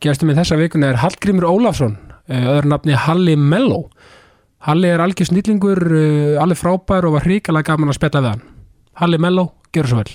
Gestum 0.00 0.30
í 0.32 0.34
þessa 0.36 0.56
vikuna 0.56 0.94
er 0.94 0.96
Hallgrímur 1.02 1.44
Ólafsson, 1.44 1.98
eh, 2.24 2.46
öðru 2.48 2.70
nafni 2.72 2.94
Halli 2.96 3.34
Mello. 3.36 3.90
Halli 4.64 4.88
er 4.88 4.98
algjör 5.04 5.28
snillingur, 5.28 5.76
eh, 5.92 6.40
alveg 6.40 6.56
frábær 6.56 7.04
og 7.04 7.12
var 7.18 7.26
hrikalega 7.28 7.76
gaman 7.76 7.90
að 7.90 7.98
spella 7.98 8.22
við 8.22 8.30
hann. 8.30 8.42
Halli 8.96 9.18
Mello, 9.18 9.52
gjör 9.76 9.86
svo 9.86 9.96
vel. 9.96 10.08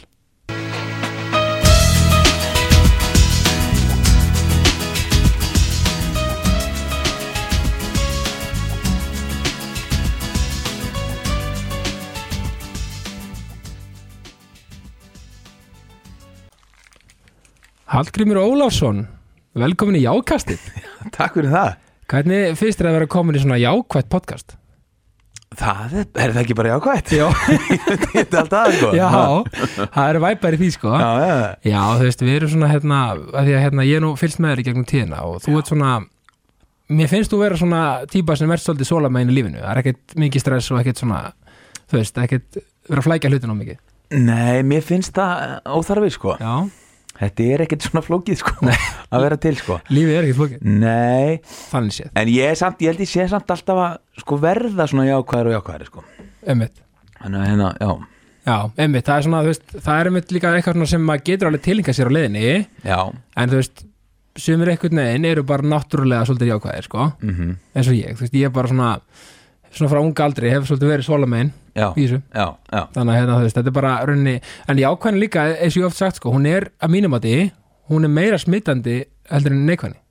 Hallgrímur 17.85 18.41
Ólafsson, 18.41 19.14
velkomin 19.55 19.97
í 19.99 20.03
Jákastið. 20.05 20.61
Takk 21.15 21.37
fyrir 21.39 21.51
það 21.53 21.73
Hvernig 22.11 22.53
finnst 22.59 22.77
þér 22.77 22.87
að 22.91 22.95
vera 22.99 23.07
komin 23.09 23.37
í 23.37 23.41
svona 23.41 23.57
jákvætt 23.57 24.09
podcast? 24.13 24.53
Það 25.55 25.93
er, 26.01 26.07
er 26.19 26.33
það 26.35 26.41
ekki 26.43 26.55
bara 26.59 26.73
jákvæmt? 26.75 27.13
Já, 27.15 27.25
Þetta 28.11 28.19
er 28.19 28.41
alltaf 28.41 28.51
það 28.51 28.75
sko 28.75 28.89
já 28.93 29.07
það 29.95 30.09
eru 30.11 30.21
væpar 30.25 30.57
í 30.57 30.59
því 30.59 30.69
sko. 30.75 30.91
já, 30.99 31.07
já. 31.23 31.37
Já, 31.71 31.79
þú 31.95 32.05
veist, 32.09 32.23
við 32.27 32.35
erum 32.39 32.51
svona 32.51 32.69
hérna, 32.73 32.99
að 33.15 33.47
því 33.47 33.55
að 33.55 33.63
hérna, 33.65 33.85
ég 33.87 33.97
er 34.01 34.03
nú 34.05 34.11
fylgst 34.19 34.41
með 34.43 34.53
þér 34.53 34.61
í 34.61 34.67
gegnum 34.67 34.87
tíðina 34.91 35.23
og 35.29 35.39
þú 35.45 35.55
ert 35.61 35.71
svona, 35.71 35.91
mér 36.99 37.11
finnst 37.15 37.33
þú 37.33 37.39
vera 37.41 37.59
svona 37.63 37.81
típa 38.11 38.37
sem 38.37 38.53
ert 38.53 38.65
svolítið 38.65 38.91
sóla 38.91 39.11
með 39.15 39.31
í 39.31 39.37
lífinu. 39.39 39.61
Það 39.63 39.71
er 39.73 39.81
ekkert 39.81 40.15
mikið 40.25 40.43
stress 40.45 40.69
og 40.75 40.81
ekkert 40.83 41.01
svona, 41.01 41.21
þú 41.87 42.01
veist, 42.01 42.21
ekkert 42.27 42.59
vera 42.91 43.05
flækja 43.07 43.31
hlutin 43.31 43.55
á 43.55 43.61
mikið. 43.63 43.79
Nei, 44.21 44.59
mér 44.67 44.83
finnst 44.85 45.15
það 45.17 45.55
óþarfi 45.73 46.11
sko 46.13 46.35
Já, 46.37 46.51
Þetta 47.15 47.45
er 47.55 47.61
ekkert 47.63 47.85
svona 47.87 48.01
flókið 48.03 48.39
sko 48.41 48.55
að 48.67 49.21
vera 49.23 49.37
til 49.39 49.53
sko. 49.59 49.77
Lífið 49.93 50.17
er 50.17 50.25
ekkert 50.27 50.39
flókið, 50.41 50.65
Nei, 50.81 51.37
þannig 51.71 51.95
séð, 51.95 52.09
en 52.19 52.31
ég 52.33 52.49
er 52.51 52.59
samt, 52.59 52.81
ég 52.83 52.91
held 52.91 53.05
ég 53.05 53.11
sé 53.13 53.27
samt 53.31 53.53
alltaf 53.55 53.79
að 53.85 53.95
sko 54.23 54.39
verða 54.43 54.87
svona 54.91 55.07
jákvæður 55.07 55.51
og 55.51 55.55
jákvæður 55.59 55.89
sko. 55.91 56.03
Emmitt. 56.51 56.81
Þannig 57.21 57.39
að 57.41 57.49
hérna, 57.53 57.71
já, 57.79 57.93
Já, 58.45 58.57
emmitt, 58.77 59.07
það 59.07 59.15
er 59.17 59.23
svona, 59.25 59.37
þú 59.41 59.49
veist, 59.49 59.63
það 59.81 59.99
er 59.99 60.07
emmitt 60.11 60.33
líka 60.35 60.49
eitthvað 60.53 60.75
svona 60.75 60.89
sem 60.91 61.05
maður 61.07 61.23
getur 61.31 61.47
alveg 61.49 61.63
tilinga 61.65 61.93
sér 61.97 62.11
á 62.11 62.15
leiðinni, 62.15 62.49
já. 62.85 62.99
En 63.41 63.49
þú 63.49 63.57
veist, 63.57 63.81
sumir 64.37 64.69
einhvern 64.69 64.99
veginn 65.01 65.25
eru 65.31 65.43
bara 65.49 65.65
náttúrulega 65.65 66.27
svolítið 66.29 66.51
jákvæðir, 66.51 66.85
sko, 66.85 67.07
mm 67.25 67.55
eins 67.73 67.89
og 67.89 67.97
ég, 67.97 68.13
þú 68.19 68.21
veist, 68.27 68.37
ég 68.37 68.45
er 68.45 68.53
bara 68.53 68.69
svona, 68.69 68.91
svona 69.75 69.91
frá 69.91 69.99
unga 70.01 70.23
aldri, 70.25 70.49
hef 70.53 70.65
svolítið 70.69 70.91
verið 70.93 71.07
sóla 71.09 71.27
megin 71.29 71.51
Já, 71.75 71.89
í 71.91 72.05
þessu. 72.05 72.21
já, 72.33 72.45
já. 72.71 72.81
Þannig 72.95 73.11
að 73.13 73.19
hérna, 73.19 73.37
veist, 73.43 73.57
þetta 73.59 73.71
er 73.71 73.75
bara 73.75 73.93
rauninni, 74.07 74.35
en 74.71 74.77
jákvæðin 74.79 75.19
líka, 75.19 75.43
eins 75.59 75.75
og 75.75 75.81
ég 75.83 75.89
oft 75.89 75.97
sagt 75.99 76.21
sko, 76.21 76.31
hún 76.31 76.47
er 76.47 76.69
að 76.79 76.93
mínum 76.95 77.15
að 77.17 77.27
því, 77.27 77.35
hún 77.91 78.07
er 78.07 78.13
meira 78.15 78.37
smittandi 78.41 78.97
heldur 79.31 79.51
en 79.57 79.65
neikvæðin 79.69 80.01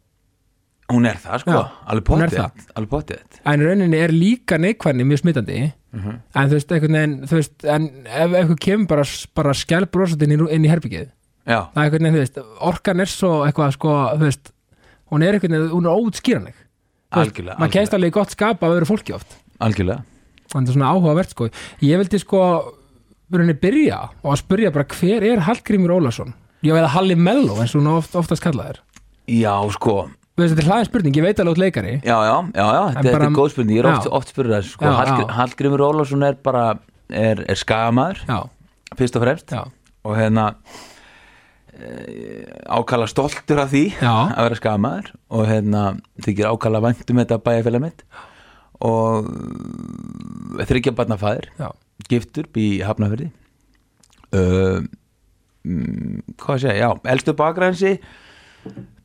Hún 0.93 1.07
er 1.09 1.17
það 1.17 1.41
sko, 1.41 1.53
alveg 1.89 2.05
er 2.85 2.89
potið 2.93 3.39
en 3.49 3.63
rauninni 3.65 4.01
er 4.05 4.13
líka 4.13 4.59
neikvæðin 4.61 5.07
mjög 5.09 5.23
smittandi 5.23 5.73
Mhm. 5.95 6.15
en 6.35 6.49
þú 6.51 6.57
veist, 6.59 6.73
veginn 6.75 7.13
þú 7.31 7.37
veist, 7.39 7.65
en 7.71 7.85
ef 8.05 8.33
eitthvað 8.35 8.59
kemur 8.61 8.87
bara, 8.91 9.05
bara 9.35 9.53
skjálbrósat 9.55 10.23
inn 10.27 10.33
í, 10.35 10.39
inn 10.51 10.65
í 10.67 10.69
herbyggið 10.69 11.07
er 11.07 12.45
orkan 12.61 13.01
er 13.01 13.07
svo 13.07 13.45
eitthvað, 13.47 13.73
sko, 13.79 13.95
veist, 14.19 14.51
hún 15.13 15.23
er 15.23 15.39
veginn 15.39 15.71
hún 15.71 15.87
er 15.87 15.95
óutskýranleg 15.95 16.55
maður 17.61 17.73
kemst 17.79 17.95
alveg 17.95 18.13
gott 18.13 18.31
skapa 18.35 18.67
af 18.67 18.75
öðru 18.75 18.89
fólki 18.91 19.15
oft 19.15 19.37
Algjörlega. 19.65 20.05
Þannig 20.53 20.71
að 20.71 20.77
svona 20.77 20.91
áhugavert 20.95 21.33
sko. 21.35 21.49
Ég 21.83 21.99
vildi 22.03 22.21
sko 22.23 22.41
rauninni 23.35 23.57
byrja 23.59 24.01
og 24.23 24.33
að 24.35 24.41
spyrja 24.45 24.71
bara 24.75 24.87
hver 24.95 25.25
er 25.27 25.41
Hallgrímur 25.47 25.95
Ólafsson 25.97 26.35
ég 26.65 26.73
veið 26.77 26.85
að 26.87 26.93
Halli 26.95 27.17
Mello 27.19 27.57
eins 27.61 27.73
og 27.75 27.81
hún 27.83 27.91
oft, 27.97 28.15
oftast 28.17 28.45
kallaðir 28.45 28.79
Já, 29.27 29.55
sko. 29.73 29.95
Veist, 30.37 30.53
þetta 30.53 30.63
er 30.65 30.69
hlaðin 30.69 30.89
spurning, 30.91 31.17
ég 31.17 31.25
veit 31.25 31.39
alveg 31.41 31.55
út 31.55 31.61
leikari. 31.63 31.93
Já, 32.05 32.17
já, 32.27 32.35
já, 32.53 32.65
já, 32.77 32.83
þetta, 32.99 33.13
bara- 33.15 33.29
er 33.31 33.37
góð 33.39 33.51
spurning 33.55 33.77
Ég 33.79 33.85
er 33.85 33.89
oft, 33.89 34.07
Já. 34.07 34.13
oft 34.19 34.33
spurður 34.35 34.55
það 34.57 34.67
sko. 34.69 34.85
Já, 34.85 34.93
Hallgr 34.99 35.23
já. 35.25 35.35
Hallgrímur 35.39 35.85
Ólafsson 35.89 36.27
er 36.29 36.37
bara 36.45 36.65
er, 37.09 37.45
er 37.49 37.57
skagamæður, 37.61 38.21
já, 38.29 38.39
fyrst 38.99 39.17
og 39.17 39.25
fremst. 39.25 39.55
Já, 39.55 39.63
og 40.05 40.17
hérna 40.19 40.47
e, 41.73 42.45
ákala 42.69 43.09
stoltur 43.11 43.63
af 43.65 43.73
því 43.73 43.85
já, 43.97 44.13
að 44.13 44.43
vera 44.49 44.61
skagamæður 44.61 45.11
og 45.39 45.47
hérna 45.51 45.85
þykir 46.27 46.51
ákala 46.53 46.83
væntum 46.85 47.21
þetta 47.23 47.41
bæjarfélag 47.49 47.85
mitt 47.89 48.05
og 48.85 49.31
þryggja 50.69 50.95
barnafæðir 50.97 51.51
já, 51.59 51.69
giftur 52.11 52.49
í 52.61 52.69
Hafnafyrði 52.85 53.31
uh, 54.37 54.83
mm, 55.65 56.37
hvað 56.41 56.57
að 56.57 56.65
segja, 56.67 56.77
já, 56.83 56.91
elstu 57.15 57.37
bakgræðinsi 57.39 57.95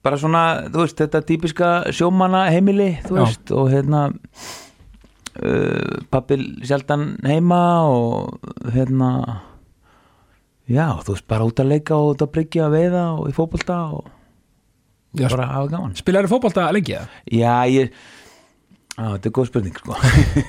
bara 0.06 0.20
svona, 0.20 0.44
þú 0.72 0.86
veist, 0.86 1.00
þetta 1.00 1.22
típiska 1.28 1.70
sjómanna 1.96 2.46
heimili, 2.54 2.94
þú 3.04 3.18
Já. 3.18 3.22
veist 3.26 3.54
og 3.56 3.72
hérna 3.74 4.04
uh, 5.44 5.98
pappi 6.12 6.40
sjaldan 6.64 7.18
heima 7.28 7.64
og 7.90 8.54
hérna 8.74 9.10
já, 10.70 10.88
þú 11.04 11.18
veist, 11.18 11.28
bara 11.30 11.50
út 11.50 11.60
að 11.60 11.74
leika 11.74 11.98
og 11.98 12.16
út 12.16 12.24
að 12.24 12.34
bryggja 12.38 12.70
að 12.70 12.78
veiða 12.78 13.04
og 13.18 13.28
í 13.28 13.36
fótbolta 13.36 13.82
og 13.98 14.16
já 15.18 15.26
bara 15.26 15.50
hafa 15.50 15.72
gaman 15.72 15.98
spilaður 15.98 16.32
fótbolta 16.36 16.70
lengi 16.76 16.96
það? 16.96 17.20
Já, 17.34 17.54
ég 17.74 17.94
á, 19.00 19.06
Þetta 19.16 19.30
er 19.30 19.36
góð 19.40 19.48
spurning 19.50 19.80
sko. 19.80 19.96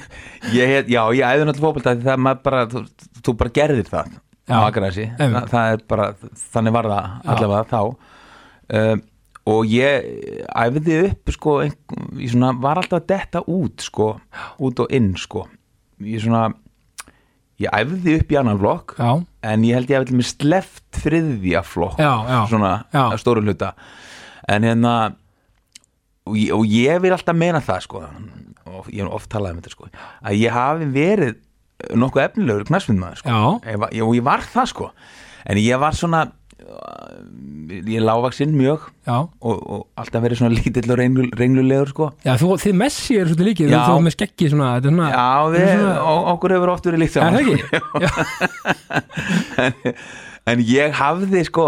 ég, 0.58 0.90
Já, 0.90 1.02
ég 1.14 1.22
æði 1.22 1.46
náttúrulega 1.46 1.66
fótbolta 1.68 1.94
því 1.94 2.08
það 2.08 2.24
maður 2.26 2.42
bara, 2.48 2.64
þú, 2.72 2.82
þú 3.20 3.36
bara 3.42 3.54
gerðir 3.60 3.90
það 3.90 4.10
á 4.50 4.58
Akranesi, 4.66 5.06
einmitt. 5.14 5.52
það, 5.52 5.76
er 5.76 5.84
bara 5.92 6.08
þannig 6.50 6.74
var 6.74 6.88
það 6.90 7.30
allavega 7.34 7.68
þá. 7.70 7.82
Um, 8.80 9.02
og 9.50 9.70
ég 9.70 10.08
æfði 10.52 10.96
upp 11.08 11.30
sko, 11.34 11.54
ég 11.64 12.32
svona, 12.32 12.50
var 12.60 12.80
alltaf 12.82 13.00
að 13.00 13.06
detta 13.12 13.42
út 13.50 13.84
sko, 13.86 14.10
út 14.60 14.82
og 14.84 14.92
inn 14.94 15.12
sko. 15.18 15.46
ég 16.04 16.22
svona 16.24 16.48
ég 17.60 17.72
æfði 17.76 18.18
upp 18.20 18.30
í 18.32 18.38
annan 18.40 18.58
flokk 18.60 18.94
Já, 18.98 19.10
en 19.52 19.64
ég 19.68 19.76
held 19.76 19.90
ég 19.92 20.00
hef 20.00 20.12
með 20.16 20.28
sleft 20.30 20.84
þriðja 21.02 21.62
flokk 21.66 22.00
já, 22.00 22.12
já, 22.28 22.38
svona 22.48 22.72
að 22.92 23.18
stóru 23.20 23.42
hluta. 23.44 23.74
En 24.50 24.64
hérna 24.66 24.94
og 26.30 26.38
ég, 26.38 26.50
og 26.56 26.64
ég 26.70 27.02
vil 27.04 27.14
alltaf 27.16 27.36
meina 27.36 27.60
það 27.64 27.86
sko 27.86 28.02
og 28.70 28.91
ég 28.94 29.02
hef 29.02 29.14
oft 29.18 29.30
talað 29.32 29.56
um 29.56 29.62
þetta 29.62 29.74
sko 29.74 29.88
að 29.91 30.36
ég 30.38 30.54
hafi 30.54 30.91
verið 30.94 31.38
nokkuð 31.96 32.26
efnilegur 32.26 32.66
knæsfindmaður 32.68 33.22
sko. 33.22 33.32
Já, 33.32 33.72
ég, 33.96 34.04
og 34.04 34.12
ég 34.18 34.24
var 34.26 34.44
það 34.44 34.66
sko. 34.74 34.91
En 35.48 35.56
ég 35.60 35.80
var 35.80 35.96
svona 35.96 36.26
ég 37.70 38.02
lávaksinn 38.04 38.52
mjög 38.54 38.84
já. 39.06 39.16
og, 39.16 39.56
og 39.64 39.86
alltaf 39.98 40.22
verið 40.22 40.41
svona 40.41 40.54
lítill 40.54 40.91
og 40.92 40.98
renglu, 41.00 41.26
renglulegur 41.38 41.91
sko. 41.92 42.08
Já, 42.26 42.34
þú, 42.41 42.52
þið 42.62 42.74
Messi 42.82 43.16
er 43.18 43.30
svolítið 43.30 43.48
líkið, 43.50 43.72
Já. 43.72 43.80
þú 43.86 43.94
er 43.97 44.04
með 44.06 44.14
skeggi 44.16 44.50
svona, 44.52 44.70
svona 44.84 45.08
já, 45.10 45.28
við, 45.54 45.68
svona- 45.72 46.00
okkur 46.34 46.54
hefur 46.56 46.72
oft 46.74 46.91
verið 46.91 47.02
líkt 47.04 47.14
það 47.16 47.22
saman. 47.26 47.41
ekki? 47.41 47.56
Já, 48.04 48.10
en, 50.50 50.64
ég 50.66 50.96
hafði 51.00 51.44
sko 51.48 51.66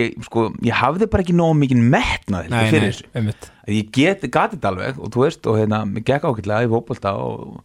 ég, 0.00 0.14
sko, 0.26 0.48
ég 0.66 0.76
hafði 0.80 1.08
bara 1.10 1.24
ekki 1.24 1.36
nóg 1.38 1.56
mikið 1.60 1.82
metnað 1.96 2.48
fyrir 2.70 2.86
nei, 2.86 2.92
þessu 2.92 3.10
einmitt 3.16 3.50
ég 3.70 3.90
get, 3.94 4.24
gat 4.34 4.54
þetta 4.56 4.72
alveg 4.72 4.98
og 5.00 5.12
þú 5.14 5.26
veist, 5.26 5.46
og 5.50 5.60
hérna, 5.60 5.82
mér 5.88 6.06
gekk 6.08 6.26
ákveðlega 6.30 6.66
í 6.66 6.72
fótbolta 6.72 7.12
og, 7.20 7.60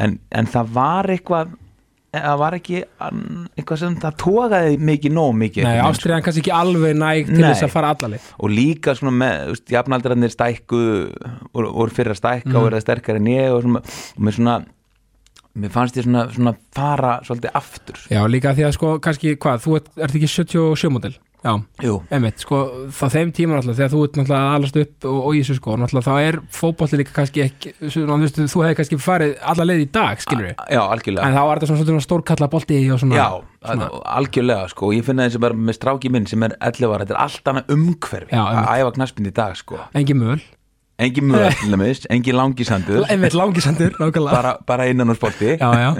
en, 0.00 0.18
en 0.32 0.48
það 0.52 0.72
var 0.78 1.10
eitthvað 1.16 1.58
það 2.12 2.34
var 2.42 2.54
ekki 2.58 2.80
eitthvað 3.56 3.78
sem 3.80 3.94
það 4.02 4.16
tókaði 4.20 4.74
mikið 4.84 5.14
nóg 5.16 5.30
mikið 5.40 5.64
Nei, 5.64 5.78
ástriðan 5.80 6.24
kannski 6.26 6.42
ekki 6.42 6.52
alveg 6.52 6.98
næg 7.00 7.30
til 7.30 7.38
Nei. 7.40 7.46
þess 7.54 7.64
að 7.64 7.72
fara 7.72 7.92
allaleg 7.94 8.20
sko. 8.20 8.36
og 8.44 8.52
líka 8.52 8.92
svona 8.98 9.14
með, 9.22 9.54
jafnaldrarnir 9.72 10.34
stækku 10.34 10.80
voru, 11.56 11.70
voru 11.72 11.94
fyrir 11.96 12.12
að 12.12 12.20
stækka 12.20 12.50
Mhm. 12.52 12.58
og 12.60 12.66
verða 12.68 12.82
sterkar 12.84 13.16
en 13.16 13.30
ég 13.32 13.48
og, 13.56 13.62
svona, 13.64 13.80
og 14.18 14.26
mér 14.28 14.36
svona 14.36 14.58
mér 15.58 15.74
fannst 15.74 15.98
ég 15.98 16.06
svona, 16.06 16.28
svona 16.32 16.54
fara 16.76 17.18
svolítið 17.26 17.58
aftur. 17.60 18.00
Já, 18.12 18.22
líka 18.30 18.54
því 18.56 18.68
að 18.68 18.78
sko, 18.78 18.94
kannski, 19.04 19.36
hvað, 19.42 19.62
þú 19.66 19.76
ert, 19.80 19.92
ert 19.98 20.16
ekki 20.16 20.30
77 20.32 20.92
model 20.92 21.18
Já, 21.42 21.56
einmitt, 22.14 22.38
sko, 22.38 22.58
þá 22.94 23.02
þeim 23.16 23.30
tíma 23.34 23.56
náttúrulega, 23.56 23.78
þegar 23.80 23.90
þú 23.90 24.02
ert 24.06 24.18
náttúrulega 24.20 24.50
alast 24.58 24.76
upp 24.78 25.06
og, 25.10 25.16
og 25.18 25.34
í 25.34 25.40
þessu 25.42 25.56
sko, 25.58 25.74
náttúrulega 25.80 26.06
þá 26.06 26.28
er 26.28 26.38
fótbolti 26.54 27.00
líka 27.00 27.14
kannski 27.16 27.42
ekki, 27.42 27.72
svona, 27.90 28.28
þú 28.30 28.46
þú 28.52 28.62
hefði 28.62 28.78
kannski 28.78 28.98
farið 29.02 29.32
alla 29.50 29.66
leið 29.66 29.82
í 29.82 29.88
dag, 29.98 30.22
skilur 30.22 30.46
við, 30.46 30.54
já, 30.70 30.80
algjörlega. 30.84 31.26
En 31.26 31.34
þá 31.34 31.42
var 31.48 31.58
þetta 31.58 31.70
svona 31.72 31.82
svolítið 31.82 32.06
stórkalla 32.06 32.50
bolti 32.52 32.78
og 32.94 33.02
svona, 33.02 33.18
Já, 33.18 33.26
svona 33.66 33.90
algjörlega 34.20 34.70
sko, 34.70 34.92
ég 34.94 35.08
finna 35.08 35.26
þessi 35.26 35.42
bara 35.42 35.58
með 35.58 35.78
stráki 35.80 36.14
minn 36.14 36.30
sem 36.30 36.46
er 36.46 36.54
11 36.62 36.94
ára, 36.94 37.02
þetta 37.02 37.18
er 37.18 37.22
allt 37.26 37.52
annað 37.54 37.74
umhverfi. 37.74 38.30
Já, 38.38 38.42
að 38.46 38.72
æfa 38.84 38.96
knaspin 39.00 39.32
í 39.32 39.34
dag 39.42 39.58
sko. 39.58 39.82
Engin 39.98 40.22
möl, 40.22 40.38
engin 41.02 41.34
til 41.60 41.74
dæmis, 41.74 42.02
engin 42.12 42.38
langisandur. 42.38 43.04
Einmitt 43.10 43.36
langisandur, 43.36 43.96
nákvæmlega, 43.98 44.36
bara, 44.36 44.54
bara 44.68 44.86
innan 44.90 45.12
úr 45.12 45.18
sporti. 45.18 45.56
Já, 45.60 45.68
já, 45.82 45.90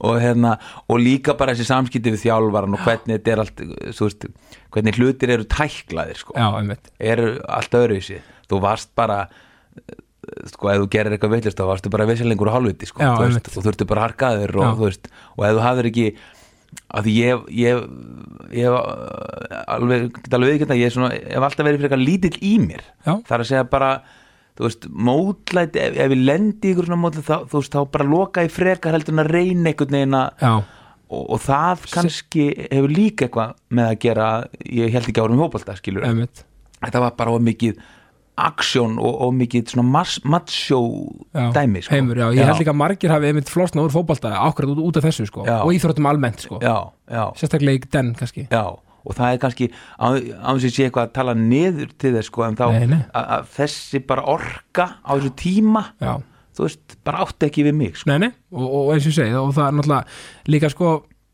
og, 0.00 0.16
hérna, 0.22 0.56
og 0.88 1.02
líka 1.02 1.36
bara 1.38 1.54
þessi 1.56 1.68
samskipti 1.70 2.14
við 2.14 2.24
þjálfaran 2.26 2.78
og 2.78 2.84
hvernig 2.86 3.18
þetta 3.18 3.34
er 3.34 3.44
allt 3.44 3.62
veist, 4.00 4.26
hvernig 4.74 4.98
hlutir 5.00 5.34
eru 5.36 5.48
tæklaðir 5.50 6.22
sko, 6.22 6.36
já, 6.38 6.76
eru 7.12 7.36
allt 7.48 7.78
öðruvísi. 7.82 8.20
Þú 8.50 8.64
varst 8.64 8.92
bara 8.98 9.24
sko, 10.50 10.68
ef 10.70 10.82
þú 10.82 10.90
gerir 10.92 11.14
eitthvað 11.14 11.36
veitlist 11.36 11.58
þá 11.58 11.64
varstu 11.70 11.92
bara 11.92 12.06
vissalengur 12.08 12.50
og 12.50 12.58
hálfviti 12.58 12.88
sko, 12.90 13.02
þú, 13.02 13.24
veist, 13.24 13.50
þú 13.54 13.64
þurftu 13.66 13.88
bara 13.90 14.04
harkaður 14.08 14.60
og, 14.60 14.76
þú 14.78 14.86
veist, 14.88 15.10
og 15.36 15.46
ef 15.48 15.56
þú 15.56 15.64
hafðir 15.64 15.90
ekki 15.90 16.06
að 17.00 17.08
ég 17.10 17.44
ég, 17.56 17.84
ég 18.54 18.68
hef 18.68 18.76
alveg, 19.74 20.20
alveg 20.30 20.52
viðkjönda 20.52 20.78
ég 20.78 20.94
hef 20.94 21.46
alltaf 21.46 21.66
verið 21.66 21.80
fyrir 21.80 21.88
eitthvað 21.88 22.04
lítill 22.06 22.36
í 22.46 22.54
mér. 22.62 22.84
Já. 23.06 23.14
það 23.16 23.36
er 23.36 23.44
að 23.44 23.50
segja 23.50 23.66
bara 23.72 23.90
þú 24.60 24.68
veist, 24.68 24.88
mótlæti, 25.08 25.80
ef, 25.80 25.96
ef 26.04 26.12
ég 26.14 26.24
lendi 26.28 26.74
ykkur 26.74 26.88
svona 26.90 27.00
mótlæti, 27.00 27.26
þá, 27.30 27.46
þú 27.48 27.62
veist, 27.62 27.76
þá 27.76 27.80
bara 27.96 28.08
loka 28.10 28.44
ég 28.44 28.52
frekar 28.52 28.96
heldur 28.96 29.16
en 29.16 29.22
að 29.24 29.30
reyna 29.32 29.72
einhvern 29.72 29.96
veginn 29.96 30.18
að 30.18 30.58
og, 31.10 31.22
og 31.24 31.40
það 31.42 31.86
kannski 31.94 32.44
hefur 32.66 32.92
líka 32.92 33.26
eitthvað 33.26 33.56
með 33.78 33.88
að 33.88 33.96
gera 34.04 34.26
ég 34.68 34.92
held 34.94 35.08
ekki 35.08 35.24
árum 35.24 35.40
í 35.40 35.42
hópalda, 35.42 35.78
skilur 35.80 36.06
þetta 36.80 37.02
var 37.06 37.16
bara 37.18 37.32
of 37.34 37.42
mikið 37.44 37.80
aksjón 38.40 38.94
og, 39.02 39.16
og 39.26 39.32
mikið 39.36 39.72
svona 39.74 40.04
Já, 41.34 41.50
dæmi 41.56 41.82
sko. 41.84 41.92
heimur, 41.92 42.20
já, 42.20 42.28
ég 42.36 42.46
held 42.48 42.62
líka 42.62 42.72
að 42.72 42.78
margir 42.80 43.12
hafi 43.12 43.30
einmitt 43.30 43.50
flosna 43.52 43.82
úr 43.84 43.92
fótbolta 43.92 44.32
akkurat 44.46 44.72
út, 44.72 44.84
út 44.88 45.00
af 45.00 45.08
þessu 45.08 45.26
sko 45.28 45.44
Já. 45.48 45.58
og 45.64 45.74
íþróttum 45.76 46.08
almennt 46.08 46.46
sko, 46.46 46.60
já, 46.62 46.76
sérstaklega 47.36 47.82
í 47.82 47.90
den 47.92 48.14
kannski. 48.16 48.46
Já 48.48 48.64
og 49.04 49.16
það 49.18 49.34
er 49.34 49.42
kannski 49.44 49.68
á 49.96 50.06
á 50.12 50.48
þess 50.54 50.66
að 50.70 50.74
sé 50.76 50.86
eitthvað 50.88 51.06
að 51.08 51.14
tala 51.20 51.34
niður 51.38 51.92
til 52.00 52.14
þess 52.16 52.30
sko 52.32 52.46
en 52.48 52.58
þá 52.60 52.66
Nei, 52.74 52.86
nei. 52.94 52.98
að 53.16 53.30
að 53.38 53.46
þessi 53.58 54.02
bara 54.10 54.26
orka 54.34 54.88
á 55.00 55.10
þessu 55.16 55.34
tíma 55.40 55.84
Já, 56.02 56.14
þú 56.56 56.66
veist, 56.66 56.98
bara 57.06 57.22
átti 57.26 57.48
ekki 57.50 57.64
við 57.70 57.78
mig 57.80 57.96
sko. 58.00 58.10
nei, 58.12 58.18
nei, 58.26 58.32
og, 58.52 58.66
og 58.66 58.90
eins 58.96 59.06
og 59.06 59.14
ég 59.14 59.20
segi 59.22 59.38
og 59.40 59.54
það 59.56 59.68
er 59.70 59.78
náttúrulega 59.78 60.52
líka 60.56 60.70
sko 60.74 60.90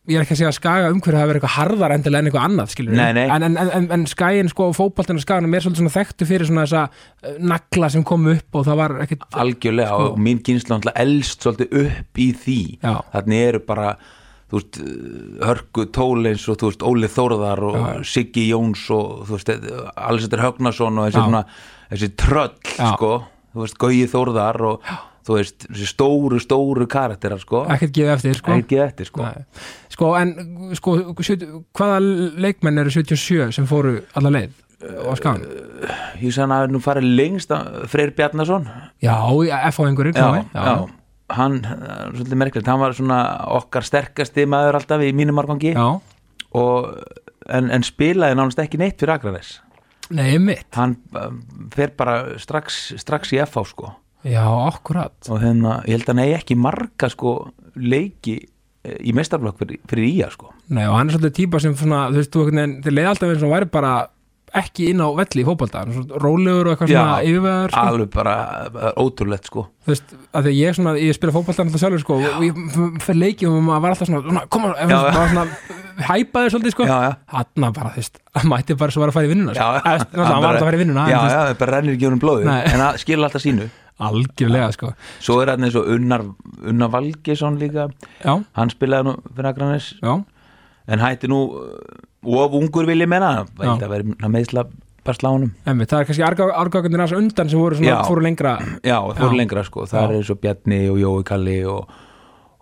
ég 0.07 0.21
er 0.21 0.23
ekki 0.23 0.37
að 0.37 0.39
segja 0.39 0.51
að 0.53 0.59
skaga 0.61 0.91
umhverju 0.95 1.19
hafi 1.19 1.27
verið 1.33 1.41
eitthvað 1.41 1.55
harðar 1.57 1.93
endilega 1.97 2.21
en 2.23 2.29
eitthvað 2.29 2.45
annað, 2.47 2.69
skilur 2.77 3.01
en, 3.03 3.17
en, 3.19 3.57
en, 3.59 3.89
en 3.97 4.05
skagin 4.07 4.51
sko, 4.53 4.69
fótboltinn 4.77 5.19
og 5.19 5.25
skaganum 5.25 5.57
er 5.59 5.65
svolítið 5.65 5.81
svona 5.83 5.95
þekktu 5.97 6.29
fyrir 6.29 6.47
svona 6.47 6.63
þessa 6.69 6.83
uh, 6.93 7.33
nagla 7.43 7.89
sem 7.91 8.05
kom 8.07 8.29
upp 8.31 8.61
og 8.61 8.69
það 8.69 8.79
var 8.85 8.95
ekkit 9.03 9.27
algjörlega 9.43 9.89
Sko. 9.97 10.05
og 10.13 10.21
mín 10.29 10.39
kynsla 10.47 10.77
náttúrulega 10.77 11.03
elst 11.09 11.43
svolítið 11.43 11.75
upp 11.83 12.23
í 12.23 12.29
því 12.45 12.59
Já. 12.87 12.95
þannig 13.17 13.43
eru 13.49 13.63
bara 13.67 13.89
þú 14.47 14.61
veist, 14.61 14.79
Hörgu 15.43 15.87
Tólins 15.97 16.47
og 16.51 16.61
þú 16.61 16.71
veist, 16.71 16.87
Óli 16.87 17.11
Þórðar 17.11 17.65
og 17.67 17.77
Já. 17.81 17.89
Siggi 18.13 18.47
Jóns 18.53 18.85
og 18.95 19.27
þú 19.27 19.39
veist, 19.39 19.53
Alessandur 19.97 20.45
Högnason 20.45 21.01
og 21.01 21.09
þessi, 21.09 21.19
Já. 21.19 21.25
svona, 21.27 21.45
þessi 21.91 22.11
tröll 22.23 22.57
Já. 22.77 22.89
sko, 22.95 23.13
þú 23.55 23.65
veist, 23.65 23.79
Gauji 23.83 24.09
Þórðar 24.13 24.61
og 24.71 24.91
þú 25.27 25.39
veist, 25.41 25.67
þessi 25.67 25.89
stóru, 25.91 26.39
stóru 26.43 26.87
karakterar 26.91 27.41
sko, 27.43 27.65
ekkert 27.75 27.97
gefið 27.97 28.13
eftir 28.15 28.39
sko. 28.39 28.53
ekki 28.61 28.79
eftir 28.85 29.09
sko 29.09 29.25
Nei. 29.27 29.43
sko 29.91 30.13
en 30.21 30.31
sko, 30.79 30.95
70, 31.19 31.65
hvaða 31.75 31.99
leikmenn 32.47 32.79
eru 32.85 32.95
77 32.95 33.51
sem 33.57 33.67
fóru 33.67 33.99
alla 34.15 34.31
leið 34.37 34.55
á 34.87 35.11
skagan 35.19 35.43
ég 36.21 36.35
sagði 36.37 36.61
að 36.61 36.75
nú 36.75 36.83
farið 36.85 37.09
lengst 37.19 37.53
Freyr 37.91 38.13
Bjarnason 38.15 38.69
já, 39.03 39.17
F-fáingurinn 39.73 40.15
já, 40.15 40.45
já, 40.53 40.87
hann, 41.33 41.61
eh, 41.65 42.09
svolítið 42.15 42.41
merkilegt 42.41 42.71
hann 42.71 42.83
var 42.83 42.97
svona 42.97 43.21
okkar 43.57 43.87
sterkasti 43.87 44.47
maður 44.49 44.81
alltaf 44.81 45.05
í 45.05 45.13
mínum 45.17 45.41
og, 46.57 46.91
en, 47.49 47.71
en 47.71 47.87
spilaði 47.87 48.39
nánast 48.39 48.61
ekki 48.63 48.81
neitt 48.81 49.01
fyrir 49.01 49.17
Akranes. 49.17 49.61
Nei, 50.15 50.37
mitt 50.39 50.77
hann 50.79 50.97
um, 51.19 51.41
fer 51.75 51.91
bara 51.99 52.39
strax, 52.39 52.95
strax 53.03 53.33
í 53.35 53.41
FH 53.43 53.65
sko. 53.73 53.93
Já, 54.27 54.45
akkurat. 54.47 55.15
Og 55.31 55.41
hérna, 55.43 55.81
ég 55.87 55.99
held 55.99 56.07
að 56.07 56.13
hann 56.15 56.23
eigi 56.25 56.37
ekki 56.39 56.59
marga 56.59 57.11
sko 57.11 57.33
leiki 57.77 58.37
eh, 58.41 58.99
í 59.07 59.15
mestarflokk 59.15 59.59
fyrir, 59.61 59.81
fyrir 59.91 60.09
ía 60.09 60.31
sko. 60.33 60.53
Nei, 60.71 60.87
og 60.87 60.97
hann 60.99 61.11
er 61.11 61.19
svolítið 61.19 61.37
típa 61.41 61.63
sem 61.63 61.75
svona, 61.79 62.07
þú 62.11 62.23
veist, 62.23 62.33
þú 62.35 62.47
veginn, 62.49 62.77
þeir 62.85 62.97
leiði 62.97 63.11
alltaf 63.13 63.35
eins 63.35 63.47
og 63.47 63.55
væri 63.55 63.71
bara 63.75 63.93
ekki 64.55 64.91
inn 64.93 65.01
á 65.03 65.09
velli 65.17 65.43
í 65.43 65.47
svona 65.47 66.21
rólegur 66.23 66.69
og 66.69 66.75
eitthvað 66.75 66.91
svona 66.93 67.17
yfirvegar, 67.27 67.73
sko. 67.73 67.85
alveg 67.91 68.11
bara 68.15 68.35
ótrúlegt 69.01 69.49
sko. 69.51 69.65
Þú 69.87 69.93
veist, 69.93 70.15
að 70.33 70.47
því 70.47 70.53
ég 70.57 70.77
svona, 70.77 70.93
ég 71.01 71.17
spila 71.17 71.35
fótbolta 71.35 71.65
alltaf 71.65 71.83
sjálfur, 71.83 72.03
sko, 72.03 72.19
og 72.21 72.45
ég 72.45 72.61
fyrir 73.05 73.19
leikjum 73.21 73.57
og 73.59 73.65
maður 73.67 73.85
var 73.85 73.97
alltaf 73.97 74.11
svona, 74.11 74.45
koma, 74.53 74.73
ef 74.77 74.91
Já, 74.91 74.97
já. 74.97 75.11
bara 75.17 75.31
svona 75.33 75.47
hæpaði 76.07 76.53
svolítið, 76.55 76.77
sko, 76.77 76.87
já, 76.87 76.99
já, 77.07 77.11
hann 77.35 77.67
bara, 77.73 77.95
þú 77.95 78.03
veist, 78.03 78.21
hann 78.37 78.51
mætti 78.53 78.79
bara 78.79 78.95
svo 78.95 79.03
var 79.03 79.13
að 79.13 79.19
fara 79.19 79.29
í 79.29 79.33
vinnuna, 79.33 79.57
já, 79.57 79.67
sko, 80.05 80.23
hann 80.23 80.45
var 80.45 80.51
alltaf 80.53 80.63
að 80.63 80.69
fara 80.69 80.79
í 80.79 80.83
vinnuna, 80.85 81.09
já, 81.11 81.17
já, 81.17 81.41
það 81.41 81.59
bara 81.63 81.77
rennir 81.77 81.97
ekki 81.97 82.09
honum 82.11 82.23
blóðu 82.23 82.47
en 82.47 82.81
það 82.85 83.01
skilur 83.03 83.29
alltaf 83.29 83.45
sínu. 83.45 83.69
Algjörlega, 84.07 84.73
sko, 84.77 84.91
svo 85.25 85.39
er 85.41 85.55
hann 85.55 85.65
eins 85.65 85.77
og 85.81 85.87
Unnar, 85.95 86.27
Unnar 86.69 86.91
Valgesson 86.93 87.57
líka. 87.57 87.87
Já, 88.21 88.35
hann 88.59 88.73
spilaði 88.75 89.09
nú 89.09 89.15
fyrir 89.31 89.49
Akranes 89.55 89.95
já, 90.03 90.13
en 90.93 91.01
hætti 91.01 91.31
nú 91.33 91.41
of 92.27 92.57
ungur 92.59 92.87
vil 92.89 92.99
ég 93.05 93.09
menna 93.11 93.45
Já. 93.45 93.47
veit 93.63 93.87
að 93.87 93.95
vera 93.95 94.31
meðsla 94.33 94.67
bara 95.07 95.19
slánum 95.19 95.53
það 95.67 96.01
er 96.01 96.09
kannski 96.09 96.25
árgákundir 96.27 97.03
hans 97.03 97.15
undan 97.17 97.51
sem 97.51 97.61
voru 97.61 97.79
svona, 97.79 97.93
Já. 97.93 97.99
fóru 98.09 98.25
lengra, 98.25 98.57
já, 98.83 98.99
það 98.99 99.21
fór 99.23 99.33
Já. 99.33 99.39
lengra 99.41 99.65
sko. 99.67 99.87
Það 99.91 100.09
er 100.09 100.17
eins 100.19 100.33
og 100.33 100.41
Bjarni 100.43 100.81
og 100.91 100.99
Jói 101.03 101.27
Kalli 101.29 101.59
og, 101.71 101.93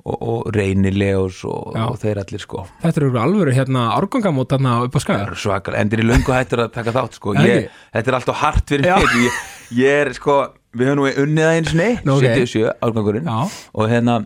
og, 0.04 0.16
og 0.32 0.50
Reyni 0.56 0.92
Leos 0.94 1.40
og, 1.48 1.72
og 1.86 1.96
þeir 2.02 2.20
allir 2.24 2.42
sko. 2.42 2.66
Þetta 2.82 3.02
eru 3.02 3.22
alvöru 3.22 3.54
hérna 3.56 3.86
árgangamót 3.96 4.52
þarna 4.52 4.76
upp 4.84 4.92
á 4.92 4.98
Það 4.98 5.06
skaga, 5.06 5.28
eru 5.30 5.40
svakal, 5.46 5.78
endur 5.80 6.04
í 6.04 6.08
löngu 6.10 6.36
hættur 6.36 6.66
að 6.66 6.74
taka 6.76 6.94
þátt 6.98 7.18
sko. 7.20 7.36
Ég, 7.40 7.70
þetta 7.96 8.12
er 8.12 8.18
alltaf 8.20 8.42
hart 8.42 8.74
fyrir 8.74 8.90
mig. 8.90 9.16
Ég, 9.24 9.40
ég 9.80 10.04
er 10.04 10.12
sko, 10.18 10.38
við 10.76 10.92
höfum 10.92 11.00
nú 11.00 11.08
unnið 11.24 11.48
það 11.48 11.58
eins 11.58 11.74
og 11.74 11.80
Nú, 12.04 12.18
ok. 12.18 12.28
77 12.28 12.76
árgangurinn. 12.84 13.32
Og 13.72 13.88
hérna, 13.88 14.18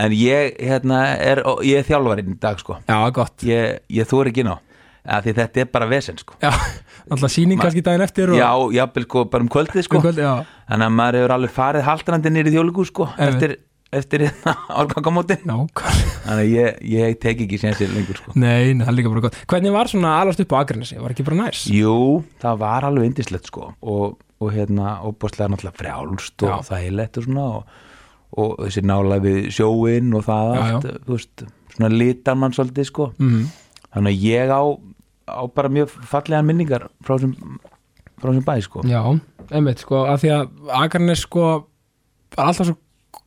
en 0.00 0.16
ég 0.16 0.58
hérna 0.58 1.04
er, 1.20 1.44
ég 1.66 1.82
er 1.82 1.86
þjálfarinn 1.86 2.34
í 2.34 2.40
dag 2.42 2.58
sko. 2.62 2.80
Já, 2.88 2.98
gott, 3.14 3.46
ég, 3.46 3.78
ég 3.92 4.10
þóri 4.10 4.34
ekki 4.34 4.48
ná 4.48 4.56
að 5.06 5.24
því 5.26 5.34
þetta 5.38 5.62
er 5.62 5.70
bara 5.72 5.88
vesen 5.90 6.18
sko. 6.20 6.36
Já, 6.42 6.50
alltaf 7.10 7.32
sýning 7.32 7.60
kannski 7.60 7.82
daginn 7.84 8.04
eftir 8.04 8.32
og 8.34 8.38
já, 8.38 8.50
jafnvel 8.76 9.06
sko, 9.06 9.24
bara 9.32 9.46
um 9.46 9.50
kvöldið 9.52 9.86
sko. 9.86 9.98
Um 10.00 10.04
kvöld, 10.04 10.20
já, 10.20 10.32
þannig 10.68 10.88
að 10.90 10.94
maður 10.98 11.18
hefur 11.20 11.34
alveg 11.36 11.52
farið 11.56 11.86
haldrandi 11.88 12.32
nýri 12.34 12.54
þjóðleiku 12.54 12.86
sko, 12.90 13.06
Einmitt. 13.16 13.34
eftir, 13.34 13.54
eftir 14.00 14.24
hérna 14.26 14.54
árgangamótin. 14.82 15.44
Nákvæmlega. 15.48 16.14
Þannig 16.26 16.42
að 16.44 16.52
ég, 16.54 16.80
ég 16.92 17.20
tek 17.24 17.44
ekki 17.46 17.60
sénsir 17.62 17.92
lengur 17.94 18.20
sko. 18.20 18.34
Nei, 18.36 18.74
það 18.76 18.90
er 18.92 18.98
líka 18.98 19.12
bara 19.14 19.24
gott. 19.28 19.38
Hvernig 19.50 19.76
var 19.78 19.92
svona 19.92 20.16
alast 20.20 20.42
upp 20.44 20.52
á 20.52 20.56
Akranesi? 20.60 20.98
Var 21.00 21.14
ekki 21.16 21.26
bara 21.30 21.40
næs? 21.46 21.62
Jú, 21.72 21.94
það 22.44 22.60
var 22.60 22.88
alveg 22.90 23.08
indislegt 23.08 23.48
sko 23.50 23.70
og, 23.80 24.18
og 24.40 24.52
hérna 24.54 24.98
óbúrslega 25.08 25.48
náttúrulega 25.54 25.80
frjálst 25.80 26.44
og 26.44 26.52
Já. 26.52 26.58
þægilegt 26.74 27.18
og 27.22 27.26
svona 27.26 27.46
og, 27.56 27.80
og 28.36 28.52
þessi 28.66 28.84
nála 28.86 29.18
við 29.24 29.40
sjóin 29.56 30.12
og 30.14 30.28
það 30.28 30.52
Já, 30.54 30.60
allt, 30.68 30.86
þú 31.08 31.16
veist, 31.16 31.44
svona 31.74 31.90
litar 31.96 32.38
mann 32.38 32.54
svolítið 32.54 32.88
sko. 32.92 33.08
Mm 33.18 33.48
þannig 33.90 34.12
að 34.14 34.22
ég 34.22 34.50
á, 34.54 34.62
á 35.30 35.42
bara 35.54 35.72
mjög 35.72 35.94
fallegan 36.10 36.48
minningar 36.48 36.88
frá 37.04 37.16
þessum 37.16 37.58
frá 38.20 38.30
þessum 38.30 38.46
bæ 38.46 38.54
sko. 38.66 38.84
Já, 38.88 39.00
einmitt, 39.50 39.82
sko, 39.84 40.04
að 40.10 40.24
því 40.24 40.32
að 40.36 40.72
Akranes 40.82 41.24
sko 41.26 41.46
var 42.36 42.50
alltaf 42.50 42.70
svo 42.70 42.76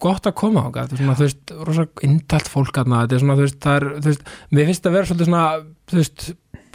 gott 0.04 0.28
að 0.28 0.36
koma 0.40 0.64
á 0.68 0.70
þú 0.92 1.16
veist, 1.20 1.54
rosa 1.68 1.86
indalt 2.06 2.50
fólk 2.52 2.78
aðna, 2.80 3.04
þetta 3.04 3.18
er 3.18 3.24
svona, 3.24 3.36
þú 3.40 3.46
veist, 3.48 3.60
það 3.64 3.78
er, 3.80 3.86
þú 3.98 4.12
veist 4.12 4.32
mér 4.52 4.70
finnst 4.70 4.88
að 4.88 4.96
vera 4.98 5.10
svolítið 5.10 5.30
svona, 5.30 5.46
þú 5.90 6.00
veist 6.00 6.26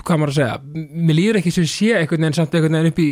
hvað 0.09 0.21
maður 0.21 0.33
að 0.33 0.39
segja, 0.39 0.83
mér 1.09 1.19
líður 1.19 1.39
ekki 1.41 1.53
sem 1.55 1.69
sé 1.69 1.89
einhvern 1.99 2.25
veginn 2.25 2.37
samt 2.39 2.57
einhvern 2.57 2.79
veginn 2.79 2.93
upp 2.93 3.01
í 3.03 3.09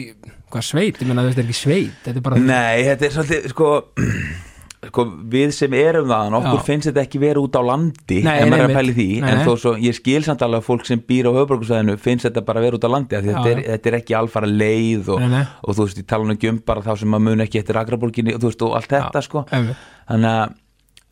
hvað 0.52 0.66
sveit, 0.68 1.00
ég 1.02 1.10
menna, 1.10 1.24
þetta 1.26 1.42
er 1.42 1.48
ekki 1.48 1.58
sveit? 1.58 1.96
Þetta 2.04 2.20
er 2.20 2.26
bara, 2.28 2.40
Nei, 2.40 2.84
þetta 2.86 3.08
er 3.08 3.16
svolítið 3.16 3.48
sko, 3.52 3.70
sko 4.88 5.04
við 5.32 5.52
sem 5.56 5.74
erum 5.76 6.08
það 6.10 6.36
okkur 6.38 6.58
Já. 6.60 6.64
finnst 6.66 6.88
þetta 6.90 7.02
ekki 7.02 7.20
vera 7.22 7.42
út 7.42 7.58
á 7.58 7.62
landi 7.66 8.18
Nei, 8.24 8.32
en 8.42 8.50
maður 8.52 8.64
er 8.64 8.70
að 8.70 8.78
pæli 8.78 8.94
því 8.96 9.06
Nei, 9.22 9.28
en 9.32 9.42
þó 9.46 9.52
svo, 9.62 9.72
ég 9.82 9.96
skil 9.98 10.20
samt 10.26 10.44
alveg 10.46 10.62
að 10.62 10.68
fólk 10.68 10.86
sem 10.88 11.02
býr 11.08 11.28
á 11.28 11.32
höfbruksvæðinu 11.36 11.96
finnst 12.02 12.28
þetta 12.28 12.44
bara 12.48 12.64
vera 12.64 12.78
út 12.78 12.86
á 12.86 12.90
landi 12.92 13.18
af 13.18 13.26
Já, 13.26 13.32
þetta 13.32 13.52
er, 13.52 13.62
þetta 13.72 13.90
er 13.92 13.98
ekki 14.00 14.18
alfara 14.20 14.50
leið 14.50 15.10
og, 15.14 15.24
Nei, 15.24 15.32
nei. 15.34 15.42
og 15.62 15.78
þú 15.78 15.86
veist, 15.88 16.02
ég 16.02 16.08
tala 16.12 16.36
um 16.36 16.60
bara 16.66 16.84
þá 16.86 16.92
sem 17.00 17.12
maður 17.12 17.26
mun 17.30 17.44
ekki 17.46 17.62
eftir 17.62 17.80
agraborginni 17.82 18.36
og 18.36 18.42
þú 18.42 18.50
veist, 18.52 18.66
og 18.66 18.76
allt 18.80 18.94
þetta 18.96 19.24
sko 19.26 19.44
þannig 19.50 20.30
að, 20.32 20.56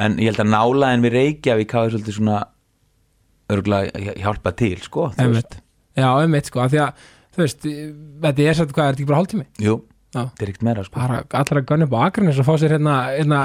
en 0.04 0.18
ég 0.22 0.30
held 0.32 0.44
að 0.44 0.52
nálaðin 0.54 1.04
við 1.06 1.16
Reykjavík 1.18 1.76
hafi 1.78 1.94
svolítið 1.94 2.18
svona 2.18 2.38
örgulega 3.54 4.14
hjálpa 4.22 4.54
til 4.56 4.76
sko, 4.82 5.10
Já, 5.94 6.08
einmitt, 6.18 6.48
sko, 6.50 6.58
að 6.64 6.72
því 6.72 6.78
að 6.82 7.02
þú 7.34 7.42
veist, 7.42 7.66
þetta 8.24 8.46
er 8.48 8.56
satt 8.58 8.72
hvað, 8.74 8.86
er 8.88 8.94
þetta 8.94 9.02
ekki 9.02 9.10
bara 9.10 9.18
hálftími? 9.20 9.44
Jú. 9.62 9.76
Þetta 10.14 10.47
er 10.47 10.52
ekkert 10.52 10.66
meira 10.68 10.87
sko. 10.87 11.02
Allar 11.04 11.61
að 11.61 11.68
gunna 11.71 11.88
upp 11.88 11.97
á 11.99 12.00
Akranes 12.06 12.40
og 12.40 12.49
fá 12.49 12.54
sér 12.62 12.76
hérna, 12.76 12.97
hérna 13.12 13.42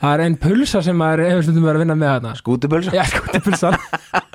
það 0.00 0.12
er 0.14 0.24
einn 0.26 0.38
pulsa 0.40 0.82
sem 0.84 0.98
maður 0.98 1.24
hefur 1.28 1.46
stundum 1.46 1.68
verið 1.68 1.80
að 1.80 1.84
vinna 1.84 1.98
með 2.00 2.12
hérna 2.14 2.34
Skútubölsa 2.40 2.94
Já, 2.96 3.04
skútupulsan. 3.12 3.78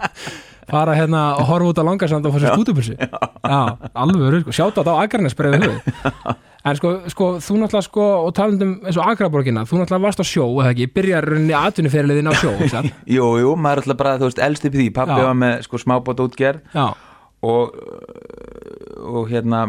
Fara 0.71 0.95
hérna 0.97 1.27
og 1.39 1.45
horfa 1.49 1.71
út 1.73 1.81
á 1.81 1.85
langarsand 1.85 2.25
og 2.25 2.33
fá 2.35 2.41
sér 2.41 2.55
skútupulsi 2.57 2.97
alveg 3.45 4.41
sko, 4.45 4.55
sjátt 4.55 4.79
á 4.79 4.81
þetta 4.81 4.97
á 4.97 5.37
breiðið 5.37 5.67
höfuð 5.69 6.35
En 6.65 6.73
sko, 6.79 6.91
sko, 7.13 7.25
þú 7.45 7.59
náttúrulega 7.61 7.85
sko 7.85 8.05
og 8.25 8.31
talandum 8.33 8.71
eins 8.81 8.97
og 8.97 9.05
Akraborgina 9.11 9.67
þú 9.69 9.83
náttúrulega 9.83 10.01
varst 10.07 10.21
á 10.21 10.25
sjó, 10.25 10.47
eða 10.63 10.71
ekki, 10.71 10.87
byrjar 10.95 11.27
atvinnuferliðin 11.59 12.31
á 12.31 12.33
sjó? 12.41 12.53
Jú, 13.15 13.27
jú, 13.37 13.51
maður 13.53 13.83
er 13.83 13.83
alltaf 13.83 13.99
bara, 13.99 14.13
þú 14.17 14.29
veist, 14.31 14.41
elst 14.47 14.65
upp 14.65 14.73
í 14.73 14.79
því. 14.79 14.87
Pappi 14.95 15.19
var 15.27 15.37
með 15.37 15.61
sko 15.67 15.81
smábót 15.83 16.23
útgerð 16.25 16.79
og, 17.45 17.77
og 19.05 19.29
hérna 19.29 19.67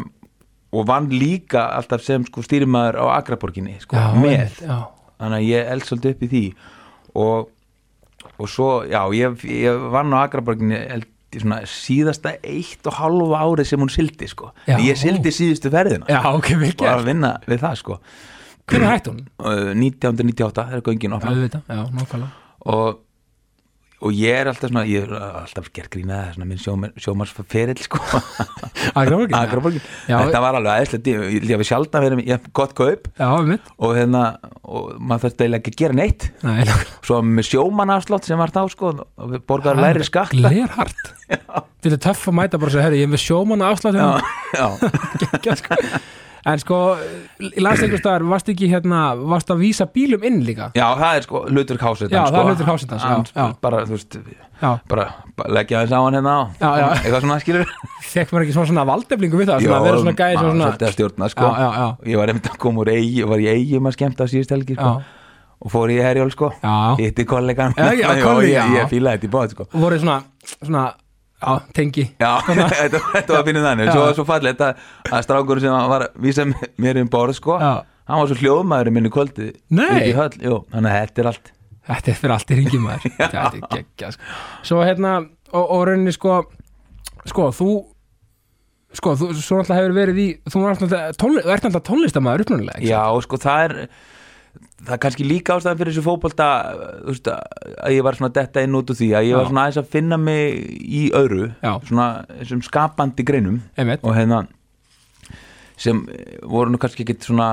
og 0.76 0.87
vann 0.88 1.09
líka 1.12 1.64
alltaf 1.78 2.04
sem 2.04 2.25
sko 2.28 2.45
stýrimaður 2.45 3.00
á 3.00 3.04
Akraborginni 3.16 3.78
sko, 3.83 3.97
já, 3.97 4.06
með, 4.21 4.61
já, 4.62 4.78
þannig 5.16 5.38
að 5.40 5.49
ég 5.49 5.71
elst 5.75 5.90
svolítið 5.90 6.14
upp 6.14 6.25
í 6.26 6.30
því. 6.33 6.45
Og, 7.16 7.50
og 8.37 8.50
svo, 8.52 8.71
já, 8.90 9.00
ég, 9.16 9.45
ég 9.56 9.87
vann 9.95 10.12
á 10.12 10.18
Akraborginni 10.26 10.80
síðasta 11.68 12.37
eitt 12.47 12.87
og 12.88 12.97
halva 13.00 13.42
árið 13.45 13.68
sem 13.73 13.83
hún 13.83 13.90
sildi 13.92 14.28
sko, 14.30 14.52
Já. 14.66 14.78
ég 14.80 14.97
sildi 14.97 15.33
síðustu 15.35 15.73
ferðina. 15.73 16.06
Já, 16.09 16.23
ok, 16.33 16.52
og 16.54 16.62
mikið 16.62 16.90
að 16.92 17.04
vinna 17.11 17.33
við 17.47 17.64
það 17.64 17.75
sko. 17.83 17.99
Hvernig 18.66 18.90
hætti 18.90 19.12
hún? 19.12 19.21
Uh, 19.38 19.73
1998 19.78 20.64
er 20.75 20.85
göngin 20.87 21.12
nákvæmlega. 21.14 21.61
Og 22.66 23.02
og 24.05 24.12
ég 24.12 24.37
er 24.43 24.50
alltaf 24.50 24.71
svona 24.71 24.85
ég 24.88 25.07
er 25.07 25.15
alltaf 25.17 25.71
gert 25.75 25.91
grínaði 25.95 26.35
svona 26.35 26.49
minn 26.50 26.61
sjómar, 26.61 26.93
sjómarsferill 27.00 27.81
sko. 27.81 28.00
Akraborgin 28.99 29.81
þetta 30.07 30.43
var 30.45 30.59
alveg 30.59 30.73
aðeinslega 30.75 31.31
ég 31.33 31.49
hef 31.55 31.65
sjálfna 31.71 32.03
verið 32.05 32.50
gott 32.57 32.75
kaup. 32.76 33.09
Já, 33.17 33.31
og 33.79 33.97
hérna 33.97 34.25
og 34.67 34.97
maður 35.00 35.26
þarf 35.26 35.41
eiginlega 35.41 35.62
ekki 35.62 35.75
að 35.75 35.81
gera 35.83 35.99
neitt. 36.03 36.29
Nei, 36.45 36.61
svo 37.07 37.23
með 37.25 37.49
sjómanafslátt 37.50 38.29
sem 38.29 38.41
var 38.41 38.53
þá 38.55 38.62
sko 38.75 38.93
og 39.00 39.37
borgaðum 39.49 39.85
læri 39.87 40.07
skatta. 40.07 40.37
Glerhart 40.37 41.12
Þetta 41.26 41.95
er 41.97 42.03
töff 42.05 42.29
að 42.31 42.38
mæta 42.38 42.61
bara 42.61 42.75
segja, 42.75 42.87
herri, 42.87 43.00
ég 43.03 43.09
er 43.09 43.15
með 43.15 43.25
sjómanna 43.25 43.73
afslátt 43.73 43.99
já, 43.99 44.07
hérna. 44.07 44.31
já, 44.55 44.93
Geggjað, 45.25 45.62
sko. 45.62 45.81
En 46.47 46.61
sko, 46.62 46.76
landsleikustar 47.59 48.23
varst 48.31 48.50
ekki 48.53 48.69
hérna, 48.71 49.00
varst 49.19 49.49
að 49.50 49.65
vísa 49.65 49.87
bílum 49.91 50.23
inn 50.26 50.45
líka? 50.47 50.69
Já, 50.79 50.85
það 50.95 51.17
er 51.19 51.25
sko 51.26 51.41
hlutur 51.50 51.81
kásið 51.81 52.12
Já, 52.15 52.21
það 52.29 52.38
er 52.38 52.47
hlutverk 52.50 52.71
hásetans, 52.71 53.03
já, 53.03 53.17
já. 53.35 53.47
bara, 53.65 53.81
þú 53.88 53.97
veist, 53.97 54.19
Já, 54.57 54.71
bara, 54.88 55.09
leggja 55.53 55.83
þess 55.83 55.93
á 55.93 56.00
hann 56.00 56.17
hérna 56.17 56.33
á. 56.33 56.43
Já, 56.61 56.71
já. 56.81 56.87
eitthvað 57.03 57.21
svona 57.26 57.38
skilur. 57.43 57.67
Fekk 58.07 58.31
maður 58.33 58.45
ekki 58.47 58.55
svona, 58.55 58.71
svona 58.71 58.85
valdeflingu 58.88 59.41
við 59.43 59.50
það 59.50 59.59
svona, 59.67 59.76
að 59.76 59.88
vera 59.88 59.99
svona 60.05 60.15
gæði 60.17 60.37
maður 60.37 60.49
svona, 60.53 60.69
svolítið 60.71 60.87
að 60.88 60.95
stjórna 60.97 61.29
sko. 61.35 61.47
Já, 61.47 61.50
já, 61.59 61.71
já. 61.76 61.88
ég 62.12 62.17
var 62.23 62.33
einmitt 62.33 62.49
að 62.53 62.59
koma 62.62 62.83
úr 62.85 62.91
eigi 62.95 63.26
var 63.26 63.43
í 63.43 63.49
eigi 63.53 63.75
um 63.81 63.91
að 63.91 63.97
skemmta 63.99 64.23
á 64.25 64.26
síðust 64.33 64.55
helgi 64.55 64.75
sko. 64.79 64.93
Já, 64.95 65.03
og 65.57 65.73
fór 65.73 65.88
í 65.93 65.99
herjól 66.00 66.31
sko. 66.33 66.49
Já. 66.62 66.76
Hitti 67.03 67.25
kollegan. 67.29 67.76
Já, 67.76 67.91
já, 67.91 68.07
Jó, 68.07 68.25
kollega, 68.25 68.65
ég, 68.73 68.88
já. 71.47 71.55
í 71.55 71.62
sko 71.62 71.75
tengi 71.79 72.05
Já, 72.21 72.31
þetta, 72.47 73.00
þetta 73.15 73.37
var 73.37 73.45
finnir 73.49 73.65
þannig. 73.67 73.91
Svo 73.95 74.07
svo 74.19 74.26
fallið 74.29 74.55
þetta 74.57 74.71
að 75.17 75.26
strákur 75.26 75.61
sem 75.65 75.76
var 75.93 76.07
vísa 76.26 76.47
mér 76.83 77.00
um 77.03 77.11
borð 77.12 77.38
sko 77.38 77.59
Já. 77.62 77.73
Hann 78.07 78.21
var 78.23 78.31
svo 78.31 78.38
hljóðmaður 78.43 78.93
minni 78.95 79.11
kvöldi 79.15 79.49
Nei. 79.75 80.11
Í 80.11 80.15
höll, 80.17 80.31
jú, 80.43 80.61
þannig 80.75 80.93
að 80.93 81.00
þetta 81.07 81.23
er 81.25 81.31
allt 81.33 81.53
Þetta 81.87 82.11
er 82.12 82.17
fyrir 82.21 82.35
allt 82.37 82.50
í 82.50 82.59
ringi 82.61 82.79
maður 82.83 83.12
Þetta 83.19 83.43
er 83.47 83.67
geggja 83.76 84.12
sko. 84.15 84.31
Svo 84.67 84.81
hérna, 84.87 85.17
og, 85.53 85.65
og 85.65 85.85
rauninni 85.91 86.15
sko 86.15 86.41
Sko, 87.26 87.50
þú 87.55 87.71
Sko, 88.97 89.12
þú, 89.19 89.26
svo 89.37 89.59
náttúrulega 89.61 89.81
hefur 89.83 89.95
verið 89.97 90.19
í 90.23 90.26
þú 90.49 90.61
ert 90.71 90.85
náttúrulega 90.87 91.81
tónlistamæður 91.85 92.45
uppnáðulega 92.47 92.87
Já, 92.87 93.03
sko, 93.26 93.38
það 93.43 93.65
er 93.67 93.75
Það 94.86 94.92
er 94.94 95.00
kannski 95.02 95.25
líka 95.26 95.56
ástæðan 95.56 95.78
fyrir 95.80 95.92
þessu 95.92 96.04
veist, 97.08 97.28
að 97.28 97.94
ég 97.96 98.02
var 98.06 98.14
svona 98.18 98.32
detta 98.36 98.62
inn 98.62 98.76
út 98.78 98.90
úr 98.92 98.96
því 98.98 99.08
að 99.18 99.26
ég 99.28 99.36
var 99.36 99.48
svona 99.50 99.64
aðeins 99.66 99.80
að 99.82 99.88
finna 99.96 100.16
mig 100.16 100.66
í 100.86 101.02
öðru 101.16 101.48
Já. 101.64 101.72
svona 101.88 102.06
þessum 102.40 102.62
skapandi 102.66 103.25
greinum 103.26 103.62
Einmitt, 103.76 104.04
og 104.04 104.14
hérna 104.16 104.42
sem 105.76 106.04
voru 106.42 106.70
nú 106.72 106.78
kannski 106.80 107.04
ekkit 107.04 107.26
svona 107.28 107.48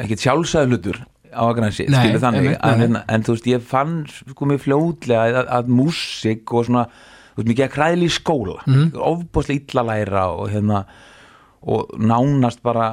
ekkit 0.00 0.22
sjálfsæðu 0.24 0.70
hlutur 0.74 1.00
á 1.30 1.42
Akranesi, 1.46 1.86
Nei, 1.90 1.98
skilur 2.00 2.22
þannig 2.24 2.40
einmitt, 2.46 2.62
en, 2.66 2.80
hérna, 2.82 3.02
en 3.08 3.22
þú 3.26 3.34
veist, 3.36 3.46
ég 3.52 3.62
fann 3.70 3.96
sko 4.10 4.48
mér 4.50 4.58
fljótlega 4.62 5.26
að, 5.42 5.50
að 5.60 5.68
músík 5.78 6.54
og 6.58 6.66
svona, 6.66 6.84
þú 7.34 7.42
veist, 7.42 7.50
mikið 7.52 7.66
að 7.68 7.74
kræðli 7.76 8.08
í 8.08 8.14
skóla 8.16 8.56
Mhm. 8.66 8.88
ofbúslega 9.10 9.60
illa 9.70 9.84
læra 9.92 10.24
og 10.34 10.50
hérna 10.50 10.84
og 11.62 11.90
nánast 12.00 12.62
bara 12.64 12.86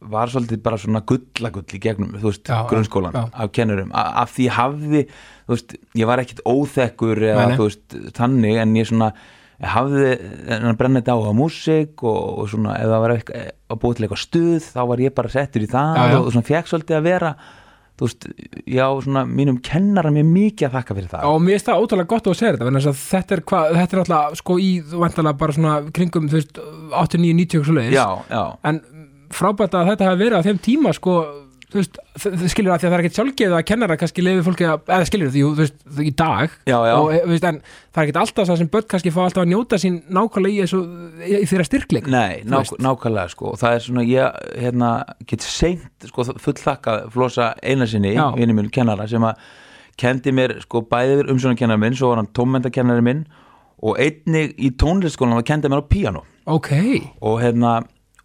var 0.00 0.26
svolítið 0.32 0.62
bara 0.64 0.78
svona 0.82 1.02
gullagull 1.06 1.62
í 1.76 1.78
gegnum, 1.82 2.14
þú 2.18 2.26
veist, 2.32 2.48
Já, 2.50 2.64
grunnskólan 2.66 3.12
já. 3.14 3.24
af 3.32 3.52
kennurum, 3.54 3.90
A- 3.94 4.22
af 4.24 4.32
því 4.34 4.48
hafði 4.56 5.02
þú 5.46 5.54
veist, 5.54 5.76
ég 5.94 6.06
var 6.10 6.18
ekkit 6.18 6.40
óþekkur 6.48 7.20
eða 7.22 7.44
nei. 7.48 7.56
þú 7.60 7.68
veist, 7.68 7.98
þannig 8.18 8.58
en 8.64 8.74
ég 8.80 8.88
svona 8.90 9.12
hafði 9.60 10.10
en 10.56 10.66
að 10.70 10.76
brenna 10.80 11.00
þetta 11.02 11.14
á 11.14 11.18
á 11.20 11.32
músík 11.36 12.02
og, 12.02 12.38
og 12.40 12.48
svona 12.48 12.78
það 12.80 13.00
var 13.04 13.14
eitthvað, 13.14 13.48
að 13.70 13.80
búið 13.82 13.96
til 13.98 14.04
eitthvað 14.06 14.22
stuð 14.24 14.68
þá 14.72 14.80
var 14.88 15.02
ég 15.04 15.14
bara 15.14 15.28
settur 15.36 15.62
í 15.66 15.68
það 15.70 15.96
Já, 16.00 16.04
já. 16.10 16.18
og 16.24 16.30
svona 16.32 16.48
fekk 16.50 16.70
svolítið 16.72 16.96
að 16.96 17.08
vera 17.10 17.32
þú 18.00 18.08
veist, 18.08 18.26
já, 18.64 18.84
svona 19.04 19.22
mínum 19.28 19.58
kennara 19.64 20.12
mér 20.14 20.24
mikið 20.24 20.68
að 20.70 20.76
þakka 20.78 20.96
fyrir 20.96 21.10
það. 21.12 21.26
Og 21.28 21.42
mér 21.44 21.58
finnst 21.58 21.68
það 21.68 21.82
ótrúlega 21.84 22.10
gott 22.14 22.30
að 22.30 22.38
segir 22.38 22.58
þetta 22.60 22.94
þetta 23.00 23.36
er 23.36 23.42
hvað, 23.50 23.74
þetta 23.76 23.96
er 23.96 24.02
alltaf 24.04 24.40
sko 24.40 24.56
í, 24.56 24.70
þú 24.88 25.02
vantalega 25.04 25.40
bara 25.42 25.56
svona 25.58 25.74
kringum 25.98 26.30
þú 26.30 26.38
veist, 26.38 26.62
89, 26.96 27.36
90 27.42 27.60
og 27.60 27.68
svo 27.68 27.76
leiðis 27.76 27.98
já, 27.98 28.06
já, 28.32 28.42
en 28.70 28.80
frábært 29.36 29.76
að 29.76 29.92
þetta 29.92 30.08
hafi 30.08 30.22
verið 30.24 30.40
á 30.40 30.46
þeim 30.48 30.62
tíma 30.64 30.94
sko, 30.96 31.16
þú 31.70 31.78
veist, 31.80 31.98
skilur 32.52 32.72
að 32.74 32.82
því 32.82 32.86
að 32.86 32.90
það 32.90 32.96
er 32.96 33.02
ekkert 33.04 33.18
sjálfgefið 33.18 33.54
að 33.56 33.64
kennara 33.70 33.96
kannski 34.00 34.24
leiði 34.24 34.44
fólki 34.46 34.66
að, 34.66 34.82
eða 34.90 35.06
skilur 35.08 35.30
því, 35.34 35.42
þú 35.46 35.52
veist, 35.60 35.76
í 36.02 36.12
dag 36.18 36.54
já, 36.66 36.76
já. 36.88 36.94
og 36.96 37.10
þú 37.14 37.30
veist, 37.32 37.46
en 37.50 37.60
það 37.62 38.00
er 38.02 38.04
ekkert 38.08 38.20
alltaf 38.22 38.48
það 38.50 38.60
sem 38.60 38.70
börn 38.74 38.88
kannski 38.94 39.12
fá 39.14 39.20
alltaf 39.24 39.44
að 39.44 39.50
njóta 39.52 39.80
sín 39.82 39.98
nákvæmlega 40.18 40.56
í 40.56 40.64
þessu, 40.64 40.80
í 41.30 41.42
þeirra 41.50 41.68
styrkleik 41.68 42.10
Nei, 42.10 42.40
Þú 42.42 42.50
ná, 42.50 42.56
veist. 42.58 42.76
nákvæmlega 42.86 43.34
sko 43.34 43.52
og 43.52 43.60
það 43.62 43.76
er 43.78 43.84
svona, 43.86 44.06
ég 44.10 44.40
hérna, 44.64 44.90
get 45.30 45.46
seint 45.46 46.08
sko, 46.10 46.26
full 46.42 46.56
þakka 46.58 46.96
flosa 47.14 47.52
eina 47.62 47.86
sinni, 47.90 48.16
Já. 48.16 48.26
vinni 48.38 48.56
minn 48.58 48.72
kennara 48.74 49.06
sem 49.10 49.24
að 49.26 49.38
kendi 50.00 50.32
mér 50.34 50.56
sko 50.64 50.82
bæði 50.88 51.20
við 51.20 51.32
umsjóna 51.34 51.58
kennara 51.60 51.80
minn, 51.82 51.96
svo 51.98 52.10
var 52.12 52.22
hann 52.22 52.30
tómmendakennari 52.36 53.04
minn 53.04 53.24
og 53.80 53.96
einnig 54.00 54.54
í 54.60 54.70
tónlistskólan 54.80 55.38
var 55.38 55.46
kendi 55.48 55.70
mér 55.72 55.84
á 55.84 55.90
píano 55.90 56.22
ok, 56.50 56.70
og 57.24 57.40
hérna, 57.42 57.78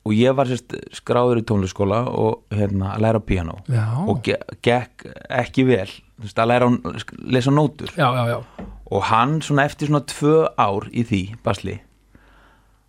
og 0.06 0.14
ég 0.14 0.36
var 0.38 0.46
sérst 0.50 0.76
skráður 0.94 1.40
í 1.42 1.46
tónlistskóla 1.50 2.04
og 2.12 2.44
hérna 2.54 2.92
að 2.96 3.02
læra 3.06 3.22
á 3.22 3.28
píano 3.28 3.56
já. 3.68 3.86
Og 4.06 4.22
ge 4.26 4.36
gekk 4.62 5.08
ekki 5.30 5.66
vel 5.66 5.90
veist, 6.22 6.38
að 6.38 6.48
læra 6.52 6.68
að 6.70 7.02
lesa 7.34 7.52
nótur. 7.52 7.90
Já, 7.98 8.08
já, 8.14 8.38
og 8.86 9.04
hann 9.10 9.40
svona 9.42 9.66
eftir 9.66 9.90
svona 9.90 10.04
tvö 10.06 10.46
ár 10.62 10.86
í 10.94 11.04
því 11.10 11.22
basli 11.44 11.80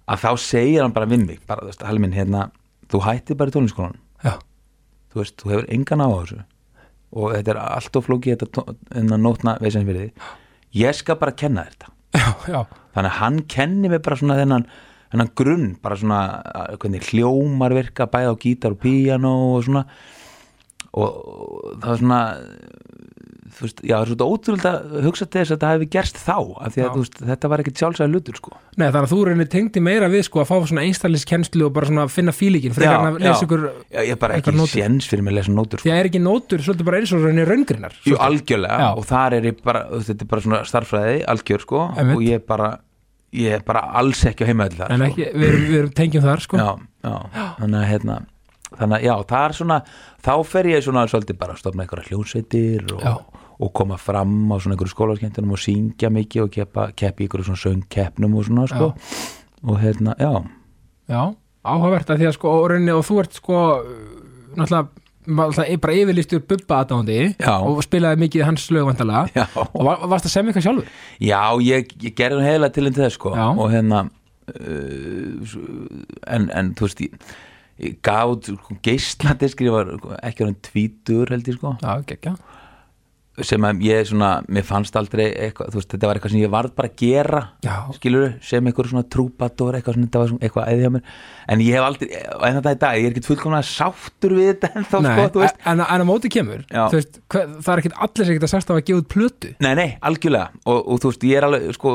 að 0.07 0.21
þá 0.23 0.31
segir 0.39 0.83
hann 0.85 0.93
bara 0.95 1.09
við 1.11 1.25
mig 1.27 1.41
bara, 1.49 1.65
þú 1.65 1.71
veist, 1.73 1.83
Halli 1.89 2.03
minn, 2.05 2.13
hérna, 2.15 2.51
þú 2.93 3.01
hættir 3.07 3.39
bara 3.41 3.51
í 3.51 3.57
tónlískólan 3.57 3.97
já, 4.23 4.37
þú 5.13 5.23
veist, 5.23 5.37
þú 5.41 5.51
hefur 5.55 5.71
engan 5.75 6.05
á 6.05 6.09
þessu. 6.13 6.43
Og 7.17 7.33
þetta 7.33 7.53
er 7.55 7.59
allt 7.63 7.97
of 7.97 8.07
flókið 8.07 8.35
þetta 8.37 8.47
tó- 8.53 8.77
þennan 8.93 9.23
nótna 9.25 9.57
veisins 9.63 9.87
fyrir 9.89 10.11
því 10.11 10.83
ég 10.83 10.95
skal 10.99 11.17
bara 11.17 11.33
kenna 11.33 11.65
þetta. 11.65 11.93
Þannig 12.95 13.11
að 13.11 13.19
hann 13.21 13.39
kenni 13.49 13.89
mig 13.89 14.03
bara 14.05 14.17
svona 14.21 14.37
þennan, 14.39 14.67
þennan 15.17 15.33
grunn, 15.41 15.67
bara 15.83 15.97
svona 15.97 16.21
að- 16.45 16.77
hvernig 16.85 17.09
hljómar 17.11 17.75
virka 17.75 18.07
bæða 18.07 18.37
á 18.37 18.41
gítar 18.45 18.77
og 18.77 18.81
píano 18.85 19.35
og 19.57 19.65
svona 19.67 19.87
og, 20.97 21.77
það 21.83 21.91
er 21.93 21.99
svona 22.05 22.21
þú 23.57 23.65
veist, 23.65 23.79
já, 23.87 23.95
það 23.97 24.03
er 24.05 24.11
svona 24.11 24.27
ótrúlega 24.29 24.71
að 24.77 25.05
hugsa 25.07 25.27
til 25.27 25.41
þess 25.41 25.53
að 25.53 25.57
þetta 25.57 25.69
hefði 25.73 25.87
gerst 25.95 26.19
þá 26.21 26.35
af 26.37 26.75
því 26.75 26.83
að 26.83 26.87
Já. 26.87 26.91
veist, 27.01 27.19
þetta 27.31 27.51
var 27.53 27.63
ekkit 27.63 27.81
sjálfsæði 27.81 28.13
lutur 28.13 28.37
sko 28.41 28.53
Nei, 28.77 28.85
þannig 28.93 29.07
að 29.07 29.13
þú 29.15 29.21
reynir 29.31 29.49
tengdi 29.55 29.83
meira 29.87 30.11
við 30.13 30.25
sko 30.29 30.43
að 30.43 30.51
fá 30.51 30.57
svona 30.69 30.85
einstæliskennslu 30.85 31.69
og 31.69 31.73
bara 31.77 31.89
svona 31.89 32.05
finna 32.13 32.35
fílíkin 32.37 32.77
en 32.77 32.91
að 32.93 33.17
já. 33.17 33.31
lesa 33.31 33.47
ykkur 33.47 33.65
já, 33.65 34.01
ég 34.03 34.13
er 34.13 34.21
bara 34.21 34.37
ekki 34.41 34.57
séns 34.69 35.09
fyrir 35.09 35.25
mig 35.25 35.33
að 35.33 35.39
lesa 35.41 35.55
nótur 35.57 35.81
sko. 35.81 35.89
að 35.89 36.01
er 36.03 36.11
ekki 36.11 36.23
nótur 36.27 36.65
svolítið 36.67 36.89
bara 36.91 37.01
eins 37.01 37.15
og 37.17 37.25
reynir 37.25 37.49
raungrinar 37.49 37.97
Jú, 38.05 38.19
algjörlega 38.29 38.81
Já. 38.85 38.89
og 38.93 39.09
þar 39.09 39.39
er 39.39 39.49
ég 39.49 39.63
bara, 39.65 39.85
þetta 39.95 40.27
er 40.27 40.33
bara 40.35 40.47
svona 40.49 40.61
starffræði 40.69 41.17
algjör 41.33 41.65
sko 41.65 41.85
Einmitt. 41.97 42.17
og 42.17 42.27
ég 42.29 42.35
er 42.43 42.45
bara 42.53 42.71
ég 43.33 43.57
er 43.59 43.65
bara 43.67 43.83
alls 43.99 44.23
ekki 44.29 44.47
á 44.47 44.49
heimaðil 44.51 44.79
þar 44.81 44.95
en 44.95 45.03
sko. 45.03 45.09
ekki, 45.11 45.29
við 45.35 45.49
erum, 45.49 45.67
við 45.67 45.79
erum 45.81 45.95
tengjum 45.99 46.25
þar 46.25 46.43
sko. 46.45 46.61
Já, 46.61 46.71
já, 47.07 47.17
þannig 47.61 47.79
að 47.81 47.89
hérna 47.91 48.19
þannig 48.77 48.97
að 48.97 49.07
já, 49.07 49.15
það 49.31 49.47
er 49.47 49.57
svona 49.61 49.79
þá 50.27 50.33
fer 50.51 50.69
ég 50.73 50.85
svona 50.85 51.07
svolítið 51.11 51.41
bara 51.41 51.55
að 51.55 51.63
stofna 51.63 51.85
einhverja 51.85 52.11
hljónsveitir 52.11 52.87
Já. 52.91 53.13
og, 53.13 53.43
og 53.63 53.73
koma 53.79 53.99
fram 54.01 54.37
á 54.51 54.57
svona 54.59 54.77
einhverju 54.77 54.95
skólaskemmtunum 54.95 55.55
og 55.55 55.63
syngja 55.63 56.11
mikið 56.13 56.45
og 56.45 56.53
keppa, 56.57 56.89
í 56.91 57.09
einhverju 57.09 57.49
svona 57.49 57.63
söngkeppnum 57.63 58.37
og 58.37 58.49
svona 58.49 58.67
sko. 58.71 58.91
Og 59.67 59.81
hérna, 59.81 60.15
já, 60.21 60.33
já, 61.11 61.23
áhugavert 61.67 62.11
að 62.13 62.23
því 62.23 62.29
að 62.29 62.37
sko 62.37 62.53
og, 62.59 62.69
rauninni, 62.73 62.95
og 62.95 63.07
þú 63.07 63.21
ert 63.23 63.39
sko 63.39 63.61
náttúrulega 64.57 65.06
bara 65.27 65.97
yfirlistur 65.97 66.43
bubba 66.47 66.83
aðdándi 66.83 67.19
og 67.53 67.81
spilaði 67.85 68.23
mikið 68.25 68.47
hans 68.47 68.69
lög 68.75 68.87
vandalega 68.91 69.27
já. 69.35 69.47
Og 69.67 69.83
var, 69.87 70.05
varst 70.13 70.29
að 70.29 70.35
semja 70.37 70.53
eitthvað 70.53 70.67
sjálfur? 70.69 70.93
Já, 71.23 71.43
ég, 71.67 71.91
ég 72.05 72.15
gerði 72.19 72.41
hún 72.41 72.49
heila 72.49 72.71
til 72.75 72.87
enn 72.87 72.97
þess 72.97 73.19
sko. 73.19 73.35
Já. 73.37 73.47
og 73.51 73.73
hérna 73.75 74.05
uh, 74.55 75.57
en, 76.37 76.49
en 76.51 76.73
þú 76.79 76.89
veist 76.89 77.03
ég, 77.07 77.17
ég 77.83 77.99
gaf 78.07 78.37
sko, 78.47 78.79
geisladiskri 78.87 79.73
var 79.75 79.97
ekki 80.23 80.47
hann 80.47 80.61
tvítur 80.71 81.35
held 81.35 81.51
ég 81.51 81.59
sko. 81.59 81.75
Já, 81.83 81.99
geggja 82.09 82.37
sem 83.45 83.65
að 83.69 83.83
ég 83.85 84.07
svona, 84.09 84.31
mér 84.49 84.65
fannst 84.65 84.95
aldrei 84.97 85.27
eitthvað, 85.29 85.73
þú 85.73 85.81
veist, 85.81 85.91
þetta 85.93 86.09
var 86.09 86.19
eitthvað 86.19 86.33
sem 86.33 86.41
ég 86.41 86.53
varð 86.55 86.73
bara 86.79 86.89
að 86.89 86.95
gera 87.03 87.41
Já. 87.67 87.75
skilur 87.99 88.31
sem 88.41 88.69
eitthvað 88.71 88.89
svona 88.93 89.05
trúbator 89.13 89.77
eitthvað 89.77 89.99
svona, 89.99 90.09
þetta 90.09 90.23
var 90.23 90.31
svona 90.31 90.47
eitthvað 90.47 90.71
æði 90.73 90.87
hjá 90.87 90.93
mér. 90.95 91.13
En 91.53 91.65
ég 91.65 91.77
hef 91.77 91.87
aldrei, 91.87 92.09
en 92.17 92.57
þetta 92.59 92.73
í 92.73 92.81
dag, 92.81 92.97
ég 93.01 93.09
er 93.11 93.15
ekkert 93.15 93.29
fullkomlega 93.29 93.69
sáttur 93.69 94.37
við 94.39 94.49
þetta 94.55 94.73
en 94.73 94.89
þá 94.89 94.97
sko, 94.97 95.29
þú 95.37 95.45
veist. 95.45 95.61
en, 95.67 95.85
en 95.85 96.05
á 96.05 96.07
móti 96.09 96.33
kemur 96.33 96.65
Já. 96.65 96.83
þú 96.89 97.01
veist, 97.01 97.21
hver, 97.35 97.55
það 97.61 97.73
er 97.75 97.85
ekkit 97.85 98.01
allir 98.09 98.31
sem 98.31 98.39
geta 98.41 98.53
sagt 98.55 98.73
að 98.73 98.83
gefa 98.89 99.03
út 99.05 99.11
plötu. 99.13 99.53
Nei, 99.61 99.73
nei, 99.79 99.89
algjörlega 100.01 100.51
og, 100.65 100.81
og 100.81 101.01
þú 101.05 101.13
veist, 101.13 101.29
ég 101.29 101.41
er 101.43 101.49
alveg 101.51 101.69
sko, 101.77 101.95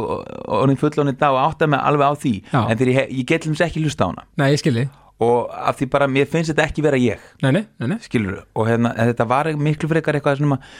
orðin 0.61 0.81
fullónið 0.85 1.19
dag 1.25 1.35
og 1.37 1.43
átta 1.49 1.67
mig 1.71 1.81
alveg 1.81 2.05
á 2.05 2.13
því 2.21 2.33
Já. 2.53 2.61
en 2.67 2.77
þegar 2.77 2.93
ég, 2.95 3.13
ég 3.21 3.29
get 3.33 3.49
hlums 3.49 3.65
ekki 3.65 3.81
hlusta 3.85 4.05
á 4.05 4.09
hana. 4.13 4.27
Nei, 4.37 4.51
ég 4.53 4.61
skilji, 4.61 4.87
og 5.21 5.51
af 5.53 5.77
því 5.77 5.89
bara, 5.93 6.07
mér 6.09 6.29
finnst 6.29 6.49
þetta 6.53 6.65
ekki 6.69 6.85
vera 6.85 6.97
ég. 7.01 7.21
Nei, 7.43 7.51
nei, 7.59 7.65
nei, 7.85 7.99
skilur 8.05 8.41
og 8.57 8.67
hérna, 8.69 8.93
þetta 9.11 9.27
var 9.29 9.51
miklu 9.57 9.89
frekar 9.91 10.17
eitthvað 10.17 10.41
sem, 10.41 10.55
að, 10.55 10.71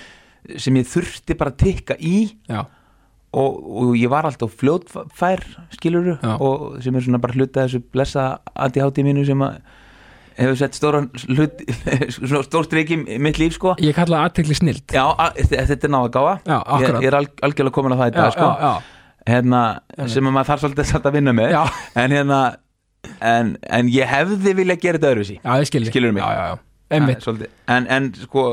sem 0.58 0.78
ég 0.80 0.88
þurfti 0.90 1.38
bara 1.38 1.54
að 1.54 1.60
tikka 1.66 1.98
í 2.00 2.16
og, 2.52 3.60
og 3.62 3.94
ég 3.96 4.10
var 4.12 4.28
alltaf 4.28 4.56
fljótfær 4.60 5.44
skilur 5.76 6.16
Já. 6.18 6.34
og 6.36 6.82
sem 6.84 6.96
er 6.98 7.06
svona 7.06 7.22
bara 7.24 7.38
hluta 7.38 7.66
þessu 7.68 7.84
blessa 7.94 8.26
ADHD 8.56 9.04
mínu 9.08 9.24
sem 9.28 9.44
að 9.46 9.60
hefur 10.42 10.58
sett 10.60 10.76
stóran 10.78 11.10
hlut 11.30 11.62
stór 12.48 12.68
í 12.82 12.98
mitt 13.22 13.38
líf 13.40 13.58
sko. 13.58 13.76
Ég 13.84 13.94
kalla 13.96 14.22
það 14.22 14.30
aðtekli 14.30 14.58
snild. 14.58 14.84
Já, 14.96 15.04
a- 15.12 15.34
þetta 15.38 15.88
er 15.88 15.94
náða 15.94 16.12
gáfa 16.16 16.34
Já, 16.48 16.58
ég, 16.82 16.96
ég 17.04 17.08
er 17.12 17.18
alg, 17.20 17.34
algjörlega 17.46 17.76
komin 17.78 17.96
á 17.96 17.98
það 18.02 18.12
í 18.12 18.16
dag 18.18 18.34
sko. 18.36 18.50
já, 18.50 18.66
já, 18.66 19.08
hérna, 19.32 19.62
sem 20.10 20.28
að 20.28 20.36
maður 20.38 20.50
þarf 20.52 20.64
svolítið 20.66 20.90
samt 20.92 21.10
að 21.10 21.18
vinna 21.20 21.34
með. 21.38 21.56
Já. 21.56 21.64
en 22.04 22.16
hérna 22.18 22.40
en, 23.22 23.52
en 23.80 23.92
ég 23.92 24.10
hefði 24.12 24.56
vilja 24.58 24.80
gera 24.82 24.98
þetta 25.00 25.12
öðruvísi. 25.14 25.38
Já, 25.44 25.52
ég 25.62 25.92
Skilurðu 25.92 26.18
mig? 26.18 27.50
En, 27.72 27.86
en 27.88 28.10
sko 28.26 28.46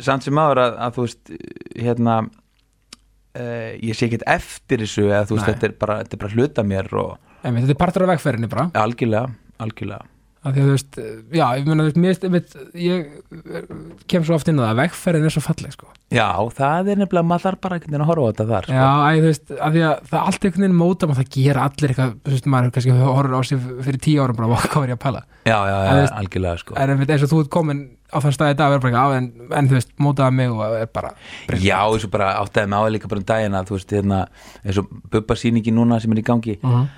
samt 0.00 0.24
sem 0.24 0.38
áður 0.40 0.62
að, 0.62 0.78
að 0.86 0.96
þú 0.96 1.04
veist 1.08 1.34
hérna 1.76 2.14
uh, 2.22 3.70
ég 3.82 3.96
sé 3.96 4.08
ekkert 4.08 4.24
eftir 4.30 4.86
þessu 4.86 5.08
eða 5.10 5.26
þú 5.28 5.38
veist 5.38 5.50
þetta 5.50 5.68
er, 5.68 5.76
bara, 5.82 5.98
þetta 6.02 6.16
er 6.18 6.24
bara 6.24 6.38
hluta 6.38 6.66
mér 6.66 6.90
og 7.02 7.12
Einmitt, 7.42 7.66
þetta 7.66 7.74
er 7.74 7.80
partur 7.80 8.04
af 8.06 8.10
vegferðinni 8.12 8.48
bara. 8.50 8.68
Algjörlega, 8.78 9.30
algjörlega. 9.62 10.06
Að 10.42 10.56
þú 10.58 10.62
veist, 10.72 10.96
já, 11.34 11.42
ég 11.58 11.66
meina, 11.68 11.84
þú 11.86 12.02
veist, 12.02 12.24
einmitt, 12.26 12.54
ég 12.82 13.10
eh, 13.58 13.66
kem 14.10 14.24
svo 14.26 14.34
oft 14.34 14.48
inn 14.50 14.58
að 14.62 14.78
vegferðin 14.80 15.26
er 15.28 15.34
svo 15.34 15.42
falleg, 15.42 15.74
sko. 15.74 15.90
Já, 16.10 16.26
það 16.54 16.90
er 16.94 17.02
nefnilega, 17.02 17.28
maður 17.30 17.44
þarf 17.46 17.60
bara 17.62 17.78
einhvern 17.78 17.92
veginn 17.94 18.04
að 18.04 18.10
horfa 18.10 18.24
á 18.26 18.30
þetta 18.30 18.46
þar 18.48 18.66
sko. 18.66 18.78
Já, 18.78 18.88
þú 19.18 19.28
veist, 19.28 19.52
að 19.54 19.78
það 19.82 20.16
er 20.18 20.22
allt 20.22 20.46
einhvern 20.48 20.66
veginn 20.66 20.80
móta 20.80 21.10
maður, 21.10 21.20
það 21.22 21.36
gera 21.36 21.66
allir 21.68 21.94
eitthvað, 21.94 22.48
maður 22.54 22.74
kannski 22.76 22.96
horfir 22.98 23.38
á 23.38 23.40
sig 23.46 23.68
fyrir 23.86 24.02
tíu 24.06 24.24
árum 24.24 24.40
bara, 24.40 24.50
"Vá, 24.50 24.66
hvað 24.66 24.82
er 24.82 24.94
ég 24.94 24.98
að 24.98 25.04
pæla 25.06 25.22
já, 25.44 25.56
já, 25.68 25.78
já, 25.86 25.94
veist- 26.00 26.14
algjörlega 26.20 26.58
sko. 26.58 26.74
en 26.76 26.90
eins 27.02 27.22
og 27.26 27.30
þú 27.32 27.40
ert 27.42 27.50
komin 27.50 27.80
á 28.12 28.18
þann 28.20 28.34
stað 28.36 28.52
í 28.52 28.56
dag, 28.56 28.76
á, 28.94 29.06
en, 29.16 29.26
en 29.56 29.68
þú 29.68 29.72
veist, 29.78 29.90
mótaði 29.98 30.34
mig 30.36 30.50
og 30.50 30.76
er 30.80 30.86
bara 30.92 31.14
já, 31.48 31.78
eins 31.88 32.04
og 32.04 32.10
bara 32.12 32.34
áttaði 32.42 32.68
mig 32.68 32.78
á 32.78 32.82
því 32.84 32.92
líka 32.96 33.08
bara 33.08 33.18
um 33.22 33.28
daginn 33.32 33.54
að 33.58 33.66
þú 33.70 33.78
veist, 33.78 33.90
hérna, 33.96 34.20
eins 34.64 34.78
og 34.78 34.86
bubba 35.10 35.34
sýningi 35.34 35.72
núna 35.74 36.00
sem 36.00 36.12
er 36.12 36.22
í 36.22 36.24
gangi 36.26 36.58
Mhm. 36.62 36.88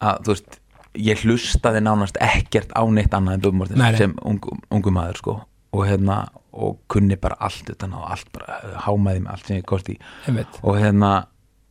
að 0.00 0.22
þú 0.24 0.34
veist, 0.34 0.58
ég 0.98 1.22
hlustaði 1.24 1.80
nánast 1.80 2.16
ekkert 2.20 2.72
á 2.76 2.82
neitt 2.90 3.10
annað 3.14 3.44
en. 3.46 3.54
Mortens 3.56 3.98
sem 3.98 4.14
ungu, 4.24 4.58
ungu 4.70 4.90
maður 4.90 5.16
sko 5.16 5.40
og 5.72 5.86
hérna, 5.88 6.28
og 6.52 6.78
kunni 6.88 7.16
bara 7.16 7.36
allt 7.40 7.70
utan 7.70 7.92
á 7.96 8.10
allt, 8.12 8.26
bara 8.32 8.76
hámaði 8.84 9.22
með 9.24 9.30
allt 9.30 9.46
sem 9.46 9.56
ég 9.56 9.64
kosti 9.64 9.98
og 10.62 10.76
hérna 10.76 11.26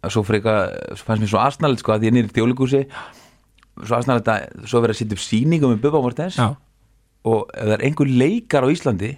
svo 0.09 0.23
freka, 0.25 0.71
svo 0.97 1.05
fannst 1.05 1.21
mér 1.21 1.29
svo 1.29 1.37
asnalit 1.39 1.77
sko 1.83 1.91
að 1.93 2.01
ég 2.07 2.07
er 2.09 2.15
nýri 2.17 2.31
þjólikúsi 2.33 2.87
svo 3.85 3.97
asnalit 3.97 4.29
að 4.31 4.65
svo 4.69 4.81
verið 4.83 4.95
að 4.95 4.99
setja 5.01 5.17
upp 5.17 5.23
sýningum 5.25 5.73
með 5.75 5.81
Bubba 5.85 6.01
Mortens. 6.05 6.37
Já, 6.39 6.53
og 7.27 7.51
ef 7.53 7.67
það 7.67 7.75
er 7.77 7.85
einhver 7.87 8.09
leikar 8.21 8.65
á 8.65 8.69
Íslandi 8.73 9.11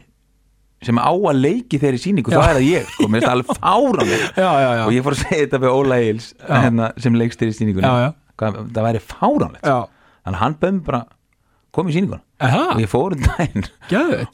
sem 0.84 1.00
á 1.00 1.08
að 1.15 1.39
leiki 1.39 1.79
þeirri 1.79 2.00
sýningu 2.03 2.34
Já. 2.34 2.36
þá 2.36 2.43
er 2.43 2.58
það 2.58 2.65
ég, 2.67 2.88
sko, 2.91 3.08
mér 3.08 3.24
finnst 3.24 3.29
það 3.29 3.36
alveg 3.38 3.58
fáranlega 3.63 4.29
já, 4.36 4.50
já, 4.60 4.70
já, 4.75 4.84
og 4.84 4.91
ég 4.91 5.05
fór 5.05 5.15
að 5.15 5.22
segja 5.24 5.43
þetta 5.46 5.60
við 5.63 5.75
Óla 5.79 6.00
Eils 6.03 6.25
hérna, 6.50 6.89
sem 7.00 7.15
leikstir 7.22 7.51
í 7.51 7.55
sýningunni. 7.55 7.88
Já, 7.88 8.03
já. 8.03 8.10
Hvað, 8.41 8.58
það 8.75 8.88
væri 8.89 9.01
fáránlegt 9.08 9.70
já, 9.70 9.77
þannig 10.25 10.39
að 10.39 10.41
hann 10.43 10.58
mig 10.60 10.82
bara 10.89 11.01
kom 11.74 11.88
í 11.89 11.96
sýninguna. 11.96 12.20
Aha, 12.43 12.63
og 12.75 12.82
ég 12.84 12.91
fór 12.91 13.15
um 13.15 13.24
daginn. 13.24 13.67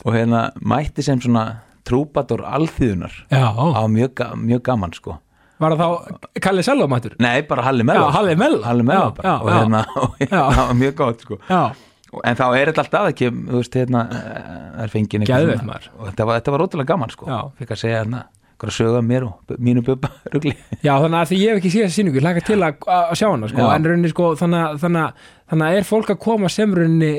Og 0.01 0.15
hérna 0.17 0.41
mætti 0.74 1.05
sem 1.05 1.21
svona 1.21 1.45
trúbator 1.88 2.41
alþýðunar 2.50 3.13
á 3.29 3.83
mjög, 3.86 4.25
mjög 4.41 4.65
gaman 4.65 4.95
sko 4.98 5.19
var 5.60 5.75
það 5.75 5.84
þá 5.84 6.39
Kalli 6.46 6.63
Sello 6.66 6.88
mættur? 6.92 7.16
Nei 7.20 7.42
bara 7.50 7.66
Halli 7.68 7.84
Mello. 7.88 8.08
Já, 8.08 8.16
Halli 8.20 8.36
og 9.44 9.50
já. 9.51 9.60
hérna, 9.60 9.84
og 10.04 10.18
hérna 10.20 10.42
það 10.56 10.66
var 10.70 10.75
mjög 10.82 10.98
gott 11.04 11.24
sko. 11.28 11.39
Já, 11.50 11.62
en 12.25 12.39
þá 12.39 12.46
er 12.58 12.72
þetta 12.72 12.84
alltaf 12.86 13.08
ekki 13.13 13.30
þú 13.36 13.56
veist 13.60 13.80
hérna 13.80 14.04
eh, 14.10 14.42
það 14.74 14.84
er 14.84 14.94
svona- 15.62 15.72
maður. 15.74 15.89
og 16.00 16.12
þetta 16.12 16.28
var, 16.30 16.39
þetta 16.42 16.54
var 16.58 16.66
ótrúlega 16.68 16.92
gaman 16.94 17.13
sko. 17.16 17.39
Fikk 17.60 17.74
að 17.75 17.82
segja 17.84 18.04
hérna 18.04 18.22
að 18.72 18.75
söga 18.75 19.01
mér 19.08 19.24
og 19.30 19.54
mínu 19.63 19.84
bubba 19.88 20.10
rugli. 20.34 20.51
Já, 20.84 20.94
þannig 21.00 21.20
að 21.22 21.30
því 21.30 21.38
ég 21.39 21.54
hef 21.54 21.60
ekki 21.62 21.70
sýningu, 21.96 22.20
ég 22.20 22.25
hlaka 22.25 22.42
til 22.50 22.58
að, 22.60 22.82
að 22.92 23.13
sjá 23.22 23.28
hana, 23.32 23.48
sko, 23.51 23.62
Já. 23.63 23.70
en 23.75 23.86
rauninni, 23.88 24.10
sko, 24.12 24.32
þannig, 24.42 24.63
að- 24.66 24.82
þannig 24.84 25.68
að 25.70 25.78
er 25.80 25.88
fólk 25.88 26.10
að 26.12 26.20
koma 26.25 26.50
sem 26.51 26.74
rauninni, 26.75 27.12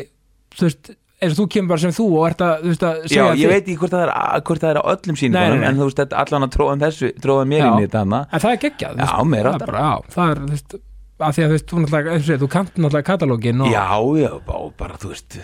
þú 0.59 0.67
veist, 0.67 0.91
eins 1.21 1.35
og 1.35 1.39
þú 1.43 1.47
kemur 1.55 1.73
bara 1.75 1.83
sem 1.85 1.95
þú 1.95 2.07
og 2.17 2.27
ert 2.31 2.45
að, 2.45 2.63
veist, 2.65 2.85
að 2.87 3.09
Já, 3.13 3.23
ég 3.37 3.51
veit 3.53 3.63
ekki 3.63 3.79
hvort 3.83 3.95
það 3.95 4.05
er, 4.07 4.13
hvort 4.49 4.63
það 4.63 4.71
er 4.71 4.81
á 4.81 4.85
öllum 4.95 5.19
nei. 5.35 5.65
en 5.69 5.81
þú 5.81 5.89
veist, 5.91 6.15
allan 6.23 6.47
að 6.47 6.55
tróðan 6.57 6.85
þessu 6.85 7.11
tróðan 7.21 7.51
mér 7.53 7.67
inn 7.67 7.81
í 7.81 7.87
þetta 7.87 8.05
hana 8.05 8.21
En 8.31 8.45
það 8.45 8.55
er 8.55 8.63
geggjað 8.65 9.03
Já, 9.03 9.11
er 9.41 9.51
bara, 9.65 9.83
Já, 9.85 10.15
það 10.17 10.33
er, 10.35 10.41
þú 10.41 10.55
veist 10.55 10.79
að 11.21 11.35
því 11.37 11.45
að 11.45 11.51
þú 11.51 11.57
veist, 11.57 11.67
þú 11.69 11.83
náttúrulega, 11.85 12.39
þú 12.41 12.51
kant 12.55 12.79
náttúrulega 12.81 13.09
katalógin 13.11 13.65
og, 13.65 13.75
Já, 13.75 13.85
já, 14.23 14.31
og 14.57 14.71
bara, 14.81 15.01
þú 15.01 15.13
veist 15.13 15.41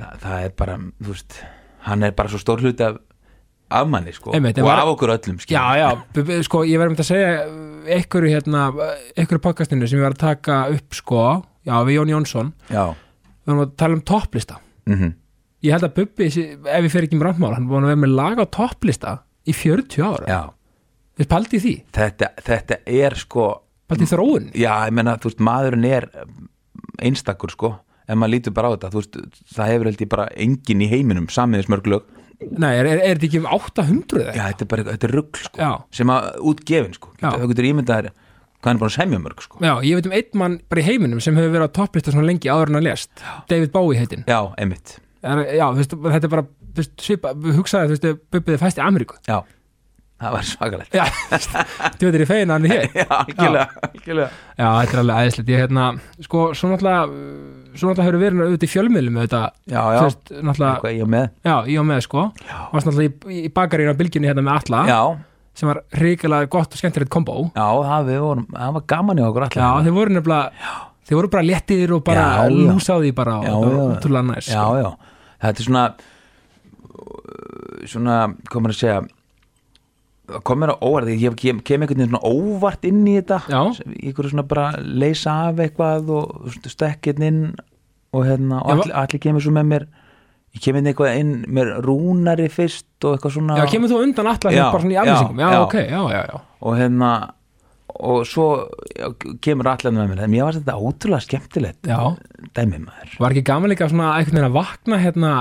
það, 0.00 0.18
það 0.26 0.44
er 0.44 0.52
bara, 0.60 0.76
þú 1.00 1.14
veist 1.14 1.38
hann 1.88 2.04
er 2.04 2.12
bara 2.16 2.32
svo 2.32 2.40
stór 2.42 2.60
hluti 2.64 2.84
af 2.84 3.00
af 3.70 3.86
manni, 3.86 4.10
sko, 4.12 4.32
Einmitt, 4.34 4.58
og 4.58 4.66
var- 4.66 4.80
af 4.82 4.88
okkur 4.96 5.12
öllum 5.14 5.38
skilur. 5.38 5.60
já, 5.60 5.76
já, 5.78 6.42
sko, 6.42 6.64
ég 6.66 6.78
verðum 6.80 6.96
að 6.98 7.06
segja 7.06 7.46
einhverju 7.86 8.32
hérna, 8.34 8.64
einhverju 9.16 9.38
podcastinu 9.44 9.86
sem 9.86 9.98
ég 10.00 10.02
var 10.02 10.16
að 10.16 10.18
taka 10.18 10.56
upp, 10.74 10.90
sko. 10.92 11.44
Já, 11.64 11.76
við 11.86 12.00
Jón 12.00 12.10
Jónsson, 12.10 12.52
já, 12.68 12.94
við 13.46 13.46
varum 13.46 13.62
að 13.62 13.76
tala 13.76 13.94
um 13.94 14.00
topplista 14.02 14.58
mhm. 14.94 15.16
Ég 15.60 15.74
held 15.74 15.84
að 15.84 15.96
Bubbi, 15.98 16.26
ef 16.30 16.84
ég 16.86 16.92
fer 16.92 17.04
ekki 17.04 17.18
um 17.18 17.22
randmál 17.26 17.52
hann 17.52 17.66
búin 17.68 17.84
að 17.84 17.92
vera 17.92 18.00
með 18.00 18.14
lag 18.16 18.38
á 18.40 18.46
topplista 18.48 19.10
í 19.44 19.52
40 19.52 20.06
ára, 20.06 20.38
paldi 21.28 21.60
því. 21.60 21.72
Þetta, 21.92 22.30
þetta 22.46 22.78
er 22.88 23.16
sko 23.20 23.50
paldi 23.90 24.08
þróun. 24.08 24.46
Já, 24.56 24.72
ég 24.88 24.94
menna, 24.96 25.18
þú 25.20 25.28
veist, 25.28 25.42
maðurinn 25.44 25.84
er 25.84 26.06
einstakur, 27.04 27.52
sko 27.52 27.74
ef 28.10 28.18
maður 28.18 28.34
lítur 28.34 28.54
bara 28.56 28.70
á 28.70 28.74
þetta, 28.74 28.90
þú 28.94 29.02
veist, 29.02 29.44
það 29.52 29.70
hefur 29.74 29.90
held 29.90 30.02
ég 30.02 30.10
bara 30.16 30.26
engin 30.46 30.82
í 30.82 30.88
heiminum, 30.90 31.28
samiðis 31.30 31.70
mörg 31.70 31.92
lög. 31.92 32.08
Nei, 32.40 32.72
er, 32.72 32.88
er, 32.88 33.02
er 33.04 33.18
þetta 33.18 33.28
ekki 33.28 33.40
um 33.42 33.50
800 33.52 34.22
eða? 34.22 34.32
já, 34.32 34.42
þetta 34.48 34.64
er 34.64 34.70
bara, 34.72 34.84
þetta 34.88 35.06
er 35.06 35.14
rugl, 35.18 35.40
sko 35.44 35.60
Já. 35.60 35.70
sem 35.92 36.12
að 36.14 36.28
útgefin, 36.50 36.94
sko, 36.96 37.10
það 37.20 37.48
getur 37.52 37.68
ímyndað 37.68 37.98
þér 38.00 38.14
hvað 38.60 38.70
hann 38.70 38.78
er 38.78 38.82
búin 38.82 38.90
að 38.90 38.96
semja 38.96 39.20
mörg, 39.24 39.44
sko? 39.44 39.60
Já, 39.64 39.72
ég 39.86 39.98
veit 39.98 40.08
um 40.08 40.16
einn 40.16 40.40
mann 40.42 40.58
bara 40.70 40.82
í 40.82 40.88
heiminum 40.88 41.22
sem 41.24 41.38
hefur 41.38 41.54
verið 41.56 41.70
á 41.72 41.76
topplista 41.80 42.14
svona 42.14 42.28
lengi 42.28 42.50
áður 42.52 42.74
en 42.74 42.80
að 42.80 42.88
lest 42.90 43.24
David 43.50 43.72
Bowie 43.74 44.00
heitin 44.00 44.26
já, 44.28 44.40
einmitt, 44.60 44.98
er, 45.24 45.46
Já, 45.56 45.66
þú 45.70 45.80
veist, 45.80 45.96
þetta 45.96 46.28
er 46.28 46.34
bara 46.36 46.46
þú 46.50 46.82
veist, 46.82 46.98
svipa, 47.00 47.32
hugsaði, 47.56 47.88
þú 47.88 47.96
veist, 47.96 48.28
Bubbi 48.30 48.54
þið 48.54 48.62
fæst 48.66 48.80
í 48.80 48.84
Ameríku. 48.84 49.18
Já 49.28 49.40
það 50.20 50.34
var 50.34 50.44
svakalegt. 50.44 50.96
Já, 50.96 51.04
þú 51.96 52.08
veit, 52.10 52.16
er 52.18 52.22
í 52.22 52.28
fegin 52.28 52.50
að 52.52 52.58
hann 52.58 52.66
er 52.66 52.72
hér. 52.74 52.88
Já, 53.00 53.06
algjörlega, 53.16 53.84
algjörlega. 53.88 54.28
Já, 54.60 54.66
þetta 54.66 54.92
er 54.92 55.02
alveg 55.02 55.22
æðislegt. 55.24 55.52
Ég, 55.52 55.62
hérna, 55.64 55.86
sko, 56.26 56.42
svo 56.58 56.70
náttúrulega 56.72 57.06
svo 57.70 57.90
náttúrulega 57.90 58.06
hefur 58.08 58.20
verið 58.24 58.44
auðvitað 58.44 58.66
í 58.66 58.70
fjölmiðlum 58.74 59.18
já, 59.70 59.80
þú 59.80 60.04
veist, 60.04 60.32
náttúrulega 60.34 60.84
Já, 64.90 65.00
og 65.60 65.68
hérna 65.68 65.68
sem 65.68 65.68
var 65.68 65.82
ríkilega 66.00 66.50
gott 66.50 66.72
og 66.72 66.80
skemmtilegt 66.80 67.10
kombo. 67.10 67.50
Já, 67.54 67.68
það, 67.84 68.14
vorum, 68.20 68.46
það 68.54 68.72
var 68.78 68.86
gaman 68.86 69.20
í 69.20 69.26
okkur 69.26 69.46
allir. 69.46 69.62
Já, 69.62 69.84
þeir 69.84 69.96
voru 69.96 70.16
nefnilega 70.16 70.50
þeir 71.10 71.18
voru 71.18 71.30
bara 71.32 71.42
léttir 71.46 71.94
og 71.94 72.04
bara 72.06 72.26
lúsaði 72.48 73.14
bara 73.16 73.38
og 73.40 73.44
Já, 73.44 73.50
það 73.50 73.72
var 73.74 73.94
útrúlega 73.96 74.26
næs 74.28 74.50
já, 74.50 74.62
sko. 74.62 74.76
já, 74.78 74.90
þetta 75.42 75.62
er 75.62 75.66
svona 75.66 75.86
svona, 77.90 78.18
hvað 78.46 78.62
maður 78.62 78.76
að 78.76 78.80
segja 78.80 79.00
kom 80.46 80.60
mér 80.62 80.70
á 80.70 80.82
óvart 80.86 81.10
ég 81.10 81.34
kem, 81.40 81.58
kem 81.66 81.82
einhvern 81.82 81.98
veginn 81.98 82.12
svona 82.12 82.30
óvart 82.30 82.86
inn 82.86 83.00
í 83.10 83.16
þetta 83.18 83.40
Já. 83.50 83.62
einhverju 83.90 84.30
svona 84.30 84.46
bara 84.46 84.68
leysa 84.78 85.34
af 85.48 85.58
eitthvað 85.64 86.12
og 86.14 86.54
stekkinn 86.70 87.26
inn 87.26 87.40
og 88.14 88.26
hérna, 88.26 88.60
og 88.62 88.70
allir, 88.76 88.94
allir 88.94 89.22
kemur 89.22 89.42
svo 89.42 89.54
með 89.54 89.66
mér 89.72 89.88
kemur 90.58 90.80
inn 90.82 90.90
eitthvað 90.90 91.18
inn 91.20 91.34
með 91.46 91.74
rúnari 91.86 92.48
fyrst 92.50 93.06
og 93.06 93.16
eitthvað 93.16 93.36
svona? 93.36 93.58
Já, 93.60 93.68
kemur 93.70 93.92
þú 93.92 94.00
undan 94.02 94.30
alla 94.32 94.54
Já, 94.54 94.64
bara 94.72 94.82
svona 94.82 94.96
í 94.96 94.98
aflýsingum? 95.02 95.44
Já, 95.44 95.52
já. 95.54 95.60
ok, 95.66 95.76
já, 95.84 96.00
já, 96.10 96.22
já. 96.32 96.40
Og 96.60 96.80
hérna 96.80 97.10
og 98.00 98.26
svo 98.28 98.46
já, 98.94 99.08
kemur 99.44 99.68
allir 99.70 99.94
með 99.94 100.12
mér. 100.12 100.22
En 100.24 100.32
mér 100.32 100.46
var 100.46 100.58
þetta 100.58 100.76
ótrúlega 100.78 101.24
skemmtilegt 101.26 101.88
Já. 101.90 101.98
dæmi 102.56 102.80
maður. 102.82 103.16
Var 103.20 103.34
ekki 103.34 103.46
gaman 103.50 103.72
líka 103.72 103.88
svona 103.90 104.12
veginn 104.18 104.46
að 104.46 104.56
vakna 104.56 105.00
hérna 105.02 105.32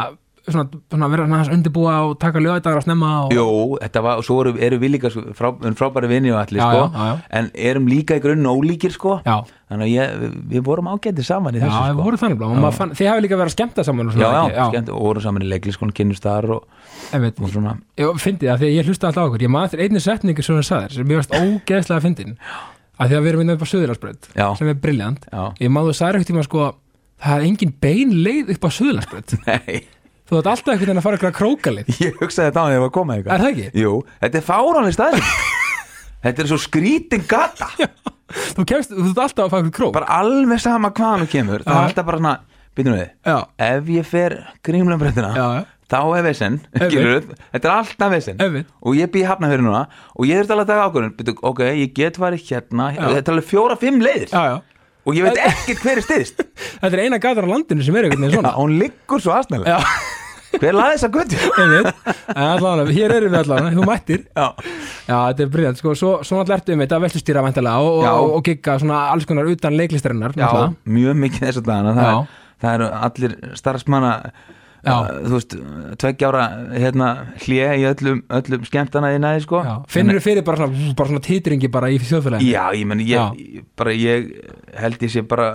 svona, 0.54 0.80
svona 0.92 1.08
vera 1.12 1.26
aðeins 1.28 1.52
undirbúa 1.54 1.96
og 2.08 2.16
taka 2.22 2.42
lögadagar 2.44 2.82
að 2.82 2.86
snemma 2.88 3.10
og... 3.26 3.34
Jú, 3.36 3.46
þetta 3.84 4.04
var, 4.06 4.20
og 4.22 4.26
svo 4.28 4.38
erum, 4.44 4.60
erum 4.68 4.82
við 4.84 4.94
líka 4.96 5.12
frá, 5.14 5.50
erum 5.54 5.78
frábæri 5.80 6.10
vinni 6.12 6.34
og 6.34 6.40
allir 6.42 6.62
Já, 6.62 6.68
sko, 6.68 6.82
já, 6.84 7.00
já, 7.00 7.10
já. 7.10 7.26
en 7.40 7.50
erum 7.70 7.90
líka 7.92 8.18
í 8.20 8.24
grunn 8.24 8.50
ólíkir 8.50 8.96
sko, 8.96 9.18
Já, 9.26 9.36
þannig 9.70 9.86
að 9.88 9.94
ég, 9.94 10.16
við, 10.24 10.38
við 10.56 10.64
vorum 10.70 10.90
ágætið 10.94 11.28
saman 11.30 11.58
í 11.58 11.62
já, 11.62 11.66
þessu 11.68 11.84
sko. 11.94 12.06
voru 12.08 12.22
þannig 12.24 12.42
blá 12.42 12.50
og 12.50 12.74
fann, 12.80 12.96
Þið 13.00 13.12
hafi 13.14 13.26
líka 13.28 13.40
verið 13.40 13.52
að 13.52 13.56
skemmta 13.58 13.86
saman 13.90 14.10
og 14.10 14.16
já, 14.16 14.20
svona 14.20 14.34
já, 14.34 14.50
ekki? 14.50 14.70
skemmt, 14.74 14.92
og 14.96 15.06
vorum 15.10 15.26
saman 15.28 15.46
í 15.46 15.52
leikliskon 15.54 15.94
kynnust 16.00 16.26
þar 16.26 16.50
og, 16.58 16.82
og 17.14 17.54
svona. 17.54 17.78
Ég 18.00 18.20
fyndi 18.24 18.50
það 18.50 18.64
því 18.64 18.70
að 18.72 18.76
ég 18.80 18.90
hlusta 18.90 19.10
alltaf 19.12 19.24
á 19.24 19.28
okkur 19.30 19.46
Ég 19.46 19.54
maður 19.54 19.70
eftir 19.72 19.84
einni 19.86 20.02
setningu 20.04 20.46
sem 20.46 20.58
það 20.60 20.68
sagðir 20.70 20.98
sem 21.00 21.14
ég 21.14 21.22
varst 21.22 21.36
ógeðslega 21.38 22.04
fyndin. 22.06 22.36
Að 23.00 23.14
því 23.14 23.16
að 23.16 23.24
við 23.24 23.30
erum 23.32 23.42
inn 23.46 23.54
upp 23.54 23.62
á 23.64 23.68
Suðurlandsbröð 23.72 24.26
Já. 24.36 24.48
sem 24.60 24.68
er 24.74 24.80
briljant 24.84 25.28
Já, 25.32 25.44
Ég 25.64 25.72
maður 25.72 25.96
sagði 25.96 26.20
ekkert 26.20 26.32
tíma 26.34 26.42
sko 26.44 26.66
það 27.24 27.38
er 27.38 27.46
engin 27.48 27.72
bein 27.84 28.12
leið 28.26 28.52
upp 28.56 28.68
á 28.68 28.70
Suðurlandsbröð 28.76 29.36
nei, 29.48 29.78
Þú 30.30 30.38
ert 30.39 30.50
alltaf 30.52 30.70
einhvern 30.74 30.86
veginn 30.86 31.00
að 31.02 31.06
fara 31.08 31.18
ykkur 31.20 31.30
að 31.32 31.38
krókalið 31.39 31.88
ég 32.04 32.20
hugsaði 32.22 32.50
þetta 32.52 32.62
á 32.62 32.65
því 32.65 32.70
að 32.70 32.76
ég 32.76 32.84
var 32.84 32.89
að 32.92 32.96
koma 33.00 33.15
Er 33.15 33.20
eitthvað 33.24 33.42
það 33.42 33.50
ekki? 33.50 33.82
Jú, 33.82 33.94
þetta 34.22 34.39
er 34.42 34.46
fáránlega 34.50 34.98
staðið 35.00 35.32
Þetta 36.26 36.44
er 36.44 36.50
svo 36.52 36.58
skrítin 36.60 37.22
gata. 37.32 37.68
Þú 38.58 38.63
kemst, 38.68 38.92
þú 38.92 39.06
ert 39.08 39.20
alltaf 39.24 39.46
að 39.46 39.52
fara 39.54 39.63
ykkur 39.63 39.76
krók. 39.80 39.92
Bara 39.96 40.10
alveg 40.20 40.60
sama 40.62 40.89
hvaðan 40.92 41.24
þú 41.24 41.28
kemur 41.32 41.63
það 41.63 41.72
Já. 41.72 41.78
er 41.80 41.88
alltaf 41.88 42.08
bara 42.10 42.20
svona, 42.20 42.34
byrjum 42.76 42.98
við. 43.00 43.06
Já, 43.30 43.38
ef 43.70 43.92
ég 43.96 44.10
fer 44.10 44.36
grímlumbreytina 44.68 45.30
já, 45.38 45.46
já, 45.56 45.62
þá 45.89 45.98
er 46.20 46.26
vesen, 46.28 46.58
Einmitt. 46.76 46.92
skilur 46.92 47.30
þetta 47.56 47.63
er 47.72 47.74
alltaf 47.78 48.12
vesen. 48.13 48.44
Einmitt. 48.44 48.68
og 48.84 49.00
ég 49.00 49.10
býð 49.15 49.26
hafna 49.32 49.50
fyrir 49.54 49.63
núna 49.65 49.86
og 50.13 50.28
ég 50.28 50.42
þurfti 50.44 50.58
alveg 50.58 50.74
að 50.76 50.84
ákvörðun. 50.89 51.39
Ok, 51.54 51.63
ég 51.80 51.96
get 51.98 52.20
farið 52.20 52.44
hérna, 52.52 52.89
Já. 53.00 53.02
þetta 53.15 53.24
er 53.32 53.38
alveg 53.38 53.48
fjóra, 53.54 53.80
fimm 53.80 54.04
leiðir. 54.04 54.30
Já, 54.36 54.44
já. 54.52 54.60
og 55.08 55.15
ég 55.18 55.26
veit 55.30 55.39
ekkert 55.48 55.84
hver 55.88 56.04
er 56.04 56.06
styðst. 56.06 56.44
Þetta 56.84 56.96
er 56.96 57.02
eina 57.08 57.18
gatar 57.24 57.48
á 57.48 57.50
landinu 57.50 57.84
sem 57.88 57.96
er 57.98 58.06
einhvern 58.10 58.22
veginn 58.28 58.36
Já, 58.36 58.42
svona 58.44 58.52
hún 58.60 58.76
liggur 58.80 59.24
svo 59.24 59.32
aðsnælega 59.36 59.80
Já, 59.80 59.80
hver 60.58 60.78
laði 60.78 60.98
þessa 60.98 61.10
En 62.40 62.46
allavega, 62.46 62.94
hér 62.94 63.16
erum 63.16 63.34
við 63.34 63.40
allavega, 63.44 63.74
þú 63.78 63.88
mættir. 63.90 64.22
Já, 64.36 64.48
Já, 65.10 65.16
þetta 65.32 65.44
er 65.46 65.52
brilliant, 65.54 65.80
sko, 65.82 65.96
svo, 65.98 66.12
svo 66.26 66.38
náttúrulega 66.40 66.60
ertu 66.62 66.76
um 66.76 66.84
þetta 66.84 67.02
vestustýra 67.06 67.44
væntalega 67.46 67.82
og, 67.86 68.06
og, 68.10 68.36
og 68.38 68.46
gigga 68.46 68.78
svona 68.82 69.02
alls 69.14 69.28
konar 69.30 69.50
utan 69.50 69.78
leiklistarinnar 69.78 70.36
já 70.38 70.46
náttúrulega. 70.46 70.94
mjög 71.00 71.20
mikið 71.26 71.46
þess 71.48 71.62
að 71.62 71.68
dana 71.72 71.96
það, 71.98 72.14
er, 72.14 72.40
það 72.64 72.78
eru 72.78 72.90
allir 73.08 73.36
starfsmanna 73.62 74.14
uh, 74.30 75.12
þú 75.26 75.34
veist, 75.36 75.56
tveggjára 76.04 76.46
hérna, 76.78 77.10
hlje 77.46 77.68
í 77.82 77.86
öllum, 77.90 78.24
öllum 78.40 78.66
skemmtana 78.70 79.12
í 79.16 79.20
næði 79.24 79.44
sko. 79.48 79.62
Já. 79.66 79.76
Finnur 79.92 80.20
þú 80.20 80.26
fyrir 80.30 80.48
bara 80.48 80.62
svona, 80.64 80.96
bara 81.02 81.14
svona 81.14 81.26
titringi 81.30 81.72
bara 81.74 81.92
í 81.94 82.00
þjóðfélagi 82.04 82.50
Já, 82.54 82.64
ég 82.78 82.90
menn, 82.90 83.06
ég, 83.06 83.46
ég, 83.60 83.70
bara 83.80 83.96
ég 83.98 84.34
held 84.80 85.06
ég 85.08 85.14
sé 85.14 85.26
bara 85.28 85.52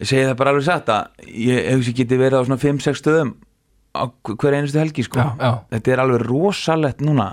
ég 0.00 0.08
segi 0.08 0.28
það 0.30 0.36
bara 0.40 0.54
alveg 0.54 0.68
satt 0.70 0.92
að 0.92 1.32
ég 1.36 1.66
hef 1.72 1.82
sér 1.88 1.98
getið 2.02 2.22
verið 2.26 2.38
á 2.40 2.46
svona 2.48 2.62
5-6 2.62 3.02
stöðum 3.02 3.34
hver 3.92 4.54
einustu 4.56 4.78
helgi 4.80 5.04
sko. 5.04 5.20
Já, 5.20 5.32
já. 5.36 5.50
þetta 5.74 5.92
er 5.92 6.00
alveg 6.04 6.22
rosalegt 6.26 7.02
núna. 7.04 7.26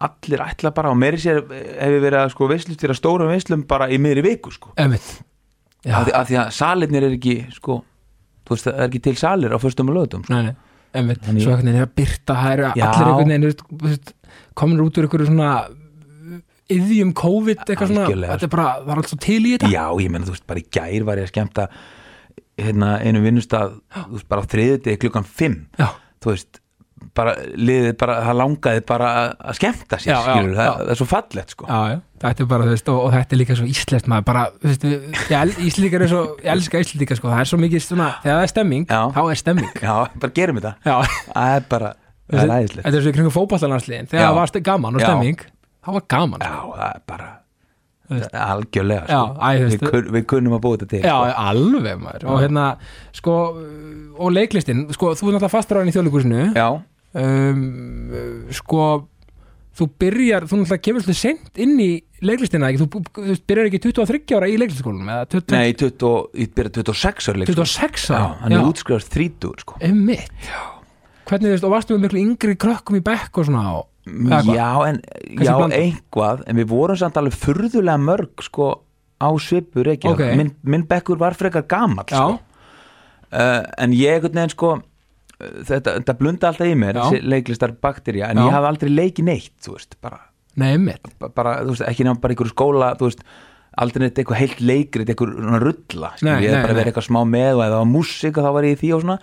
Allir 0.00 0.40
ætla 0.46 0.72
bara 0.74 0.90
og 0.92 0.96
meiri 1.00 1.20
sér 1.20 1.42
hef 1.44 1.92
ég 1.92 2.00
verið 2.04 2.20
að 2.22 2.30
sko 2.32 2.48
veislustýra 2.48 2.96
stórum 2.96 3.28
veislum 3.32 3.66
bara 3.68 3.90
í 3.92 3.98
miðri 4.00 4.24
viku 4.24 4.50
sko. 4.54 4.72
Af 5.88 6.06
því, 6.08 6.12
af 6.18 6.28
því 6.28 6.38
að 6.42 6.48
salirnir 6.56 7.04
er 7.06 7.12
ekki 7.18 7.34
sko, 7.54 7.82
þú 8.48 8.54
veist 8.56 8.66
það 8.66 8.78
er 8.80 8.88
ekki 8.88 9.02
til 9.04 9.16
salir 9.20 9.52
á 9.54 9.58
föstum 9.62 9.92
og 9.92 9.98
lögutum 9.98 10.24
sko. 10.24 10.32
nei, 10.34 10.42
nei, 10.48 10.54
einmitt. 10.98 11.20
Þannig- 11.22 11.44
Svo 11.44 11.52
einhvern 11.52 11.68
veginn 11.68 11.80
er 11.82 11.86
að 11.86 11.94
byrta, 12.00 12.34
það 12.34 12.52
eru 12.56 12.64
allir 12.72 13.10
einhvern 13.12 13.28
veginn 13.84 14.14
komin 14.58 14.80
út 14.82 14.98
úr 14.98 15.06
einhverju 15.06 15.28
svona 15.28 15.52
yðjum 16.68 17.12
COVID 17.16 17.62
eitthvað 17.64 17.92
svona, 17.92 18.08
þetta 18.28 18.44
er 18.48 18.52
bara, 18.52 18.66
það 18.84 18.90
er 18.92 19.00
allt 19.00 19.12
svo 19.12 19.18
til 19.24 19.38
í 19.46 19.52
þetta. 19.54 19.70
Já, 19.72 19.84
ég 20.02 20.10
menna, 20.12 20.26
þú 20.28 20.34
veist, 20.34 20.46
bara 20.50 20.60
í 20.60 20.66
gær 20.76 21.04
var 21.08 21.16
ég 21.22 21.28
að 21.28 21.32
skemmta 21.32 21.68
hérna 22.58 22.94
einu 23.04 23.20
veist, 24.14 24.28
bara 24.28 24.42
þriðutegi 24.50 25.00
klukkan 25.04 25.24
5 25.24 25.58
Já, 25.78 25.88
þú 26.24 26.32
veist, 26.34 26.60
bara 27.14 27.32
liðið 27.54 27.92
bara, 27.98 28.14
það 28.26 28.36
langaði 28.40 28.80
bara 28.86 29.08
að- 29.22 29.54
skemmta 29.58 29.98
sér 30.02 30.10
Já, 30.12 30.18
já, 30.18 30.32
skilur, 30.34 30.54
það, 30.58 30.66
já. 30.66 30.72
það 30.78 30.90
er 30.94 30.98
svo 31.00 31.06
fallegt 31.12 31.54
sko. 31.54 31.66
Já, 31.70 31.78
já, 31.92 32.00
þetta 32.24 32.42
er 32.44 32.48
bara, 32.52 32.64
þú 32.68 32.72
veist, 32.74 32.88
og, 32.92 32.98
og 33.04 33.12
þetta 33.14 33.32
er 33.36 33.40
líka 33.42 33.56
svo 33.58 33.68
íslenskt 33.70 34.10
maður, 34.10 34.26
bara, 34.30 34.42
þú 34.58 34.68
veist, 34.72 34.86
við- 34.88 35.22
ég 35.30 35.62
Íslendingar 35.68 36.02
er 36.06 36.10
svo, 36.12 36.22
ég 36.42 36.50
elska 36.56 36.82
Íslendingar, 36.82 37.20
sko, 37.20 37.30
það 37.32 37.40
er 37.44 37.50
svo 37.52 37.58
mikið 37.62 37.84
svona, 37.86 38.08
þegar 38.24 38.38
það 38.38 38.42
er 38.48 38.52
stemming, 38.54 38.86
Já. 38.90 39.00
þá 39.14 39.20
er 39.30 39.40
stemming. 39.42 39.70
Já, 39.82 39.94
bara 40.24 40.32
gerum 40.40 40.58
þetta, 40.60 40.74
Já, 40.84 40.96
það 41.32 41.54
er 41.56 41.68
bara 41.70 41.92
það 42.28 42.42
er 42.42 42.54
æðislegt. 42.58 42.84
Þetta 42.84 42.96
er 42.98 43.02
svo 43.06 43.10
í 43.10 43.16
kringum 43.16 43.32
fótballalandsliðin 43.38 44.08
Þegar 44.10 44.20
Já. 44.20 44.28
það 44.28 44.34
var 44.42 44.50
gaman 44.68 44.94
og 44.98 45.00
Já. 45.00 45.06
stemming 45.08 45.38
Það 45.88 45.94
var 45.96 46.02
gaman 46.12 46.40
Já, 46.44 46.50
sko. 46.58 46.74
það 46.76 46.90
er 46.94 47.02
bara 47.08 47.28
Algjörlega 48.08 49.04
Já, 49.04 49.20
sko. 49.20 49.36
æ, 49.36 49.48
þú 49.48 49.66
veist, 49.66 49.82
við, 49.82 49.90
kun, 49.92 50.08
við 50.16 50.24
kunnum 50.32 50.56
að 50.56 50.62
búa 50.64 50.78
þetta 50.78 50.90
til 50.94 51.02
Já, 51.02 51.12
sko. 51.12 51.44
alveg 51.50 52.00
maður 52.02 52.26
Og 52.32 52.40
hérna, 52.44 52.64
sko, 53.18 53.36
og 54.16 54.34
leiklistin 54.34 54.86
Sko, 54.96 55.12
þú 55.18 55.28
er 55.28 55.36
náttúrulega 55.36 55.52
fastur 55.52 55.78
á 55.78 55.80
henni 55.82 55.92
í 55.92 55.98
þjóðleikursinu 55.98 56.48
Já, 56.56 56.68
um, 57.22 57.62
Sko 58.56 58.88
Þú 59.78 59.86
byrjar, 60.02 60.46
þú 60.50 60.56
náttúrulega 60.58 60.82
kemur 60.82 61.02
svolítið 61.04 61.18
sent 61.20 61.60
inn 61.62 61.76
í 61.78 61.90
leiklistina? 62.26 62.70
Þú, 62.80 62.86
þú 63.14 63.36
byrjar 63.46 63.68
ekki 63.68 63.78
23 63.84 64.34
ára 64.34 64.48
í 64.50 64.56
20, 64.58 65.52
nei, 65.54 65.68
20, 65.78 66.16
ég 66.42 66.56
byrja 66.56 66.72
26 66.80 67.28
ára 67.30 67.42
leik, 67.44 67.52
sko. 67.52 67.62
26 67.62 68.08
Já, 68.08 68.16
ára 68.16 68.32
hann 68.40 68.56
er 68.56 68.66
útskrifast 68.66 69.12
30 69.14 69.62
sko. 69.62 69.78
Einmitt 69.86 70.50
Hvernig 71.28 71.50
þú 71.50 71.52
veist, 71.52 71.66
og 71.68 71.72
varstu 71.74 71.94
með 71.94 72.06
miklu 72.06 72.22
yngri 72.24 72.56
krökkum 72.58 72.98
í 72.98 73.04
bekk 73.04 73.38
og 73.38 73.46
svona 73.46 73.62
og? 73.76 73.86
Já, 74.54 74.68
en, 74.88 75.00
já 75.42 75.54
einhvað 75.54 76.44
en 76.48 76.60
við 76.60 76.68
vorum 76.70 76.98
samt 77.00 77.16
alveg 77.20 77.36
furðulega 77.38 77.98
mörg 78.00 78.44
sko 78.46 78.68
á 79.18 79.28
svipur 79.42 79.88
ekki 79.94 80.08
Ok. 80.12 80.22
minn, 80.38 80.52
minn 80.62 80.86
bekkur 80.86 81.18
var 81.18 81.34
frekar 81.34 81.66
gamall 81.68 82.06
Já. 82.06 82.20
sko. 82.22 82.38
uh, 83.32 83.62
en 83.78 83.92
ég 83.92 84.22
veginn 84.22 84.54
sko 84.54 84.76
þetta, 85.38 85.98
þetta 86.00 86.16
blunda 86.18 86.48
alltaf 86.50 86.66
í 86.70 86.74
mér 86.78 86.98
leiklistar 87.22 87.74
bakterja, 87.82 88.30
en 88.30 88.40
Já. 88.40 88.46
ég 88.46 88.56
hafði 88.56 88.70
aldrei 88.72 88.90
leikið 88.94 89.28
neitt 89.28 89.54
þú 89.66 89.76
veist, 89.76 89.98
bara, 90.02 90.20
Nei, 90.58 90.72
einmitt 90.74 91.06
bara 91.34 91.60
þú 91.62 91.74
veist, 91.74 91.86
ekki 91.86 92.06
nefn 92.06 92.22
bara 92.22 92.34
einhverju 92.34 92.54
skóla 92.54 92.92
þú 92.98 93.10
veist, 93.10 93.20
aldrei 93.78 94.06
neitt 94.06 94.18
eitthvað 94.18 94.40
heilt 94.42 94.62
leikrit 94.64 95.10
eitthvað 95.12 95.36
rulla, 95.62 96.14
skilur, 96.18 96.32
Nei, 96.32 96.46
ég 96.46 96.54
hef 96.54 96.64
bara 96.66 96.78
verið 96.80 96.90
eitthvað 96.92 97.06
smá 97.10 97.20
með 97.28 97.52
og 97.52 97.62
ef 97.62 97.70
það 97.70 97.78
var 97.78 97.92
músík 97.92 98.40
þá 98.42 98.50
var 98.56 98.66
ég 98.66 98.74
í 98.74 98.80
því 98.80 98.90
og 98.96 99.04
svona. 99.04 99.18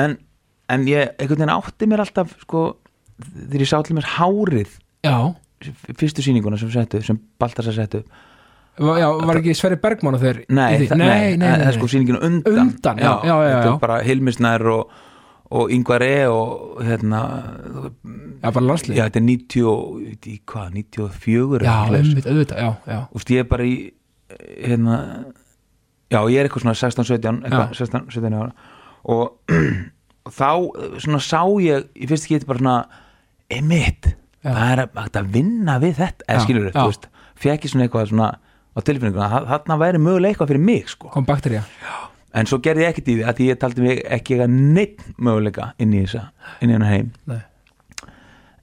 En, 0.00 0.16
en 0.70 0.84
ég 0.90 1.14
einhvern 1.16 1.40
veginn 1.40 1.54
átti 1.56 1.88
mér 1.88 2.02
alltaf 2.04 2.34
sko, 2.44 2.64
þegar 3.26 3.64
ég 3.64 3.70
sá 3.70 3.76
allir 3.80 3.96
mér 4.00 4.08
hárið 4.16 4.74
Já, 5.04 5.16
fyrstu 6.00 6.24
sýninguna 6.24 6.58
sem 6.60 6.70
settu 6.72 7.00
sem 7.04 7.18
Baltasar 7.40 7.74
settu. 7.76 8.02
Já, 8.80 9.08
var 9.28 9.36
ekki 9.40 9.52
Sverri 9.56 9.76
Bergmann 9.80 10.16
og 10.16 10.22
þeir 10.22 10.38
nei, 10.48 10.86
nei, 10.88 10.96
nei, 10.96 11.36
nei, 11.36 11.48
það 11.60 11.66
er 11.68 11.76
sko 11.76 11.88
sýninginu 11.92 12.20
undan. 12.24 12.60
Undan, 12.70 13.00
já, 13.02 13.12
þetta 13.20 13.72
er 13.74 13.78
bara 13.82 13.98
Hilmisnær 14.06 14.64
og, 14.72 14.92
og 15.50 15.72
Ingvar 15.74 16.04
E 16.06 16.14
og 16.32 16.78
hérna 16.86 17.20
Já, 18.40 18.48
bara 18.54 18.64
landslið 18.70 18.96
já, 18.96 19.04
þetta 19.10 19.20
er 19.20 19.26
90 19.26 19.66
og- 19.68 19.98
ég 20.00 20.14
veit 20.14 20.28
í 20.30 20.36
hvað, 20.48 20.70
94 20.78 21.64
já, 21.66 21.74
eitthvað 21.74 21.98
einmitt, 22.00 22.30
auðvitað, 22.30 22.62
já, 22.64 22.70
já. 22.94 23.00
Úst, 23.18 23.34
ég 23.34 23.44
er 23.44 23.48
bara 23.50 23.64
í 23.68 23.74
hérna 24.64 24.96
já, 26.10 26.20
ég 26.30 26.38
er 26.40 26.48
eitthvað 26.48 26.64
svona 26.64 26.76
16-17 26.78 27.44
eitthvað, 27.44 27.76
16-17 27.76 28.38
ára. 28.40 28.52
Og, 29.04 29.36
og 30.24 30.32
þá 30.40 30.50
svona 31.04 31.20
sá 31.24 31.42
ég 31.60 31.88
í 32.00 32.08
fyrst 32.08 32.28
geti 32.30 32.48
bara 32.48 32.62
svona 32.62 32.78
emitt, 33.50 34.12
það 34.44 34.70
er 34.72 34.84
að 35.20 35.32
vinna 35.34 35.78
við 35.82 35.98
þetta, 36.00 36.26
eða 36.28 36.44
skilur 36.46 36.70
já. 36.70 36.76
þú 36.78 36.86
veist 36.92 37.08
fekk 37.40 37.64
ég 37.66 37.72
svona 37.72 37.86
eitthvað 37.88 38.08
svona 38.12 38.30
á 38.70 38.78
tilfinninguna, 38.86 39.28
þa- 39.32 39.46
þarna 39.50 39.76
væri 39.80 39.98
mögulega 40.00 40.32
eitthvað 40.34 40.50
fyrir 40.52 40.64
mig 40.64 40.88
sko. 40.88 41.08
kom 41.10 41.24
bakterja 41.28 41.62
en 42.32 42.46
svo 42.46 42.60
gerði 42.62 42.84
ég 42.84 42.92
ekkert 42.94 43.08
í 43.10 43.14
því 43.18 43.24
að 43.26 43.40
ég 43.48 43.58
taldi 43.58 43.82
mig 43.82 44.02
ekki 44.06 44.36
eitthvað 44.36 44.52
neitt 44.76 45.00
möguleika 45.18 45.72
inn 45.82 45.92
í 45.96 46.04
þessa 46.04 46.28
inn 46.62 46.70
í 46.70 46.76
hennar 46.76 46.92
heim 46.92 47.08
Nei. 47.26 47.40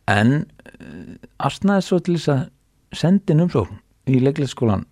en 0.07 0.31
uh, 0.37 1.15
astnaði 1.49 1.83
svo 1.85 1.99
til 2.03 2.15
þess 2.17 2.31
að 2.33 2.45
sendin 2.97 3.43
umsókn 3.43 3.81
í 4.07 4.21
leiklæðskólan 4.23 4.85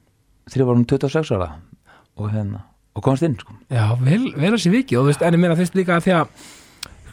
þegar 0.51 0.61
ég 0.65 0.69
var 0.69 0.79
um 0.81 0.85
26 0.91 1.31
ára 1.37 1.49
og, 2.19 2.27
hérna, 2.33 2.59
og 2.95 3.03
komast 3.03 3.23
inn 3.25 3.37
sko. 3.39 3.55
Já, 3.71 3.95
vel, 3.99 4.27
vel 4.35 4.51
að 4.53 4.61
sé 4.65 4.71
vikið 4.73 4.99
og 4.99 5.05
þú 5.05 5.09
veist, 5.13 5.23
en 5.25 5.35
ég 5.35 5.41
meina 5.41 5.55
veist 5.57 5.75
líka 5.77 5.95
að 5.97 6.05
því 6.05 6.13
að 6.19 6.51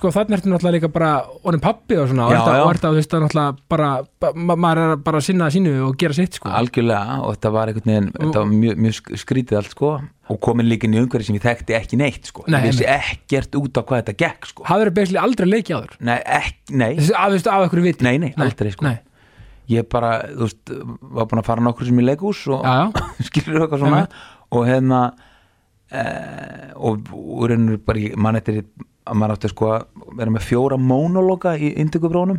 sko 0.03 0.11
þannig 0.11 0.35
ertu 0.41 0.51
náttúrulega 0.51 0.75
líka 0.81 0.89
bara 0.91 1.11
orðin 1.47 1.61
pappi 1.63 1.95
og 2.03 2.09
svona 2.11 2.25
og 2.27 2.33
Já, 2.35 2.41
að- 2.43 2.63
og 2.65 2.71
ert 2.75 2.83
að 2.89 2.91
þú 2.97 2.99
veist 2.99 3.13
að 3.15 3.21
náttúrulega 3.23 3.57
bara 3.71 3.91
ba- 4.21 4.33
ma 4.35 4.57
maður 4.59 4.81
er 4.83 4.97
bara 5.07 5.21
að 5.21 5.27
sinna 5.29 5.47
sínu 5.55 5.75
og 5.87 5.95
gera 6.03 6.17
sitt 6.19 6.35
sko 6.41 6.51
algjörlega 6.51 7.21
og 7.23 7.37
þetta 7.37 7.53
var 7.55 7.71
einhvern 7.71 7.93
veginn 7.93 8.09
þetta 8.17 8.43
var 8.43 8.51
mjög, 8.51 8.81
mjög 8.83 8.97
sk- 8.99 9.21
skrítið 9.23 9.61
allt 9.61 9.71
sko 9.77 9.93
og 10.33 10.41
komin 10.43 10.67
líka 10.67 10.89
inn 10.91 10.97
í 10.99 11.01
umhverfi 11.05 11.29
sem 11.31 11.37
ég 11.39 11.45
þekkti 11.47 11.75
ekki 11.79 11.97
neitt 12.01 12.27
sko. 12.33 12.45
Nei, 12.49 12.59
ég 12.63 12.71
vissi 12.73 12.87
ekkert 12.89 13.55
út 13.59 13.79
á 13.79 13.83
hvað 13.85 13.99
þetta 14.03 14.15
gekk 14.23 14.47
sko. 14.49 14.65
Hafður 14.65 14.89
þið 14.91 14.95
beisli 14.99 15.19
aldrei 15.21 15.49
leikið 15.51 15.77
áður? 15.77 15.97
nei, 16.01 16.19
ekki, 16.25 16.77
nei, 16.83 16.93
Þessi, 16.97 17.13
að, 17.13 17.27
þú 17.27 17.37
veist, 17.37 17.51
af 17.53 17.65
einhverju 17.67 17.85
viti? 17.85 18.05
nei, 18.07 18.15
nei, 18.23 18.31
aldrei 18.41 18.71
sko. 18.73 18.87
Nei, 18.87 18.99
ég 19.69 19.89
bara, 19.93 20.13
þú 20.33 20.47
veist, 20.47 20.73
var 21.19 21.27
búin 21.29 21.43
að 21.43 21.49
fara 21.51 21.61
nokkur 21.67 21.87
sem 21.91 22.01
í 22.01 22.07
leikús 22.07 22.41
og 22.49 22.65
skilur 23.29 23.67
eitthvað 23.67 23.85
svona 23.85 24.01
og 24.57 24.65
hérna 24.71 25.03
e, 25.93 26.03
og 26.77 27.51
ennur 27.53 27.79
bara 27.85 27.99
í- 28.01 28.15
mann 28.17 28.37
eftir 28.41 28.63
að 29.07 29.19
maður 29.19 29.35
átti 29.37 29.51
sko 29.53 29.71
að 29.75 30.07
vera 30.19 30.31
með 30.35 30.47
fjóra 30.47 30.79
mónologa 30.79 31.57
í 31.59 31.73
indugubrónum 31.83 32.39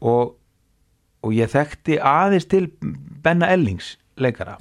og, 0.00 0.34
og 1.24 1.34
ég 1.36 1.50
þekkti 1.52 1.98
aðeins 2.00 2.46
til 2.50 2.66
Benna 3.24 3.50
Ellings 3.52 3.94
leikara 4.20 4.56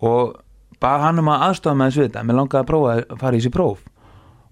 og 0.00 0.36
bað 0.82 1.04
hann 1.08 1.18
um 1.22 1.30
að 1.32 1.44
aðstofa 1.48 1.74
með 1.78 1.88
þessu 1.90 2.04
þetta. 2.06 2.24
Mér 2.28 2.36
langaði 2.38 2.62
að 2.62 2.68
prófa 2.68 2.90
að 2.98 3.16
fara 3.18 3.34
í 3.34 3.40
þessi 3.42 3.50
próf. 3.54 3.80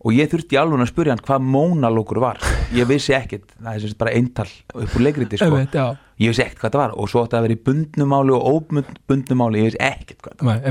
Og 0.06 0.14
ég 0.14 0.28
þurfti 0.30 0.58
alveg 0.60 0.82
að 0.84 0.90
spurja 0.90 1.14
hann 1.14 1.22
hvað 1.26 1.44
mónalókur 1.54 2.18
var. 2.22 2.38
Ég 2.74 2.86
vissi 2.86 3.14
ekkert, 3.16 3.46
það 3.58 3.70
er 3.72 3.80
sem 3.82 3.90
sagt 3.92 4.00
bara 4.02 4.14
eintal 4.14 4.46
upp 4.74 4.96
úr 4.98 5.02
leikriti 5.06 5.38
sko. 5.40 5.48
Einmitt, 5.50 5.74
já, 5.74 5.86
ég 6.22 6.30
vissi 6.34 6.44
ekkert 6.44 6.60
hvað 6.62 6.74
það 6.76 6.82
var. 6.82 6.96
Og 6.98 7.10
svo 7.10 7.22
átti 7.24 7.38
að 7.38 7.46
vera 7.46 7.56
í 7.56 7.62
bundnumáli 7.66 8.34
og 8.36 8.48
óbundnumáli, 8.52 9.62
ég 9.62 9.70
vissi 9.70 9.82
ekkert 9.86 10.20
hvað 10.26 10.36
það 10.42 10.50
var. 10.50 10.60
Nei, 10.60 10.66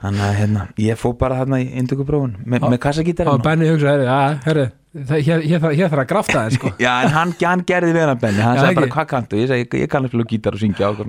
þannig 0.00 0.24
að 0.26 0.34
hérna, 0.40 0.66
ég 0.80 0.98
fór 1.00 1.14
bara 1.20 1.38
þarna 1.42 1.58
í 1.62 1.66
indugubrófun 1.80 2.36
með, 2.44 2.62
með 2.64 2.76
og 2.76 2.82
kassagítarinn 2.86 3.42
Benni 3.44 3.68
hugsa, 3.68 3.94
herri, 3.94 4.06
já, 4.08 4.20
herri 4.46 4.66
það- 5.10 5.24
hér, 5.26 5.58
þarf- 5.64 6.04
að 6.04 6.06
grafta 6.12 6.44
þið 6.46 6.56
sko. 6.58 6.72
Já, 6.86 6.92
en 7.04 7.12
hann, 7.14 7.34
hann 7.44 7.64
gerði 7.68 7.92
við 7.94 8.06
hann 8.08 8.18
benni. 8.22 8.42
Hann 8.42 8.56
Já, 8.56 8.62
sagði 8.64 8.78
bara 8.80 8.86
ekki. 8.88 8.94
hvað 8.96 9.10
kanntu, 9.12 9.40
ég 9.42 9.50
sagði 9.50 9.66
ég, 9.66 9.76
ég 9.84 9.90
kann 9.92 10.06
að 10.06 10.12
spila 10.14 10.26
gítar 10.32 10.56
og 10.56 10.62
syngja 10.62 10.88
og 10.90 11.02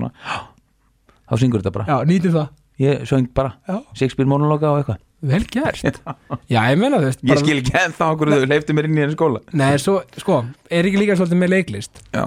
þá 1.32 1.40
syngur 1.40 1.64
þetta 1.64 1.74
bara, 1.78 1.86
Já, 1.88 1.98
nýtum 2.12 2.36
það. 2.36 2.50
Ég 2.82 3.02
söng 3.06 3.28
bara. 3.38 3.52
Shakespeare 3.94 4.28
monologa 4.30 4.72
og 4.74 4.80
eitthvað. 4.82 5.00
Vel 5.32 5.44
gert. 5.54 6.00
Já, 6.54 6.62
ég 6.72 6.80
meina 6.82 6.98
þú 6.98 7.06
veist 7.12 7.22
ég 7.30 7.42
skil 7.44 7.58
ekki 7.62 7.76
ennþá 7.78 8.08
okkur 8.16 8.32
þau 8.34 8.46
leiftu 8.50 8.74
mér 8.74 8.88
inn 8.90 8.98
í 8.98 9.04
henni 9.04 9.14
skóla. 9.18 9.42
Nei, 9.54 9.76
svo, 9.82 10.00
sko, 10.18 10.40
er 10.72 10.90
ekki 10.90 11.02
líka 11.04 11.18
svolítið 11.20 11.42
með 11.44 11.52
leiklist? 11.54 12.02
Já, 12.16 12.26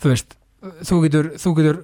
þú 0.00 0.12
veist, 0.14 0.36
þú 0.88 1.00
getur 1.04 1.28
þú 1.42 1.52
getur 1.58 1.80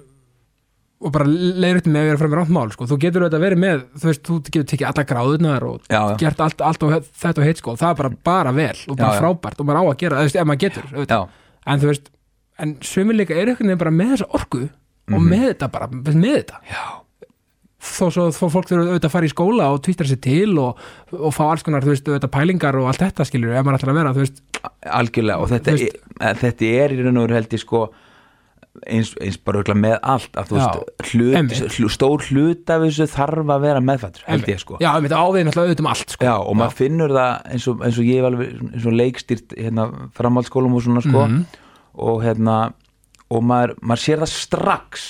og 0.97 1.11
bara 1.13 1.25
leiður 1.29 1.77
upp 1.83 1.87
með 1.93 1.99
að 2.01 2.07
vera 2.09 2.17
fram 2.17 2.31
með 2.33 2.39
rámt 2.41 2.53
mál 2.55 2.71
sko. 2.73 2.87
þú 2.89 2.97
getur 3.03 3.21
auðvitað 3.27 3.43
verið 3.45 3.59
með, 3.61 3.81
þú 4.01 4.07
veist, 4.09 4.23
þú 4.25 4.37
getur 4.47 4.67
tekið 4.71 4.87
alla 4.89 5.03
gráðunar 5.11 5.65
og 5.67 5.81
já, 5.91 5.99
já, 6.01 6.15
gert 6.23 6.39
allt, 6.41 6.61
allt 6.65 6.83
og 6.87 6.95
þetta 7.21 7.41
og 7.43 7.45
hitt 7.47 7.61
sko, 7.61 7.75
það 7.77 7.89
er 7.93 7.99
bara, 8.01 8.11
bara 8.31 8.51
vel 8.57 8.77
og 8.89 8.97
bara 8.97 9.13
Já, 9.13 9.19
frábært 9.21 9.59
og 9.61 9.67
maður 9.69 9.81
á 9.81 9.83
að 9.91 9.97
gera, 10.01 10.23
veist, 10.25 10.35
ef 10.41 10.47
maður 10.49 10.63
getur 10.65 10.87
en 11.67 11.79
þú 11.83 11.91
veist, 11.91 12.09
en 12.57 12.75
sömur 12.81 13.13
líka 13.19 13.35
er 13.37 13.51
einhvern 13.53 13.69
veginn 13.69 13.83
bara 13.85 13.93
með 13.93 14.15
þessa 14.15 14.29
orku 14.39 14.63
og 14.65 15.19
Mhm. 15.21 15.27
með 15.31 15.43
þetta 15.53 15.67
bara, 15.71 15.87
með 15.87 16.25
þetta. 16.33 16.57
Þó 17.87 18.07
svo 18.11 18.23
þó 18.33 18.47
fólk 18.51 18.67
þurfa 18.67 18.87
auðvitað 18.89 19.05
að 19.07 19.13
fara 19.13 19.27
í 19.27 19.31
skóla 19.31 19.67
og 19.71 19.83
tvistra 19.85 20.07
sér 20.09 20.17
til 20.25 20.57
og, 20.59 20.79
og 21.13 21.31
fá 21.35 21.43
alls 21.51 21.61
konar, 21.63 21.85
þú 21.85 21.93
veist, 21.93 22.07
auðvitað 22.09 22.31
pælingar 22.33 22.75
og 22.81 22.87
allt 22.89 23.03
þetta 23.05 23.25
skilur, 23.29 23.53
ef 23.53 23.63
maður 23.63 23.77
ætlar 23.77 23.91
að 23.93 23.99
vera, 24.01 24.13
þú 24.17 24.23
veist. 24.25 24.41
Algjörlega 24.97 25.37
og 25.45 25.51
þetta, 25.53 25.75
veist- 25.77 26.01
er, 26.19 26.39
þetta 26.41 26.71
er 26.81 26.95
í 26.95 26.99
raun 27.05 27.19
og 27.21 27.27
veru 27.27 27.37
held 27.37 27.53
ég 27.55 27.61
sko 27.61 27.83
eins, 28.85 29.13
eins 29.21 29.37
bara 29.41 29.59
örugglega 29.61 29.79
með 29.81 29.95
allt 30.03 30.37
að 30.37 30.51
veist, 30.55 30.81
hlut, 31.11 31.35
einmitt. 31.39 31.77
hlu, 31.77 31.89
stór 31.89 32.25
hlut 32.29 32.69
af 32.73 32.81
þessu 32.85 33.07
þarf 33.13 33.53
að 33.55 33.61
vera 33.65 33.81
meðfættur 33.81 34.25
held 34.27 34.49
ég 34.51 34.59
sko. 34.61 34.77
Já, 34.83 34.89
einmitt, 34.95 35.15
áviðin 35.17 35.49
alltaf 35.51 35.63
auðvitað 35.65 35.83
um 35.85 35.91
allt, 35.93 36.09
sko. 36.15 36.25
Já, 36.29 36.35
og 36.37 36.55
maður 36.59 36.75
finnur 36.81 37.15
það 37.17 37.31
eins 37.53 37.67
og, 37.71 37.81
eins 37.87 37.97
og 38.01 38.09
ég 38.11 38.27
alveg 38.29 38.51
eins 38.73 38.85
og 38.85 38.97
leikstýrt 39.01 39.55
hérna, 39.57 39.87
framhaldsskólum 40.19 40.75
og 40.77 40.83
svona 40.85 41.01
sko. 41.05 41.25
Mhm. 41.27 41.45
og 41.97 42.21
hérna 42.23 42.57
og 43.33 43.41
maður, 43.43 43.73
maður 43.81 44.03
sér 44.03 44.21
það 44.21 44.29
strax 44.35 45.07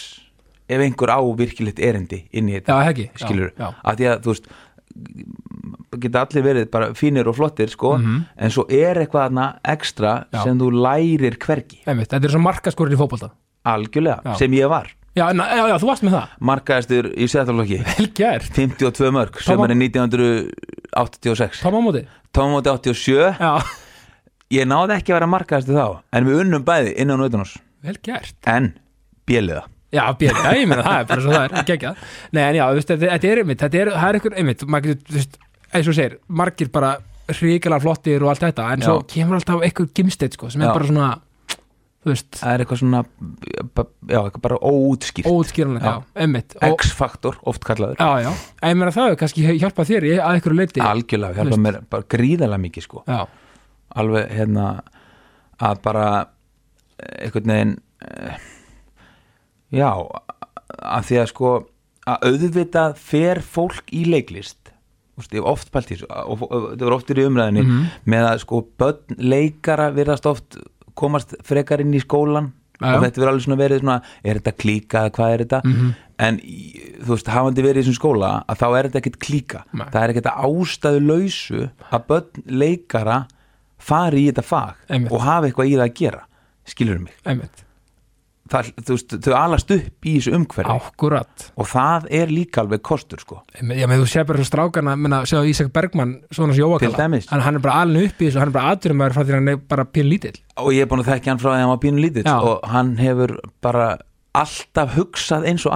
ef 0.69 0.79
einhver 0.83 1.11
á 1.11 1.19
virkilegt 1.35 1.79
erindi 1.79 2.23
inn 2.31 2.47
í 2.49 2.59
þetta, 2.61 3.11
skilur 3.19 3.51
að 3.59 3.97
því 3.99 4.07
að 4.07 4.21
þú 4.23 4.31
veist 4.33 4.47
geta 6.01 6.23
allir 6.25 6.43
verið 6.45 6.69
bara 6.71 6.87
fínir 6.97 7.27
og 7.29 7.35
flottir 7.37 7.69
sko, 7.69 7.97
Mhm. 7.97 8.25
en 8.37 8.49
svo 8.49 8.65
er 8.69 8.95
eitthvað 8.95 9.35
ekstra 9.63 10.25
Já. 10.33 10.43
sem 10.43 10.57
þú 10.59 10.71
lærir 10.71 11.37
hvergi. 11.37 11.83
Einmitt, 11.85 12.09
þetta 12.09 12.23
er 12.25 12.29
svo 12.29 12.41
markaskorinn 12.41 12.93
í 12.93 12.97
fótbolta 12.97 13.31
algjörlega, 13.73 14.21
Já. 14.25 14.33
sem 14.39 14.55
ég 14.57 14.71
var. 14.71 14.91
Já, 15.17 15.25
na, 15.33 15.47
já, 15.49 15.63
já, 15.71 15.75
þú 15.81 15.87
varst 15.89 16.05
með 16.05 16.13
það. 16.13 16.33
Markaðistur 16.49 17.07
í 17.17 17.27
setjaflokki 17.31 17.77
Vel 17.87 18.07
gert, 18.19 18.49
52 18.53 19.09
mörg, 19.15 19.39
sömari 19.41 19.77
1986 19.79 21.63
tóma 21.65 21.81
á 21.81 21.85
móti? 21.87 22.03
Tómóti 22.37 22.69
87 22.69 23.41
Já, 23.41 23.53
ég 24.53 24.69
náði 24.69 24.99
ekki 24.99 25.15
að 25.15 25.17
vera 25.17 25.31
markaðistur 25.31 25.79
þá 25.79 25.87
en 26.13 26.29
við 26.29 26.43
unnum 26.43 26.67
bæði 26.67 26.93
innan 27.01 27.23
og 27.23 27.31
utan 27.31 27.47
oss 27.47 27.57
vel 27.81 27.97
gert. 28.05 28.37
En 28.45 28.75
bjöliða 29.25 29.65
Já, 29.87 30.03
já, 30.19 30.33
ég 30.53 30.67
meina 30.67 30.83
það 30.83 30.97
er 30.99 31.05
bara 31.09 31.23
svo 31.23 31.31
það 31.31 31.45
er, 31.47 31.67
geggjað. 31.71 31.99
Nei, 32.35 32.41
en 32.43 32.57
já, 32.57 32.63
þú 32.67 32.75
veist, 32.77 32.89
þetta, 32.91 33.27
er 33.31 33.41
einmitt 33.41 33.61
þetta 33.63 33.77
er, 33.79 33.91
það 33.95 34.09
er 34.09 34.65
maður 34.67 34.89
getur, 34.91 35.05
þú 35.07 35.15
veist 35.17 35.37
eins 35.77 35.87
og 35.87 35.95
segir, 35.95 36.17
margir 36.27 36.71
bara 36.73 36.97
hrikalega 37.31 37.83
flottir 37.83 38.23
og 38.23 38.31
allt 38.31 38.43
þetta, 38.45 38.65
en 38.73 38.83
svo 38.83 38.97
Já. 38.99 39.05
kemur 39.13 39.39
alltaf 39.39 39.63
einhver 39.63 39.87
gimsteit, 39.95 40.35
sko, 40.37 40.51
sem 40.51 40.63
er 40.63 40.71
bara 40.71 40.87
svona 40.87 41.07
það 42.15 42.53
er 42.53 42.59
eitthvað 42.63 42.79
svona 42.81 43.01
já, 44.07 44.19
eitthvað 44.23 44.41
bara 44.41 44.57
óútskýrt. 44.61 45.27
Óutskýranlega, 45.27 45.93
X-faktor, 46.77 47.37
oft 47.43 47.63
kallaður. 47.67 47.97
Já, 47.99 48.21
já, 48.23 48.31
en 48.61 48.69
ég 48.69 48.77
meina 48.77 48.91
það 48.91 49.07
hefur 49.09 49.19
kannski 49.23 49.45
hjálpað 49.59 49.89
þér 49.91 50.03
í- 50.07 50.19
að 50.21 50.33
einhverju 50.37 50.57
leiti 50.61 50.81
algjörlega, 50.81 51.33
Þú 51.33 51.37
hjálpa 51.41 51.55
veist. 51.57 51.65
mér 51.67 51.79
bara 51.89 52.03
gríðarlega 52.15 52.63
mikið 52.67 52.83
sko. 52.87 53.03
Já, 53.07 53.27
alveg 53.95 54.31
hérna 54.37 54.67
að 55.59 55.81
bara 55.83 56.05
eh, 56.99 57.25
einhvern 57.27 57.47
veginn 57.53 57.75
eh, 58.01 58.37
já 59.71 59.89
að 60.77 61.03
því 61.09 61.19
að 61.23 61.27
sko 61.33 61.51
að 62.07 62.23
auðvitað 62.29 62.95
fer 62.97 63.41
fólk 63.43 63.91
í 63.91 64.05
leiklist. 64.07 64.57
Oft 65.17 65.71
pælt 65.73 65.89
í 65.89 65.95
þessu 65.97 66.07
og 66.13 66.43
þetta 66.45 66.85
var 66.85 66.93
oft 66.93 67.09
í 67.09 67.23
umræðinni 67.25 67.63
Mhm. 67.65 67.85
með 68.05 68.27
að 68.29 68.39
sko 68.43 68.59
börn 68.77 69.15
leikara 69.17 69.87
virðast 69.91 70.27
oft 70.29 70.57
komast 70.97 71.35
frekar 71.47 71.83
inn 71.83 71.93
í 71.93 72.01
skólan 72.03 72.51
Já, 72.77 72.91
og 72.93 73.01
þetta 73.01 73.17
verður 73.23 73.29
alveg 73.31 73.43
svona 73.47 73.57
verið 73.57 73.79
svona 73.81 73.95
er 74.23 74.37
þetta 74.37 74.51
klíka 74.61 74.99
hvað 75.15 75.31
er 75.33 75.41
þetta 75.45 75.61
Mhm. 75.65 75.93
en 76.27 76.37
í- 76.39 76.99
þú 77.01 77.09
veist, 77.15 77.27
hafandi 77.33 77.63
verið 77.65 77.77
í 77.77 77.83
þessum 77.85 77.97
skóla 77.97 78.29
að 78.45 78.57
þá 78.61 78.67
er 78.77 78.87
þetta 78.89 78.99
ekkit 79.01 79.17
klíka 79.25 79.63
Nei. 79.73 79.85
það 79.93 80.03
er 80.03 80.13
ekkit 80.13 80.29
ástæðu 80.33 81.01
lausu 81.07 81.69
að 81.91 82.05
börn 82.07 82.43
leikara 82.61 83.17
fari 83.79 84.25
í 84.27 84.31
þetta 84.31 84.43
fag 84.45 84.75
Einmitt. 84.89 85.11
og 85.11 85.21
hafi 85.25 85.49
eitthvað 85.51 85.69
í 85.71 85.75
það 85.77 85.87
að 85.89 85.93
gera 86.01 86.21
skilur 86.67 86.99
mig 86.99 87.13
einmitt, 87.25 87.63
það, 88.51 88.71
þú 88.87 88.95
veist, 88.95 89.15
þau 89.27 89.35
alast 89.37 89.73
upp 89.75 90.07
í 90.07 90.15
þessu 90.17 90.33
umhverfi. 90.37 90.77
Ákkurat 90.77 91.47
og 91.55 91.69
það 91.71 92.09
er 92.19 92.33
líka 92.33 92.63
alveg 92.63 92.83
kostur 92.87 93.21
sko. 93.23 93.41
Já, 93.57 93.85
með 93.89 94.03
þú 94.03 94.09
sé 94.11 94.25
bara 94.27 94.41
svo 94.41 94.49
strákana, 94.49 94.97
minna, 94.99 95.21
sjá 95.29 95.39
Ísak 95.47 95.71
Bergmann 95.75 96.17
svona 96.31 96.55
sem 96.55 96.63
Jóakala, 96.63 97.07
hann, 97.29 97.45
hann 97.45 97.59
er 97.59 97.63
bara 97.63 97.85
alveg 97.85 98.11
upp 98.11 98.21
í 98.21 98.29
þessu, 98.29 98.41
hann 98.41 98.51
er 98.51 98.57
bara 98.57 98.73
aðdurum 98.75 99.05
frá 99.07 99.21
því 99.23 99.33
að 99.33 99.39
hann 99.39 99.53
er 99.53 99.63
bara 99.75 99.87
pín 99.87 100.11
lítill. 100.11 100.35
Og 100.57 100.73
ég 100.75 100.85
er 100.85 100.91
búin 100.91 101.03
að 101.03 101.13
þekki 101.13 101.33
hann 101.33 101.41
frá 101.41 101.51
því 101.51 101.55
að 101.55 101.65
hann 101.65 101.73
var 101.73 101.81
pínu 101.85 102.03
lítill. 102.03 102.27
Og 102.51 102.69
hann 102.73 102.93
hefur 103.01 103.37
bara 103.63 103.87
alltaf 104.37 104.95
hugsað 104.97 105.45
eins 105.49 105.65
og 105.67 105.75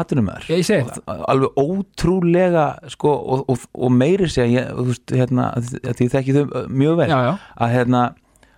Ég 0.52 0.66
það, 0.68 1.22
alveg 1.32 1.60
ótrúlega 1.60 2.66
sko, 2.94 3.14
og, 3.14 3.46
og, 3.52 3.64
og 3.74 3.94
meiri 3.96 4.30
ég, 4.30 4.72
hérna, 5.12 5.52
að, 5.58 5.72
að 5.82 5.98
því 6.00 6.10
þekki 6.16 6.36
þau 6.38 6.44
mjög 6.70 7.00
vel 7.02 7.10
já, 7.10 7.18
já, 7.26 7.32
að, 7.56 7.74
hérna, 7.76 8.04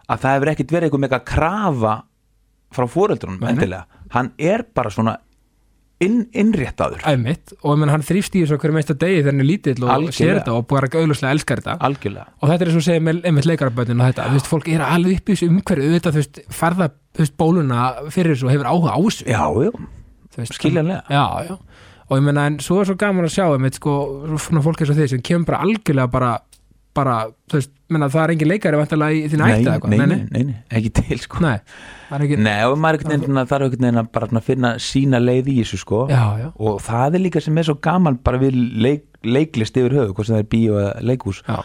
að 0.08 0.26
það 0.26 0.36
hefur 0.36 0.52
ekkit 0.54 0.76
verið 0.76 0.90
eitthvað 0.90 1.06
mega 1.06 1.22
krafa 1.30 1.96
frá 2.74 2.88
fóreldrunum 2.90 3.48
endilega 3.48 4.03
hann 4.14 4.32
er 4.38 4.64
bara 4.76 4.92
svona 4.94 5.18
inn, 6.04 6.26
innréttaður. 6.36 7.04
Einmitt. 7.08 7.54
Og 7.64 7.78
menn, 7.80 7.92
hann 7.94 8.04
þrýfst 8.04 8.36
í 8.36 8.42
þessu 8.44 8.58
hverju 8.60 8.76
meista 8.76 8.96
degi 9.00 9.22
þegar 9.22 9.32
hann 9.32 9.44
er 9.44 9.48
lítill 9.48 9.76
og 9.86 9.92
Algjörlega. 9.94 10.18
sér 10.18 10.40
þetta 10.40 10.56
og 10.58 10.66
bara 10.72 10.90
auðvitað 10.92 11.30
elskar 11.32 11.62
þetta. 11.62 11.76
Algjörlega. 11.88 12.26
Og 12.42 12.50
þetta 12.52 12.66
er 12.66 12.72
eins 12.72 12.80
og 12.82 12.86
segja 12.88 13.04
með 13.08 13.22
einmitt 13.30 13.48
leikaraböndin 13.50 14.02
og 14.04 14.10
þetta, 14.12 14.28
þú 14.28 14.38
veist, 14.40 14.50
fólk 14.52 14.70
er 14.74 14.84
alveg 14.88 15.22
upp 15.22 15.30
í 15.32 15.38
þessu 15.38 15.50
umhverju 15.54 15.88
auðvitað, 15.90 16.18
þú 16.18 16.24
veist, 16.24 16.42
farða 16.60 16.90
þú 17.14 17.24
veist, 17.24 17.36
bóluna 17.40 17.88
fyrir 18.14 18.34
þessu 18.36 18.50
og 18.50 18.54
hefur 18.56 18.72
áhuga 18.74 18.94
á 18.94 19.00
þessu. 19.06 19.28
Já, 19.32 19.44
já, 19.64 20.48
skiljanlega. 20.50 21.04
já, 21.14 21.26
já, 21.48 21.58
og 22.10 22.18
ég 22.20 22.26
meina 22.26 22.48
en 22.50 22.60
svo 22.60 22.82
er 22.82 22.90
svo 22.90 22.98
gaman 23.00 23.26
að 23.30 23.36
sjá 23.38 23.46
einmitt, 23.54 23.78
sko, 23.80 23.94
svona 24.42 24.64
fólk 24.66 24.82
eins 24.84 24.92
og 24.92 24.98
þið 25.00 25.12
sem 25.14 25.22
kemur 25.24 25.46
bara 25.52 25.62
algjörlega 25.64 26.12
bara, 26.12 26.32
bara 26.94 27.16
þú 27.50 27.60
veist, 27.60 27.72
menna, 27.94 28.10
það 28.14 28.24
er 28.24 28.34
engin 28.34 28.50
leikari 28.52 28.80
vantilega 28.80 29.16
í 29.18 29.22
þín 29.32 29.42
nei, 29.42 29.52
ætti 29.54 29.64
eða 29.64 29.76
eitthvað, 29.78 29.94
nei, 29.94 30.18
nei, 30.34 30.44
nei, 30.50 30.58
ekki 30.78 30.92
til 31.00 31.20
sko. 31.22 31.42
Nei, 31.44 31.56
það 32.10 32.18
er 32.18 32.26
ekki 32.28 32.40
nei, 32.46 32.58
og 32.70 32.76
maður 32.84 33.00
er 33.00 33.24
þarf 33.24 33.68
einhvern 33.68 33.88
veginn 33.88 34.02
að 34.02 34.12
bara 34.18 34.44
finna 34.48 34.74
sína 34.82 35.22
leið 35.24 35.50
í 35.54 35.56
þessu 35.62 35.80
sko. 35.82 36.04
Já, 36.12 36.24
já, 36.42 36.48
og 36.54 36.82
það 36.86 37.18
er 37.18 37.26
líka 37.26 37.44
sem 37.44 37.58
er 37.58 37.70
svo 37.70 37.78
gaman 37.90 38.20
bara 38.26 38.42
við 38.42 38.60
leik, 38.86 39.08
leiklist 39.26 39.80
yfir 39.80 39.98
höfu 40.00 40.18
hvort 40.18 40.30
sem 40.30 40.38
það 40.38 40.46
er 40.46 40.52
bíó 40.54 40.82
eða 40.84 40.94
leikhús 41.12 41.42
já, 41.48 41.58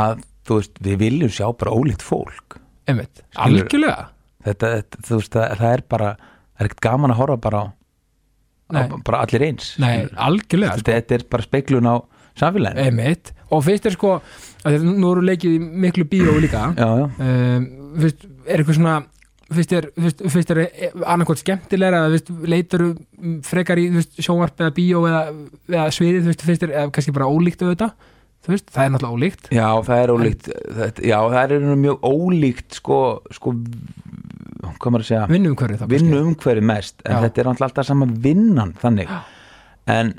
að 0.00 0.24
þú 0.48 0.60
veist, 0.60 0.82
við 0.86 1.02
viljum 1.04 1.34
sjá 1.36 1.46
bara 1.62 1.76
ólíkt 1.76 2.06
fólk. 2.06 2.58
Einmitt, 2.90 3.22
algjörlega. 3.38 4.08
Þetta, 4.46 4.74
þetta 4.78 5.04
þú 5.06 5.20
veist, 5.20 5.34
það, 5.36 5.58
það 5.60 5.76
er 5.76 5.86
bara 5.94 6.14
það 6.18 6.64
er 6.64 6.70
ekkert 6.70 6.84
gaman 6.84 7.14
að 7.14 7.20
horfa 7.22 7.36
bara 7.40 7.60
á, 7.60 7.66
á 8.76 8.80
bara 9.06 9.20
allir 9.24 9.44
eins 9.46 9.74
nei, 9.80 10.06
algjörlega, 10.12 10.74
sko. 10.74 10.82
þetta, 10.82 10.96
þetta 10.98 11.16
er 11.16 11.24
bara 11.32 11.46
speiklun 11.46 11.88
á 11.88 11.96
samfélaginu. 12.38 13.16
Og 13.50 13.64
fyrst 13.66 13.88
er 13.88 13.96
sko 13.96 14.18
nú 14.84 15.14
eru 15.14 15.24
leikið 15.26 15.56
miklu 15.86 16.06
bíó 16.10 16.36
líka. 16.42 16.68
Já, 16.76 16.90
já, 17.00 17.06
um, 17.24 17.66
fyrst, 18.02 18.28
er 18.46 18.60
eitthvað 18.62 18.78
svona 18.78 18.98
fyrst 19.50 19.72
er, 19.74 19.88
fyrst, 19.98 20.52
er 20.54 20.60
eða 21.98 22.12
fyrst, 22.12 22.30
leitur 22.46 22.84
frekar 23.46 23.80
í 23.82 23.88
sjónvarp 24.20 24.62
eða 24.62 24.74
bíó 24.76 25.02
eða, 25.08 25.24
eða 25.72 25.88
sviðið, 25.96 26.30
fyrst, 26.38 26.66
er 26.68 26.92
kannski 26.94 27.14
bara 27.16 27.26
ólíkt 27.26 27.64
auðvitað, 27.64 27.96
veist, 28.46 28.70
það 28.70 28.84
er 28.84 28.92
náttúrulega 28.94 29.18
ólíkt. 29.18 29.50
Já, 29.56 29.66
það 29.88 30.04
er 30.04 30.12
ólíkt 30.14 30.52
þetta, 30.52 31.08
já, 31.10 31.16
það 31.34 31.56
er 31.56 31.66
mjög 31.82 32.06
ólíkt 32.12 32.78
sko, 32.78 33.00
sko 33.34 33.56
hvað 34.80 34.94
maður 34.94 35.04
að 35.04 35.08
segja? 35.10 35.26
Vinnum 35.30 35.56
hverju 35.58 35.76
þá 35.76 35.84
kannski. 35.84 35.98
vinnu 35.98 36.22
umhverju 36.30 36.64
mest 36.70 37.04
en 37.04 37.14
Já. 37.14 37.20
þetta 37.24 37.42
er 37.42 37.48
náttúrulega 37.48 37.68
alltaf 37.70 37.88
sama 37.88 38.08
vinnan 38.26 38.74
þannig. 38.80 39.12
En, 39.90 40.12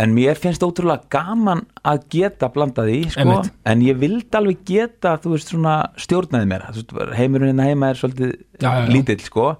en 0.00 0.14
mér 0.16 0.38
finnst 0.40 0.64
ótrúlega 0.64 1.06
gaman 1.12 1.62
að 1.86 2.04
geta 2.14 2.48
blanda 2.52 2.86
því 2.88 3.00
sko, 3.14 3.36
en 3.68 3.84
ég 3.84 3.98
vildi 4.00 4.38
alveg 4.38 4.62
geta 4.68 5.16
þú 5.20 5.34
veist 5.34 5.52
svona 5.52 5.76
stjórnaði 6.00 6.50
mér. 6.50 6.66
Heimurinn 7.18 7.62
heima 7.62 7.92
er 7.92 8.00
svolítið 8.00 8.34
Já, 8.60 8.70
já, 8.70 8.90
lítill 8.90 9.20
sko. 9.24 9.54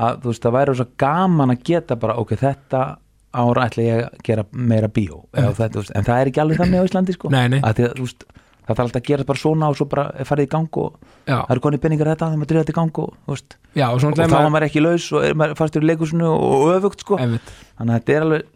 Að 0.00 0.20
þú 0.22 0.32
veist 0.32 0.44
það 0.46 0.56
væri 0.58 0.76
svo 0.78 0.90
gaman 1.02 1.54
að 1.54 1.64
geta 1.70 1.98
bara 2.00 2.18
ok, 2.22 2.36
þetta 2.40 2.84
ára 3.30 3.66
ætla 3.68 3.86
ég 3.86 4.04
að 4.04 4.20
gera 4.26 4.44
meira 4.50 4.90
bíó. 4.90 5.24
Þetta, 5.34 5.72
veist, 5.78 5.94
en 5.94 6.06
það 6.06 6.20
er 6.20 6.30
ekki 6.30 6.42
alveg 6.42 6.62
þannig 6.62 6.82
á 6.82 6.86
Íslandi 6.88 7.16
sko. 7.16 7.32
Nei, 7.34 7.46
nei. 7.52 7.60
að 7.62 7.82
þú 7.98 8.06
veist 8.06 8.28
það 8.70 8.78
þarf 8.78 8.84
alltaf 8.84 9.00
að 9.00 9.08
gera 9.08 9.26
bara 9.26 9.40
svona 9.40 9.70
og 9.70 9.78
svo 9.78 9.86
bara 9.90 10.06
er 10.14 10.28
farið 10.28 10.46
í 10.46 10.50
gang 10.52 10.78
og 10.78 10.96
já, 11.26 11.34
það 11.34 11.52
eru 11.54 11.62
konið 11.64 11.82
penningar 11.84 12.10
þetta, 12.12 12.28
þeim 12.30 12.44
að 12.44 12.50
drifa 12.52 12.62
þetta 12.62 12.74
í 12.74 12.78
gang 12.78 13.00
og, 13.02 13.14
þú 13.26 13.34
veist, 13.34 13.56
já, 13.74 13.86
og 13.88 14.00
svona 14.02 14.14
og 14.14 14.20
þá 14.20 14.36
var 14.36 14.52
maður 14.54 14.66
ekki 14.68 14.82
laus 14.84 15.06
og 15.10 15.26
er 15.26 15.36
maður 15.40 15.58
fastur 15.58 15.86
í 15.86 15.90
leikusinu 15.90 16.30
og 16.30 16.66
öfugt 16.76 17.04
sko. 17.04 17.18
Einmitt, 17.18 17.52
þannig 17.80 17.96
að 17.96 18.00
þetta 18.00 18.16
er 18.16 18.26
alveg 18.26 18.48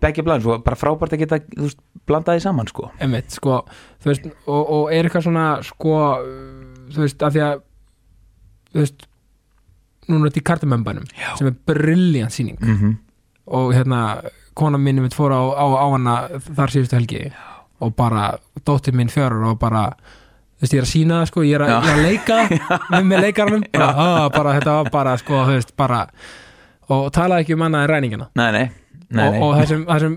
begge 0.00 0.24
bland, 0.24 0.44
svo 0.44 0.58
bara 0.64 0.78
frábært 0.78 1.16
að 1.16 1.24
geta 1.24 1.40
þú 1.44 1.66
veist, 1.66 1.80
blanda 2.08 2.36
því 2.36 2.44
saman 2.44 2.70
sko. 2.70 2.90
Einmitt, 3.02 3.32
sko 3.34 3.62
þú 4.02 4.12
veist, 4.12 4.28
og, 4.46 4.62
og 4.62 4.92
er 4.94 5.08
eitthvað 5.08 5.26
svona 5.26 5.48
sko, 5.66 5.96
þú 6.94 7.04
veist, 7.04 7.24
að 7.24 7.36
því 7.36 7.44
að 7.48 7.58
þú 8.70 8.84
veist 8.84 9.06
núna 10.08 10.20
er 10.20 10.30
þetta 10.30 10.42
í 10.42 10.48
kartamömbanum 10.50 11.06
sem 11.38 11.50
er 11.50 11.58
brilljant 11.68 12.34
sýning. 12.34 12.58
Mm 12.60 12.76
-hmm. 12.78 12.96
og 13.46 13.74
hérna 13.74 14.00
kona 14.54 14.78
minni 14.78 15.00
mitt 15.00 15.14
fór 15.14 15.32
á, 15.32 15.42
á, 15.42 15.66
á 15.66 15.86
hana 15.92 16.28
þar 16.38 16.70
síðustu 16.70 16.96
helgi 16.96 17.32
og 17.80 17.96
bara 17.96 18.38
dóttir 18.64 18.94
mín 18.94 19.10
fjörur 19.10 19.44
og 19.50 19.58
bara 19.58 19.96
þú 20.54 20.60
veist 20.60 20.74
ég 20.74 20.78
er 20.78 20.86
að 20.86 20.92
sína 20.92 21.20
það 21.20 21.26
sko, 21.26 21.42
ég 21.42 21.54
er 21.54 21.66
Já. 21.66 21.82
ég 21.82 21.88
er 21.88 21.98
að 21.98 22.06
leika 22.06 22.38
með, 22.90 23.04
með 23.04 23.20
leikarnum 23.20 23.64
bara, 23.72 23.92
á, 23.94 24.28
bara, 24.30 24.54
þetta 24.58 24.72
var 24.78 24.90
bara 24.90 25.16
sko, 25.16 25.32
þú 25.32 25.58
veist, 25.58 25.76
bara 25.76 26.06
og 26.92 27.12
talaði 27.12 27.44
ekki 27.44 27.56
um 27.56 27.64
annað 27.66 27.86
en 27.86 27.90
ræningina. 27.90 28.26
Nei, 28.36 28.50
nei, 28.52 28.64
nei, 29.10 29.26
og, 29.26 29.34
nei. 29.34 29.44
og 29.44 29.54
það 29.58 29.70
sem, 29.70 29.84
það 29.88 30.04
sem 30.04 30.16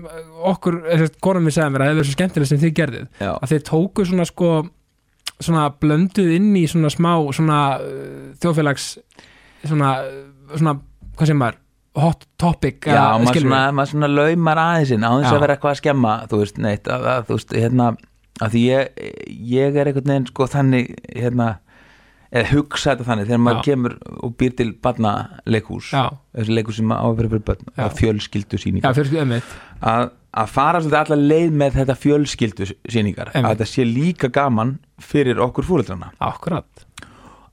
okkur, 0.52 0.80
konan 1.24 1.46
mér 1.46 1.56
segði 1.56 1.74
mér 1.74 1.84
að 1.84 1.90
það 1.90 1.98
verið 1.98 2.08
svo 2.08 2.16
skemmtileg 2.16 2.50
sem 2.50 2.60
þið 2.62 2.74
gerðið 2.78 3.06
Já. 3.20 3.30
að 3.34 3.52
þeir 3.52 3.64
tóku 3.68 4.06
svona 4.08 4.26
sko 4.28 4.50
svona 5.38 5.68
blönduð 5.78 6.34
inn 6.34 6.50
í 6.58 6.64
svona 6.70 6.90
smá 6.92 7.12
svona 7.36 7.60
uh, 7.78 8.28
þjóðfélags 8.42 8.90
svona, 9.62 9.94
svona 10.54 10.76
hvað 11.18 11.32
sem 11.32 11.40
maður 11.42 11.60
hot 11.98 12.26
topic 12.40 12.86
Já, 12.86 13.02
uh, 13.14 13.22
maður 13.22 13.42
svona, 13.44 13.62
maður 13.74 13.92
svona 13.94 14.10
laumar 14.12 14.62
aðeinsinn 14.64 15.06
á 15.06 15.10
þess 15.14 15.32
að 15.32 15.42
vera 15.44 15.56
eitthvað 15.56 15.74
að 15.74 15.80
skemma 15.82 16.14
þú 16.30 16.42
veist, 16.42 16.60
neitt, 16.62 16.90
að, 16.90 17.08
að, 17.12 17.24
þú 17.28 17.38
veist, 17.38 17.56
hérna 17.58 17.88
að 18.38 18.54
því 18.54 18.64
ég, 18.66 19.00
ég 19.52 19.78
er 19.78 19.90
einhvern 19.90 20.12
veginn 20.12 20.28
sko 20.30 20.46
þannig, 20.50 20.92
hérna 21.10 21.48
eða 22.28 22.50
hugsa 22.52 22.92
þetta 22.92 23.06
þannig, 23.08 23.28
þegar 23.30 23.42
maður 23.44 23.60
Já. 23.60 23.64
kemur 23.70 23.94
og 24.26 24.34
býr 24.40 24.54
til 24.58 24.68
barna 24.84 25.12
leikhús 25.48 25.90
Já. 25.94 26.04
þessi 26.36 26.56
leikhús 26.58 26.80
sem 26.80 26.92
á 26.92 27.00
að 27.00 27.16
vera 27.22 27.32
fyrir 27.32 27.44
börn 27.48 27.64
Já. 27.70 27.82
að 27.86 27.96
fjölskyldu 28.02 28.60
síningar 28.60 28.98
að, 29.80 30.10
að 30.42 30.52
fara 30.52 30.82
svolítið 30.84 31.00
allar 31.00 31.22
leið 31.32 31.56
með 31.62 31.78
þetta 31.80 31.96
fjölskyldu 32.04 32.68
síningar, 32.92 33.32
að 33.32 33.48
þetta 33.54 33.68
sé 33.72 33.86
líka 33.88 34.28
gaman 34.34 34.76
fyrir 35.00 35.40
okkur 35.40 35.64
fúreldrana 35.70 36.12
Akkurat 36.20 36.84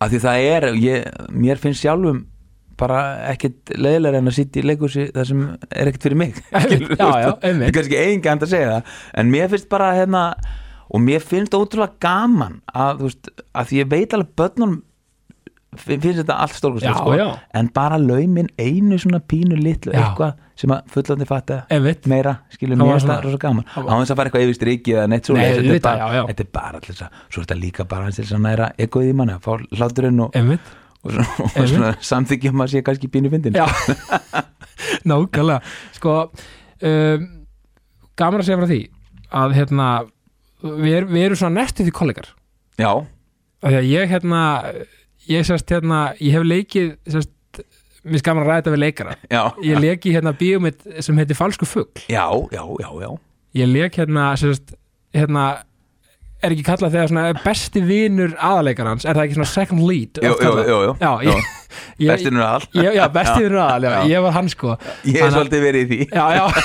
að 0.04 0.12
því 0.12 0.20
það 0.26 0.46
er, 0.52 0.68
ég, 0.84 1.06
mér 1.32 1.62
finnst 1.62 1.86
sjálfum 1.86 2.26
bara 2.76 3.00
ekkit 3.32 3.72
leiðilega 3.80 4.20
en 4.20 4.28
að 4.28 4.36
sitja 4.36 4.60
í 4.60 4.68
leikhúsi 4.68 5.06
það 5.16 5.28
sem 5.30 5.44
er 5.72 5.88
ekkit 5.92 6.08
fyrir 6.10 6.20
mig 6.20 6.42
Já, 7.00 7.08
já, 7.24 7.30
einmitt. 7.48 7.72
kannski 7.78 7.96
eigingænd 8.02 8.44
að 8.44 8.52
segja 8.52 8.74
það 8.74 8.94
en 9.22 9.32
mér 9.32 9.52
finnst 9.54 9.70
bara 9.72 9.94
hérna 9.96 10.26
og 10.90 11.02
mér 11.02 11.24
finnst 11.24 11.54
ótrúlega 11.58 11.96
gaman 12.00 12.60
að, 12.76 13.00
veist, 13.08 13.30
að 13.56 13.72
því 13.72 13.80
ég 13.84 13.90
veit 13.92 14.14
alveg 14.14 14.36
börnunum 14.38 14.76
fin- 15.76 16.00
finnst 16.00 16.22
þetta 16.22 16.36
allt 16.40 16.54
Já, 16.54 16.58
stórkostlegt 16.62 16.98
sko, 17.02 17.40
en 17.60 17.70
bara 17.76 17.98
laumin 18.00 18.48
einu 18.62 18.96
svona 19.02 19.20
pínu 19.20 19.58
litlu 19.60 19.92
Já. 19.92 20.00
eitthvað 20.06 20.38
sem 20.56 20.72
að 20.72 20.86
fullandi 20.94 21.26
fatta 21.28 21.58
meira, 22.08 22.38
skilur 22.54 22.78
Það 22.78 22.86
mér 22.86 22.94
það 22.96 23.02
svona- 23.04 23.18
rosa 23.26 23.38
gaman. 23.44 23.66
það 23.74 23.90
á 23.92 23.96
þess 24.00 24.12
að 24.14 24.16
fara 24.22 24.30
eitthvað 24.30 24.46
yfir 24.46 24.58
strikið 24.60 24.96
eða 25.02 25.10
neitt 25.12 25.26
svo 25.28 25.36
Nei, 25.36 25.44
þetta, 25.52 25.74
er 25.76 25.80
bara, 25.82 25.98
já, 25.98 26.14
já. 26.16 26.24
þetta 26.30 26.46
er 26.46 26.52
bara 26.54 26.80
allir 26.80 26.96
svo 26.96 27.42
er 27.42 27.46
þetta 27.46 27.60
líka 27.60 27.84
bara 27.92 28.06
aðeins 28.06 28.16
til 28.16 28.26
þess 28.26 28.38
að 28.38 28.46
næra 28.48 28.70
egoið 28.86 29.10
í 29.10 29.16
manni 29.20 29.34
að 29.36 29.44
fá 29.44 29.52
hláturinn 29.76 30.22
og, 30.24 30.32
og, 31.04 31.12
svona, 31.12 31.28
og 31.44 31.68
svona 31.74 31.92
samþykjum 32.00 32.64
að 32.64 32.72
sé 32.72 32.82
kannski 32.88 33.12
pínu 33.12 33.30
fyndin 33.34 33.54
Já, 33.60 33.66
nákvæmlega. 35.10 35.62
Sko 35.98 36.16
um, 36.82 37.28
Gaman 38.16 38.40
að 38.42 38.48
segja 38.48 38.60
frá 38.62 38.70
því 38.72 38.80
að 39.36 39.56
hérna 39.58 39.88
við, 40.66 40.92
er, 41.00 41.08
við 41.10 41.28
erum 41.30 41.40
svona 41.40 41.62
næstu 41.62 41.86
því 41.86 41.96
kollegar. 41.96 42.30
Já, 42.82 42.92
ég 43.86 44.12
hérna 44.12 44.42
ég 45.32 45.46
sérst 45.48 45.72
hérna, 45.74 46.10
ég 46.22 46.36
hef 46.36 46.46
leikið 46.46 46.92
sérst, 47.10 47.32
mér 48.06 48.24
gaman 48.26 48.44
að 48.44 48.50
ræða 48.50 48.60
þetta 48.60 48.74
við 48.76 48.84
leikara. 48.84 49.16
Já, 49.32 49.42
ég 49.66 49.82
leik 49.82 50.06
í 50.06 50.14
hérna 50.16 50.36
bíómið 50.38 50.84
sem 51.06 51.22
heitir 51.22 51.38
Falsku 51.40 51.68
fugg 51.70 52.04
já, 52.12 52.26
já, 52.54 52.64
já, 52.82 52.90
já. 53.02 53.10
ég 53.62 53.72
leik 53.72 53.98
hérna 54.02 54.28
sérst, 54.40 54.76
hérna 55.16 55.46
er 56.44 56.54
ekki 56.54 56.66
kallað 56.68 56.96
þegar 56.96 57.12
svona 57.12 57.44
besti 57.44 57.82
vinur 57.86 58.34
aðalegarans, 58.44 59.06
er 59.08 59.18
það 59.18 59.28
ekki 59.28 59.38
svona 59.38 59.50
second 59.52 59.86
lead 59.88 60.20
Jú, 60.24 60.34
jú, 60.42 60.52
jú, 60.68 60.78
jú. 60.86 60.92
já, 61.00 61.12
ég, 61.26 61.48
ég, 62.04 62.10
bestinur 62.12 62.44
all 62.46 62.68
ég, 62.76 62.92
já, 62.98 63.06
besti 63.16 63.46
vinur 63.46 63.62
aðal 63.64 63.88
já, 63.88 63.94
Já. 63.96 64.04
ég 64.12 64.26
var 64.26 64.36
hann 64.36 64.52
sko. 64.52 64.76
Ég 65.08 65.22
er 65.24 65.34
svolítið 65.34 65.66
verið 65.66 65.82
í 65.82 65.88
því. 65.92 66.00
Já, 66.12 66.26
já. 66.36 66.46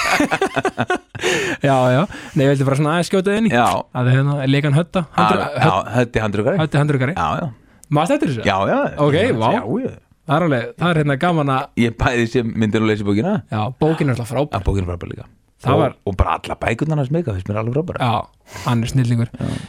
Já, 1.61 1.75
já, 1.93 2.03
nei, 2.33 2.45
ég 2.47 2.53
vildi 2.55 2.65
bara 2.65 2.77
svona 2.79 2.93
aðeins 2.95 3.11
skjóta 3.11 3.35
inn 3.37 3.49
í? 3.51 3.51
Já, 3.53 3.67
að 4.01 4.07
hérna, 4.15 4.37
leikan 4.49 4.73
hötta? 4.73 5.03
Já, 5.13 5.27
já, 5.53 5.73
er 6.01 6.23
handrugari 6.25 6.61
hötti 6.63 6.81
handrukari, 6.81 7.17
já, 7.19 7.27
já, 7.43 7.51
maður 7.93 8.13
stættir 8.13 8.33
þessu? 8.33 8.47
já, 8.49 8.57
já. 8.71 8.79
Ok, 9.05 9.19
já, 9.19 9.35
vá. 9.37 9.51
já, 9.53 9.61
já. 9.85 9.91
það 10.31 10.47
er 10.47 10.65
það 10.81 10.95
er 10.95 11.03
hérna 11.03 11.19
gaman 11.27 11.53
að 11.59 11.83
ég 11.85 11.99
bæði 12.01 12.31
sem 12.39 12.55
myndir 12.57 12.81
og 12.87 12.89
leysi 12.89 13.05
bókina. 13.05 13.35
Já, 13.53 13.61
bókin 13.85 14.09
er 14.09 14.17
alltaf 14.17 14.33
frábær 14.33 15.29
er 15.69 15.75
og, 15.75 15.81
var- 15.83 15.97
og 16.07 16.17
bara 16.17 16.39
alla 16.39 16.57
bækurnar 16.57 16.97
hans 17.03 17.11
meika 17.13 17.33
finnst 17.37 17.49
mér 17.51 17.59
alveg 17.61 17.75
frábæra 17.77 17.99
já, 18.01 18.27
hann 18.65 18.83
er 18.83 18.89
snillingur. 18.93 19.29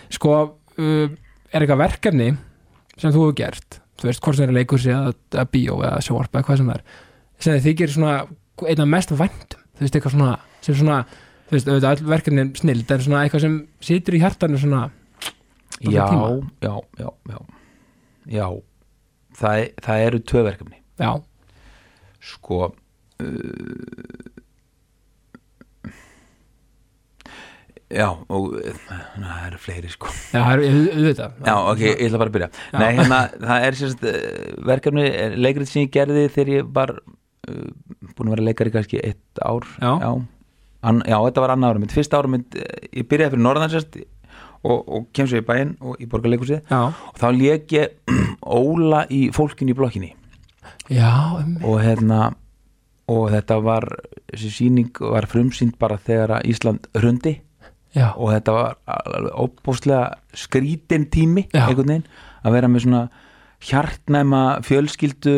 Sko, 0.10 0.36
uh, 0.78 1.10
er 1.52 1.62
eitthvað 1.66 1.82
verkefni 1.84 2.30
sem 2.98 3.12
þú 3.12 3.26
hefur 3.26 3.36
gert? 3.42 3.80
Þú 4.02 4.08
veist, 4.10 4.22
hvort 4.24 4.36
sem 4.40 4.48
er 4.50 4.56
leikursi 4.56 4.90
eða, 4.94 5.12
eða 5.36 5.46
bíó 5.52 5.76
eða 5.84 6.00
sjóarpa 6.02 6.40
eða 6.40 6.48
hvað 6.48 6.58
sem 6.62 6.70
er. 6.74 6.82
Sem 7.42 7.54
þið 7.58 7.68
þykir 7.68 7.92
svona 7.96 8.16
einna 8.72 8.86
mest 8.90 9.12
væntum 9.12 9.60
þú 9.78 9.84
veist, 9.86 9.96
eitthvað 10.00 10.16
svona 10.16 10.32
sem 10.62 10.76
svona, 10.78 10.98
þú 11.50 11.56
veist, 11.58 11.68
auðvitað 11.70 11.90
all 11.92 12.10
verkefni 12.16 12.46
snild 12.62 12.92
en 12.96 13.02
svona 13.06 13.22
eitthvað 13.26 13.42
sem 13.46 13.56
situr 13.82 14.18
í 14.18 14.22
hjartanu 14.24 14.58
svona 14.62 14.82
já, 15.82 16.06
já, 16.62 16.74
já, 17.02 17.10
já. 17.30 17.40
Já 18.32 18.48
það, 19.38 19.56
er- 19.64 19.72
það 19.82 20.06
eru 20.08 20.20
tvö 20.30 20.44
verkefni. 20.46 20.78
Já, 21.02 21.12
sko 22.22 22.60
uh, 23.22 24.31
já 27.96 28.08
og 28.10 28.46
uh, 28.58 28.82
það 29.18 29.46
eru 29.48 29.60
fleiri 29.62 29.90
sko. 29.94 30.12
Já, 30.32 30.40
það 30.40 30.52
er 30.54 30.62
auð- 30.68 30.92
auðvitað. 30.98 31.40
Já 31.48 31.56
ok, 31.72 31.82
ég 31.88 32.04
ætla 32.08 32.22
bara 32.22 32.32
að 32.32 32.36
byrja. 32.38 32.50
Nei, 32.78 32.90
hérna, 33.00 33.20
það 33.46 33.66
er 33.70 33.80
sérst 33.82 34.06
uh, 34.08 34.20
verkefni, 34.72 35.08
er 35.26 35.36
leikrið 35.42 35.70
sem 35.72 35.86
ég 35.86 35.92
gerði 35.96 36.26
þegar 36.36 36.54
ég 36.56 36.70
var 36.78 36.94
uh, 37.02 37.66
búin 38.16 38.30
að 38.32 38.36
vera 38.38 38.48
leikari 38.50 38.74
kannski 38.76 39.02
eitt 39.04 39.44
ár. 39.46 39.68
Já. 39.82 39.92
já, 40.06 40.12
An, 40.82 41.04
já 41.06 41.18
þetta 41.28 41.44
var 41.44 41.52
annað 41.54 41.76
ára 41.76 41.82
mitt, 41.84 41.92
fyrsta 41.94 42.18
ára 42.18 42.32
mitt 42.34 42.56
ég 42.58 43.06
byrjaði 43.12 43.36
fyrir 43.36 43.44
norðan 43.46 43.70
sérst 43.70 44.00
og, 44.66 44.80
og 44.90 45.04
kem 45.14 45.28
svo 45.30 45.38
í 45.38 45.46
bæinn 45.46 45.76
og 45.82 46.00
í 46.02 46.08
borgarleikusið 46.10 46.64
já, 46.72 46.80
og 46.90 47.20
þá 47.22 47.28
lék 47.38 47.76
ég 47.76 48.16
Óla 48.62 49.04
í 49.14 49.28
fólkinu 49.36 49.76
í 49.76 49.78
blokkinni. 49.78 50.10
Já, 50.90 51.12
um, 51.38 51.54
og 51.70 51.78
hérna 51.84 52.32
og 53.12 53.28
þetta 53.34 53.58
var, 53.62 53.86
þessi 54.32 54.50
sýning 54.56 54.90
var 55.14 55.28
frumsýnd 55.30 55.76
bara 55.82 55.98
þegar 56.02 56.42
Ísland 56.48 56.86
hrundi 56.98 57.36
já, 57.96 58.12
og 58.16 58.32
þetta 58.34 58.56
var 58.56 58.78
óbúslega 59.36 60.16
skrítin 60.38 61.10
tími 61.12 61.48
veginn 61.52 62.08
að 62.42 62.56
vera 62.56 62.72
með 62.72 62.86
svona 62.86 63.04
hjartnæma 63.62 64.44
fjölskyldu 64.66 65.36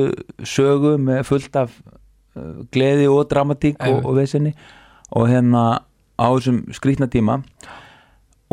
sögu 0.48 0.96
með 1.02 1.24
fullt 1.28 1.58
af 1.60 1.74
uh, 2.38 2.64
gleði 2.72 3.10
og 3.12 3.26
dramatík 3.32 3.82
og, 3.84 4.04
og 4.06 4.20
vesenni 4.22 4.54
og 5.14 5.28
hérna 5.30 5.64
á 6.16 6.28
þessum 6.38 6.64
skrítna 6.76 7.10
tíma 7.12 7.42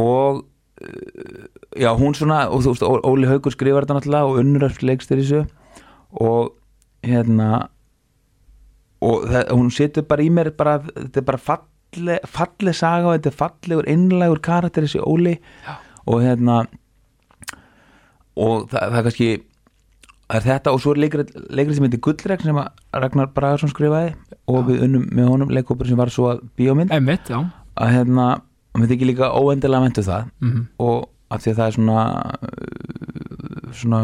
og 0.01 0.43
uh, 0.43 1.45
já 1.77 1.93
hún 1.95 2.15
svona 2.15 2.49
og 2.49 2.65
þú 2.65 2.75
veist 2.75 2.87
Óli 2.89 3.29
Haugur 3.29 3.55
skrifar 3.55 3.87
þetta 3.87 4.01
náttúrulega 4.01 4.27
og 4.27 4.41
unnur 4.43 4.67
leikstir 4.83 5.21
þessu. 5.21 5.45
Og 6.11 6.57
hérna 7.07 7.69
og 9.01 9.27
það, 9.31 9.53
hún 9.55 9.71
setur 9.73 10.05
bara 10.09 10.25
í 10.25 10.31
mér 10.33 10.51
bara, 10.57 10.81
þetta 10.83 11.21
er 11.21 11.27
bara 11.29 11.41
falle, 11.41 11.70
falleg 12.31 12.77
saga 12.77 13.11
og 13.11 13.17
þetta 13.17 13.31
er 13.31 13.39
fallegur 13.39 13.89
innlægur 13.91 14.43
karakter 14.45 14.87
þessi 14.87 15.03
Óli. 15.03 15.37
Já. 15.67 15.77
og 16.07 16.23
hérna 16.25 16.59
og 18.41 18.69
það, 18.71 18.81
það 18.81 18.99
er 18.99 19.07
kannski 19.09 19.31
það 20.31 20.37
er 20.39 20.47
þetta 20.47 20.75
og 20.75 20.83
svo 20.83 20.95
er 20.95 21.03
leikrið, 21.05 21.33
sem 21.77 21.87
heitir 21.87 22.03
Gullrek 22.07 22.45
sem 22.47 22.61
Ragnar 22.95 23.33
Bragarsson 23.35 23.73
skrifaði. 23.73 24.15
Og 24.51 24.67
við 24.69 24.85
unnum 24.87 25.09
með 25.15 25.33
honum 25.33 25.55
leikópur 25.55 25.89
sem 25.89 25.99
var 25.99 26.11
svo 26.11 26.31
að 26.33 26.45
bíómynd. 26.59 26.93
Einmitt, 26.95 27.31
já. 27.31 27.43
Að 27.81 27.95
hérna, 27.97 28.27
mér 28.79 28.91
þykir 28.93 29.11
líka 29.11 29.33
óendilega 29.35 29.83
mentu 29.85 30.07
það. 30.07 30.31
Mm 30.43 30.69
og 30.79 31.09
af 31.31 31.45
því 31.45 31.53
að 31.53 31.59
það 31.61 31.69
er 31.69 31.75
svona 31.77 32.01
svona 33.71 34.01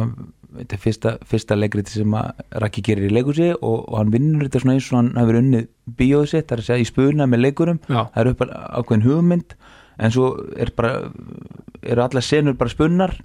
þetta 0.61 0.77
er 0.77 0.83
fyrsta, 0.83 1.13
fyrsta 1.29 1.59
leikrið 1.59 1.93
sem 1.93 2.17
að 2.19 2.43
Raki 2.63 2.85
gerir 2.87 3.09
í 3.09 3.15
leikusi 3.15 3.53
og, 3.55 3.79
og 3.87 3.97
hann 4.01 4.13
vinnur 4.15 4.47
þetta 4.47 4.63
svona 4.63 4.77
eins 4.77 4.91
og 4.91 4.99
hann 5.01 5.13
hefur 5.21 5.41
unnið 5.41 5.69
bíóð 5.99 6.27
sitt, 6.33 6.49
það 6.49 6.57
er 6.57 6.63
að 6.63 6.69
segja 6.71 6.85
í 6.85 6.91
spuna 6.91 7.29
með 7.31 7.43
leikurum. 7.45 7.81
Já, 7.87 8.01
það 8.15 8.21
er 8.23 8.31
upp 8.33 8.45
ákveðin 8.51 9.07
hugmynd 9.07 9.57
en 9.97 10.13
svo 10.13 10.33
er 10.57 10.73
bara 10.77 10.93
eru 11.87 12.05
alla 12.05 12.23
senur 12.25 12.57
bara 12.59 12.73
spunnar 12.73 13.17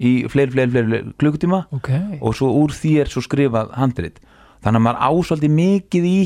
í 0.00 0.12
fleiri, 0.32 0.52
fleiri, 0.54 0.72
fleiri, 0.72 1.00
klukkutíma. 1.20 1.64
Ok. 1.76 1.90
Og 2.20 2.36
svo 2.36 2.50
úr 2.62 2.74
því 2.74 2.94
er 3.02 3.12
svo 3.12 3.22
skrifað 3.24 3.72
handrit. 3.76 4.20
Þannig 4.64 4.80
að 4.80 4.86
maður 4.86 5.02
ásvaldi 5.08 5.50
mikið 5.52 6.08
í 6.08 6.18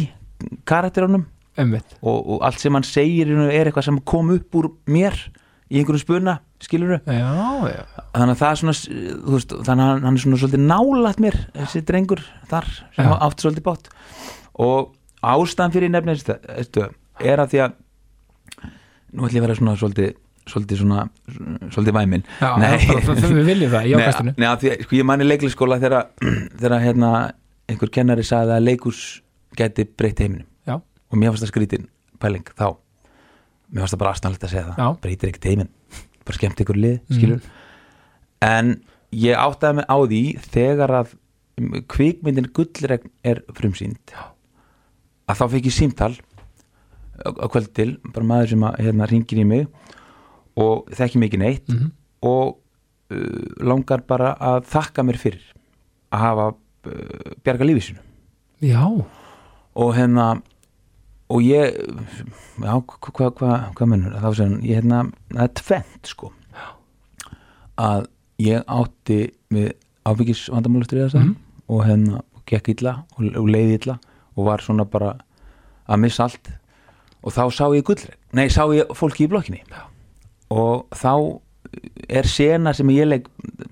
karakterunum. 0.68 1.26
Einmitt, 1.54 1.92
og, 2.02 2.16
og 2.34 2.40
allt 2.42 2.58
sem 2.58 2.74
hann 2.74 2.86
segir 2.86 3.28
er 3.30 3.68
eitthvað 3.68 3.86
sem 3.86 4.00
kom 4.02 4.32
upp 4.34 4.56
úr 4.58 4.72
mér 4.90 5.14
í 5.70 5.78
einhverjum 5.78 6.02
spuna, 6.02 6.40
skilur 6.66 6.96
já, 6.96 7.30
já. 7.70 7.84
Þannig 8.14 8.34
að 8.34 8.40
það 8.42 8.50
er 8.50 8.60
svona 8.62 8.74
þú 8.80 9.36
veist, 9.36 9.54
þannig 9.68 9.84
að 9.84 10.02
hann- 10.04 10.18
er 10.18 10.24
svona 10.24 10.40
svolítið 10.42 10.66
nálægt 10.70 11.22
mér 11.24 11.38
þessi 11.58 11.84
drengur 11.88 12.22
þar 12.50 12.68
sem 12.96 13.04
Já. 13.06 13.14
átti 13.28 13.46
svolítið 13.46 13.66
bátt 13.68 13.88
og 14.54 14.92
ástæðan 15.24 15.74
fyrir 15.74 15.90
nefnir 15.94 16.20
þetta 16.24 16.90
er 17.20 17.42
að 17.44 17.50
því 17.54 17.62
að 17.64 17.72
nú 19.14 19.24
ætlum 19.26 19.34
ég 19.38 19.42
að 19.42 19.46
vera 19.48 19.58
svona 19.58 19.76
svolítið 19.78 20.14
svolítið 20.44 20.80
svona 20.82 21.04
svolítið 21.72 21.94
væmin. 21.96 22.24
Já, 22.40 22.50
Nei. 22.60 22.74
við 22.84 23.46
viljum 23.48 23.70
það 23.72 23.86
í 23.88 23.94
nei, 24.36 24.48
af 24.50 24.60
því, 24.60 24.72
sko, 24.84 24.96
ég 24.98 25.06
manni 25.08 25.24
leiklisskóla 25.24 25.78
þegar, 25.82 26.74
hérna, 26.84 27.12
einhver 27.70 27.92
kennari 27.94 28.26
sagði 28.28 28.52
að 28.58 28.66
leikus 28.68 29.00
geti 29.56 29.86
breytt 29.88 30.20
heiminum. 30.20 30.44
Já, 30.68 30.76
og 30.76 31.16
mér 31.16 31.32
fannst 31.32 31.46
það 31.46 31.52
skrítin 31.54 31.86
pæling 32.20 32.44
þá. 32.52 32.66
Mér 33.72 33.84
fannst 33.86 33.96
það 33.96 34.02
bara 34.04 34.12
aðstæðanlegt 34.14 34.44
að 34.44 34.52
segja 34.52 34.66
það. 34.68 34.98
Breytir 35.06 35.32
ekkert 35.32 35.48
heiminn, 35.48 35.72
bara 36.24 36.38
skemmt 36.38 36.60
ykkur 36.64 36.78
lið 36.80 36.98
skilur 37.12 37.42
en 38.44 38.74
ég 39.14 39.38
áttaði 39.38 39.76
mig 39.80 39.86
á 39.88 39.96
því 40.04 40.22
þegar 40.50 40.94
að 41.00 41.12
kvikmyndin 41.94 42.48
gullregn 42.56 43.10
er 43.24 43.42
frumsýnd 43.54 44.14
að 45.30 45.38
þá 45.38 45.44
fekk 45.54 45.68
ég 45.70 45.76
símtal 45.76 46.12
á, 47.22 47.46
kvöld 47.48 47.70
til, 47.76 47.90
bara 48.12 48.26
maður 48.26 48.48
sem 48.54 48.64
að 48.66 48.80
hérna 48.82 49.06
ringir 49.08 49.38
í 49.40 49.44
mig 49.46 49.68
og 50.58 50.88
þekki 50.94 51.20
mikið 51.22 51.42
neitt 51.44 51.68
Mhm. 51.70 51.92
og 52.24 52.56
uh, 53.12 53.44
langar 53.62 54.02
bara 54.08 54.32
að 54.40 54.64
þakka 54.72 55.04
mér 55.06 55.18
fyrir 55.20 55.44
að 56.14 56.18
hafa 56.24 56.46
uh, 56.54 57.34
bjarga 57.44 57.64
lífið 57.68 57.86
sínu. 57.88 58.02
Já, 58.64 58.84
og 59.74 59.94
hérna 59.96 60.42
og 61.32 61.40
ég 61.42 61.76
já, 62.60 62.74
hvað 62.84 63.30
hva, 63.40 63.52
hva, 63.74 63.86
mennur 63.88 64.12
þá 64.20 64.28
sem 64.36 64.56
ég 64.62 64.80
hérna, 64.82 65.02
það 65.32 65.42
er 65.46 65.52
tvent 65.60 66.10
sko. 66.10 66.32
Að 67.80 68.06
ég 68.42 68.64
átti 68.70 69.20
við 69.54 69.72
ábyggis 70.06 70.48
vandamálustur 70.52 71.08
Mhm. 71.14 71.34
og 71.68 71.84
hérna 71.86 72.20
gekk 72.46 72.68
illa 72.74 73.04
og, 73.16 73.24
og 73.36 73.48
leiði 73.48 73.78
illa 73.80 73.98
og 74.36 74.44
var 74.46 74.58
svona 74.60 74.84
bara 74.84 75.14
að 75.88 76.00
missa 76.00 76.24
allt. 76.24 76.50
Og 77.24 77.32
þá 77.32 77.50
sá 77.50 77.64
ég 77.72 77.82
gullreg 77.84 78.14
nei, 78.32 78.48
sá 78.48 78.66
ég 78.74 78.86
fólki 78.94 79.24
í 79.24 79.28
blokkinni. 79.30 79.62
Og 80.50 80.86
þá 80.92 81.40
er 82.08 82.22
sena 82.28 82.72
sem 82.74 82.86
ég 82.88 83.08
legg 83.08 83.28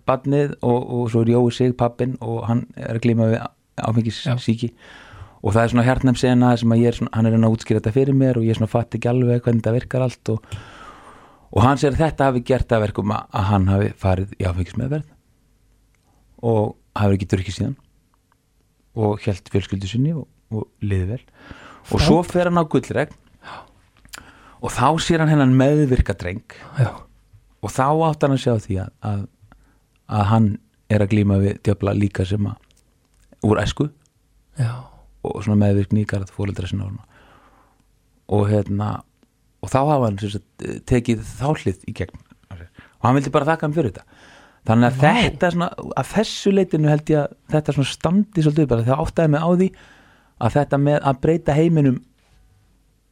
badnið 0.09 0.57
og, 0.63 0.81
og 0.91 1.11
svo 1.11 1.21
er 1.23 1.27
Jói 1.35 1.53
sig 1.53 1.77
pappin 1.77 2.17
og 2.21 2.47
hann 2.49 2.67
er 2.77 2.97
að 2.97 3.03
glíma 3.05 3.29
við 3.31 3.43
Já. 4.25 4.37
síki 4.39 4.73
og 4.73 4.79
það 5.51 5.63
er 5.65 5.73
svona 5.73 5.85
hjartnæm 5.89 6.19
sena 6.21 6.53
sem 6.57 6.73
að 6.75 6.83
ég 6.85 6.93
er 6.93 6.99
svona, 7.01 7.13
hann 7.17 7.27
er 7.27 7.35
að 7.49 7.57
útskýra 7.57 7.81
þetta 7.81 7.95
fyrir 7.97 8.15
mér 8.15 8.39
og 8.39 8.45
ég 8.47 8.59
fatt 8.71 8.95
ekki 8.95 9.11
alveg 9.11 9.43
hvernig 9.43 9.63
þetta 9.65 9.75
virkar 9.75 10.05
allt 10.07 10.31
og, 10.37 10.53
og 11.51 11.65
hann 11.65 11.81
að 11.91 11.99
þetta 11.99 12.29
hafi 12.31 12.45
gert 12.47 12.75
að 12.77 12.85
verkum 12.87 13.15
að, 13.17 13.25
hann 13.51 13.67
hafi 13.73 13.91
farið 13.99 14.37
í 14.39 14.47
áfengis 14.47 14.79
meðverð 14.79 15.09
og 16.53 16.77
hafi 16.99 17.19
ekki 17.19 17.31
drukkið 17.33 17.57
síðan 17.59 17.75
og 19.03 19.23
hjælt 19.25 19.51
fjölskyldu 19.51 19.89
sinni 19.91 20.13
og, 20.15 20.27
og 20.53 20.69
liði 20.85 21.15
vel. 21.15 21.21
Og 21.91 21.97
Frá- 21.97 22.07
svo 22.07 22.19
fer 22.27 22.51
hann 22.51 22.61
á 22.61 22.65
gullregn 22.69 23.19
og 24.63 24.71
þá 24.71 24.87
sér 25.03 25.25
hann 25.25 25.33
hennan 25.33 25.57
meðvirka 25.59 26.15
dreng 26.19 26.55
og 27.63 27.73
þá 27.73 27.87
átt 28.07 28.27
hann 28.27 28.37
að 28.37 28.45
sjá 28.45 28.55
því 28.63 28.79
að, 28.85 28.93
að, 29.11 29.25
að 30.13 30.25
hann 30.31 30.49
er 30.93 31.03
að 31.03 31.13
glíma 31.17 31.41
við 31.43 31.59
djöfla 31.67 31.95
líka 31.97 32.27
sem 32.29 32.47
að 32.47 33.49
úr 33.49 33.59
æsku. 33.63 33.89
Já, 34.61 34.71
og 35.23 35.39
svona 35.45 35.61
meðvirkni 35.63 36.03
í 36.03 36.09
garð 36.11 36.33
fóreldra 36.35 36.69
sinna 36.71 36.89
og, 38.33 38.45
hérna 38.51 38.91
og 39.63 39.71
þá 39.71 39.79
hafa 39.81 40.05
hann 40.09 40.21
sagt, 40.23 40.67
tekið 40.91 41.25
þállið 41.39 41.89
í 41.91 41.97
gegn 42.01 42.23
og 42.53 43.07
hann 43.07 43.19
vildi 43.19 43.33
bara 43.35 43.49
þakka 43.53 43.69
hann 43.69 43.77
fyrir 43.77 43.93
þetta 43.93 44.31
þannig 44.69 44.89
að 44.89 44.99
Vá. 45.01 45.09
þetta 45.19 45.51
svona, 45.55 45.69
að 45.99 46.11
þessu 46.13 46.53
leitinu 46.55 46.91
held 46.91 47.11
ég 47.11 47.21
að 47.25 47.35
þetta 47.55 47.77
svona 47.77 47.91
standi 47.91 48.45
svolítið 48.45 48.71
bara 48.71 48.87
þegar 48.87 49.03
áttaði 49.03 49.33
mig 49.35 49.43
á 49.43 49.51
því 49.51 49.69
að 50.43 50.57
þetta 50.59 50.81
með 50.83 50.99
að 51.11 51.21
breyta 51.27 51.57
heiminum 51.57 51.99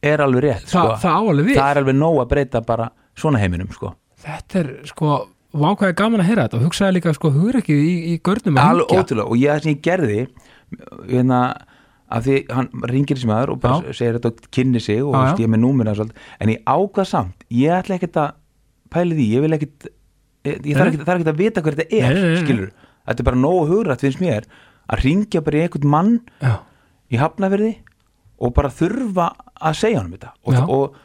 er 0.01 0.23
alveg 0.23 0.45
rétt 0.47 0.65
Þa, 0.65 0.71
sko. 0.71 0.95
það 1.03 1.17
áalveg 1.19 1.49
við 1.49 1.59
það 1.59 1.73
er 1.73 1.81
alveg 1.81 1.97
nóg 1.99 2.21
að 2.23 2.31
breyta 2.31 2.63
bara 2.65 2.87
svona 3.19 3.41
heiminum 3.41 3.71
sko. 3.75 3.93
þetta 4.23 4.61
er 4.63 4.71
sko 4.89 5.11
vákvæði 5.51 5.97
gaman 5.99 6.23
að 6.23 6.29
heyra 6.31 6.45
þetta 6.47 6.59
og 6.61 6.65
hugsaði 6.69 6.95
líka 6.97 7.13
sko 7.17 7.33
hugrekkið 7.35 7.81
í, 7.83 7.91
í 8.13 8.15
görnum 8.23 8.59
alveg 8.61 8.87
hringja. 8.87 9.03
ótrúlega 9.03 9.27
og 9.27 9.41
ég 9.41 9.51
það 9.51 9.65
sem 9.65 9.73
ég 9.73 9.83
gerði 9.87 10.19
hérna 11.11 11.41
að 12.11 12.27
því 12.27 12.35
hann 12.51 12.69
ringir 12.91 13.19
sem 13.21 13.31
aður 13.33 13.53
og 13.55 13.59
bara 13.63 13.93
segir 13.95 14.17
þetta 14.17 14.31
og 14.33 14.49
kynni 14.55 14.81
sig 14.83 15.01
og 15.03 15.13
Já, 15.15 15.21
já. 15.31 15.43
ég 15.45 15.51
með 15.53 15.61
númina 15.63 15.93
en 16.41 16.51
ég 16.53 16.63
ákvað 16.67 17.07
samt 17.11 17.45
ég 17.49 17.75
ætla 17.77 17.97
ekkert 17.97 18.19
að 18.21 18.33
pæli 18.91 19.17
því 19.19 19.27
ég 19.35 19.45
vil 19.45 19.55
ekkert 19.57 19.87
ég, 20.47 20.57
þarf 20.75 20.89
ekkert, 20.91 21.05
þarf 21.07 21.15
ekkert 21.21 21.31
að 21.33 21.39
vita 21.43 21.63
hver 21.63 21.77
þetta 21.79 21.95
er 22.01 22.09
Nei, 22.09 22.17
nei, 22.17 22.25
nei, 22.25 22.33
nei. 22.35 22.43
skilur, 22.43 22.73
þetta 23.07 23.23
er 23.23 23.29
bara 23.29 23.41
nógu 23.45 23.63
hugrætt 23.71 24.03
finnst 24.03 24.21
mér 24.23 24.49
að 24.91 25.05
ringja 25.05 25.43
bara 25.45 25.57
í 25.61 25.63
einhvern 25.67 25.91
mann 25.93 26.11
já, 26.41 26.53
í 27.11 27.21
hafnaverði 27.21 27.71
og 28.41 28.53
bara 28.57 28.71
þurfa 28.73 29.29
að 29.61 29.75
segja 29.77 30.01
honum 30.01 30.15
þetta. 30.17 30.31
Já. 30.49 30.61
og, 30.65 30.69
og, 30.73 30.95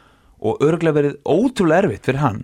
og 0.41 0.63
örgulega 0.65 0.97
verið 0.97 1.17
ótrúlega 1.29 1.83
erfitt 1.85 2.07
fyrir 2.09 2.23
hann 2.23 2.39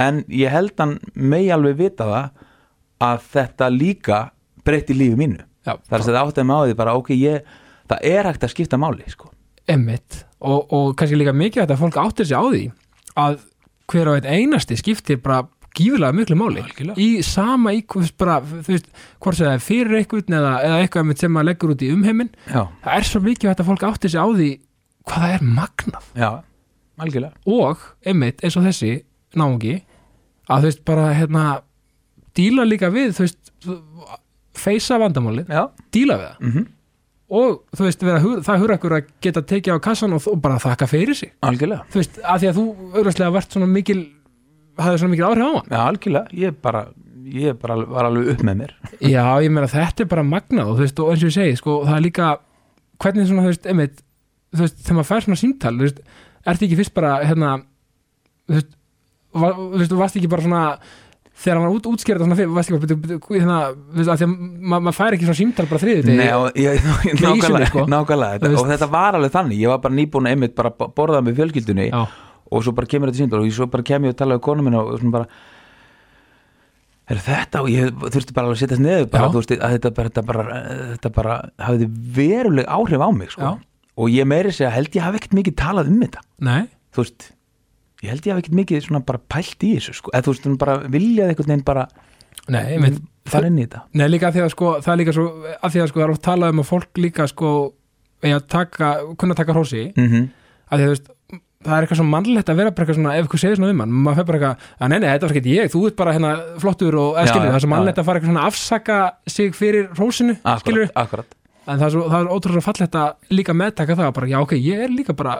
en 0.00 0.22
ég 0.32 0.50
held 0.54 0.74
hann 0.80 0.96
megi 1.14 1.50
alveg 1.54 1.76
vita 1.82 2.06
það 2.08 2.46
að 3.04 3.24
þetta 3.34 3.68
líka 3.74 4.20
breytti 4.64 4.96
lífi 4.96 5.16
mínu. 5.20 5.40
Já, 5.66 5.74
er 5.76 5.98
að 6.00 6.06
þetta 6.08 6.22
áttaði 6.24 6.46
mig 6.48 6.56
á 6.56 6.62
því 6.70 6.76
bara 6.80 6.94
ok, 6.96 7.10
ég, 7.16 7.50
það 7.90 8.08
er 8.10 8.28
hægt 8.30 8.46
að 8.46 8.54
skipta 8.54 8.80
máli 8.80 9.06
sko. 9.10 9.30
emmitt 9.70 10.24
og, 10.40 10.72
og 10.72 10.92
kannski 10.98 11.18
líka 11.18 11.34
mikið 11.36 11.66
að 11.66 11.80
fólk 11.80 11.98
áttir 12.00 12.28
sig 12.30 12.38
á 12.38 12.44
því 12.46 12.64
að 13.20 13.40
hver 13.90 14.10
á 14.10 14.12
einn 14.18 14.30
einasti 14.30 14.78
skiptir 14.78 15.18
bara 15.22 15.44
gífilega 15.76 16.14
miklu 16.14 16.36
máli. 16.38 16.62
Algjörlega. 16.64 16.96
í 16.98 17.22
sama 17.26 17.72
í, 17.76 17.82
þú 17.86 18.02
veist, 18.02 18.16
bara, 18.18 18.38
þú 18.42 18.74
veist, 18.74 18.88
hvort 19.22 19.38
sem 19.38 19.46
það 19.46 19.56
er 19.56 19.64
fyrir 19.64 19.98
einhvern 20.00 20.36
eða, 20.40 20.54
eða 20.66 20.80
eitthvað 20.82 21.12
sem 21.20 21.34
maður 21.34 21.48
leggur 21.50 21.74
út 21.74 21.84
í 21.86 21.90
umheiminn 21.94 22.32
já, 22.46 22.62
það 22.84 22.96
er 22.96 23.08
svo 23.10 23.22
mikið 23.26 23.52
að 23.52 23.62
fólk 23.68 23.86
áttir 23.86 24.12
sig 24.12 24.22
á 24.22 24.26
því 24.26 24.50
hvað 25.10 25.24
það 25.26 25.36
er 25.36 25.46
magnað. 25.60 26.08
Já, 26.18 26.30
algjörlega. 27.00 27.44
Og 27.54 27.86
einmitt 28.06 28.44
eins 28.44 28.58
og 28.58 28.66
þessi 28.66 28.92
náungi 29.38 29.76
að 30.50 30.66
þú 30.66 30.70
veist 30.70 30.84
bara 30.90 31.06
hérna 31.14 31.44
díla 32.36 32.66
líka 32.66 32.90
við 32.92 33.14
þú 33.16 33.26
veist 33.26 33.54
feysa 34.60 34.98
vandamálið, 35.00 35.50
já, 35.54 35.64
díla 35.94 36.18
við 36.18 36.28
það. 36.30 36.44
Mm 36.50 36.68
og 37.30 37.60
þú 37.76 37.86
veist 37.86 38.00
vera, 38.02 38.22
það 38.42 38.62
hugur 38.62 38.74
ekkur 38.74 38.96
að 38.96 39.10
geta 39.22 39.42
tekið 39.52 39.76
á 39.78 39.84
kassan 39.84 40.16
og, 40.16 40.24
og 40.30 40.40
bara 40.42 40.58
þakka 40.62 40.88
fyrir 40.90 41.18
sig. 41.18 41.30
Algjörlega. 41.46 41.86
Þú 41.92 42.00
veist, 42.02 42.18
að 42.24 42.42
því 42.42 42.50
að 42.50 42.58
þú 42.58 42.64
auðvitað 42.96 43.36
vart 43.36 43.54
svona 43.54 43.70
mikil 43.70 44.00
hafði 44.80 45.02
svona 45.02 45.14
mikil 45.14 45.28
áhrif 45.28 45.46
á 45.46 45.50
hann. 45.54 45.70
Já, 45.70 45.80
algjörlega, 45.84 46.40
ég 46.40 46.60
bara 46.64 46.84
ég 47.30 47.58
bara 47.60 47.76
var 47.86 48.08
alveg 48.08 48.32
upp 48.34 48.44
með 48.46 48.62
mér. 48.62 48.72
Já, 48.98 49.24
ég 49.44 49.52
meina 49.52 49.70
þetta 49.70 50.04
er 50.04 50.10
bara 50.10 50.26
magnað 50.26 50.72
og 50.72 50.78
þú 50.78 50.86
veist, 50.86 51.02
og 51.02 51.12
eins 51.12 51.22
og 51.24 51.30
ég 51.30 51.36
segi, 51.36 51.58
sko, 51.60 51.76
það 51.86 51.98
er 51.98 52.06
líka 52.06 52.30
hvernig 53.00 53.28
svona, 53.28 53.44
þú 53.44 53.52
veist, 53.52 53.68
einmitt 53.70 54.02
þú 54.50 54.64
veist, 54.64 54.80
þegar 54.82 54.98
maður 54.98 55.10
fær 55.10 55.26
svona 55.26 55.40
símtal, 55.40 55.74
þú 55.76 55.86
veist 55.86 56.00
ertu 56.50 56.66
ekki 56.66 56.78
fyrst 56.80 56.94
bara, 56.96 57.12
hérna 57.26 57.52
þú 58.48 58.56
veist, 58.56 58.72
var, 59.36 59.54
þú 59.60 59.68
veist, 59.76 59.92
þú 59.92 60.00
varst 60.00 60.18
ekki 60.20 60.32
bara 60.32 60.46
svona 60.46 60.64
þegar 61.40 61.56
hann 61.58 61.66
var 61.66 61.76
út, 61.76 61.86
útskýrða 61.90 62.24
svona 62.26 62.36
fyrir, 62.38 62.50
varst 62.56 62.72
ekki 62.74 62.96
byrju, 63.04 63.18
hérna, 63.32 63.58
veist, 63.96 64.24
maður 64.74 64.96
fær 64.98 65.16
ekki 65.16 65.28
svona 65.28 65.38
símtal 65.40 65.68
bara 65.70 65.82
þriði 65.84 66.16
Nei, 66.18 66.26
og 66.36 66.58
ég, 66.60 66.82
nákvæmlega, 67.24 67.70
sko. 67.70 67.84
nákvæmlega 67.88 68.34
þetta, 68.38 68.50
veist. 68.50 68.60
og 68.64 68.72
þetta 68.74 68.90
var 68.92 69.18
alveg 69.20 69.32
þannig, 69.36 69.62
ég 69.64 69.72
var 69.72 69.80
bara 69.86 69.96
nýbúin 69.96 70.28
að 70.28 70.34
einmitt 70.36 70.56
bara 70.58 70.72
bo- 70.76 70.90
borða 70.96 71.22
með 71.24 71.40
fjölskyldunni 71.40 71.86
já, 71.88 72.02
og 72.50 72.66
svo 72.66 72.74
bara 72.76 72.90
kemur 72.92 73.08
þetta 73.12 73.22
síndal 73.24 73.40
og 73.44 73.54
svo 73.56 73.70
bara 73.72 73.86
kem 73.92 74.08
ég 74.08 74.12
og 74.14 74.20
tala 74.20 74.36
við 74.36 74.44
konu 74.50 74.66
minna 74.66 74.82
og 74.84 75.00
svona 75.00 75.16
bara 75.16 75.30
er 77.10 77.18
þetta 77.24 77.64
og 77.64 77.70
ég 77.72 77.90
þurfti 78.14 78.34
bara 78.36 78.52
að 78.52 78.60
setjast 78.60 78.82
neður 78.84 79.08
bara, 79.10 79.30
veist, 79.34 79.50
að 79.56 79.72
þetta 79.76 79.90
bara, 79.96 80.10
þetta 80.12 80.24
bara, 80.28 80.44
þetta 80.92 81.10
bara 81.16 81.38
hafði 81.66 81.88
veruleg 82.20 82.68
áhrif 82.70 83.02
á 83.02 83.08
mig 83.16 83.32
sko. 83.34 83.56
Og 84.00 84.12
ég 84.14 84.28
meiri 84.30 84.52
segja 84.54 84.70
held 84.72 84.94
ég 84.94 85.02
hafi 85.02 85.18
ekkert 85.18 85.34
mikið 85.40 85.56
talað 85.58 85.90
um 85.90 85.98
þetta. 86.04 86.22
Nei, 86.46 86.60
þú 86.94 87.02
veist, 87.02 87.26
ég 88.00 88.12
held 88.12 88.26
ég 88.26 88.34
hafi 88.34 88.44
ekkert 88.44 88.58
mikið 88.60 88.86
svona 88.86 89.02
bara 89.06 89.20
pælt 89.32 89.66
í 89.66 89.74
þessu 89.76 89.96
sko. 89.98 90.12
eða 90.14 90.26
þú 90.26 90.34
veist, 90.34 90.46
svona 90.46 90.62
bara 90.62 90.76
viljað 90.88 91.32
einhvern 91.32 91.52
veginn 91.52 91.66
bara 91.66 91.86
nei, 92.48 92.62
einmitt. 92.74 93.00
fara 93.28 93.50
inn 93.50 93.60
í 93.60 93.66
þetta. 93.66 93.84
Nei, 94.00 94.06
líka 94.08 94.30
að 94.30 94.38
því 94.38 94.44
að 94.44 94.52
sko, 94.54 94.72
það 94.80 94.92
er 94.92 95.00
líka 95.02 95.16
svo 95.16 95.26
að 95.52 95.74
því 95.74 95.82
að 95.84 95.90
sko, 95.92 96.00
það 96.00 96.06
er 96.06 96.14
oft 96.14 96.26
talað 96.26 96.54
um 96.54 96.62
að 96.62 96.68
fólk 96.70 97.00
líka 97.04 97.28
sko, 97.30 97.54
að 98.30 98.42
taka, 98.52 98.90
kunna 99.20 99.38
taka 99.38 99.56
hrósi 99.56 99.86
mm 99.94 100.06
-hmm. 100.06 100.28
að 100.70 100.76
því 100.76 100.84
að 100.84 100.88
þú 100.88 100.94
veist, 100.94 101.10
það 101.60 101.76
er 101.76 101.84
eitthvað 101.84 101.98
svo 102.00 102.08
mannlegt 102.08 102.50
að 102.50 102.60
vera 102.60 102.70
bara 102.72 102.86
eitthvað 102.86 102.98
svona, 102.98 103.14
ef 103.16 103.26
eitthvað 103.26 103.42
segir 103.42 103.58
svona 103.58 103.74
um 103.74 103.82
hann 103.84 103.92
maður 103.92 104.16
fer 104.16 104.28
bara 104.30 104.38
eitthvað, 104.38 104.68
að 104.80 104.88
nei, 104.88 104.98
nei, 104.98 105.10
þetta 105.10 105.26
var 105.26 105.36
ekki 105.36 105.56
ég, 105.56 105.72
þú 105.74 105.82
ert 105.86 105.96
bara 105.98 106.14
hérna 106.16 106.30
flottur 106.62 106.96
og, 106.96 107.10
eða 107.20 107.26
skilur, 107.28 107.50
það 107.50 107.58
er 107.58 107.64
svo 107.64 107.72
mannlegt 107.74 108.00
að 108.00 108.08
fara 108.08 108.20
eitthvað 108.20 108.32
svona 108.32 108.44
að 108.44 108.50
afsaka 108.50 108.98
sig 109.26 109.54
fyrir 109.58 109.90
hrósinu, 109.98 110.36
skilur 110.62 110.88
en 111.68 111.78
það 111.78 111.86
er, 111.86 111.92
svo, 111.92 112.04
það 112.08 112.20
er 112.20 112.32
ótrúlega 112.32 112.64
fallegt 112.64 112.96
að 112.96 113.36
líka 113.36 113.54
meðtaka 113.54 113.96
það, 113.98 114.12
bara, 114.16 114.30
já, 114.32 114.38
ok, 114.40 114.54
ég 114.56 114.84
er 114.86 114.94
líka 114.94 115.16
bara 115.16 115.36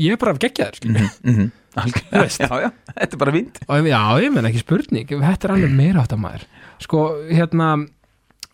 ég 0.00 0.14
er 0.16 0.20
bara 0.20 0.34
geggjaður, 0.40 0.78
skilur 0.80 1.08
Mm 1.22 1.34
-hmm. 1.36 1.50
Já, 2.10 2.48
já, 2.64 2.70
þetta 2.96 3.14
er 3.14 3.18
bara 3.20 3.32
vind 3.32 3.58
já, 3.86 4.00
ég 4.24 4.32
menn 4.34 4.48
ekki 4.48 4.62
spurning 4.64 5.06
þetta 5.12 5.46
er 5.46 5.52
alveg 5.54 5.70
meira 5.76 6.02
átt 6.02 6.12
að 6.16 6.22
maður 6.24 6.46
sko, 6.82 7.02
hérna 7.30 7.68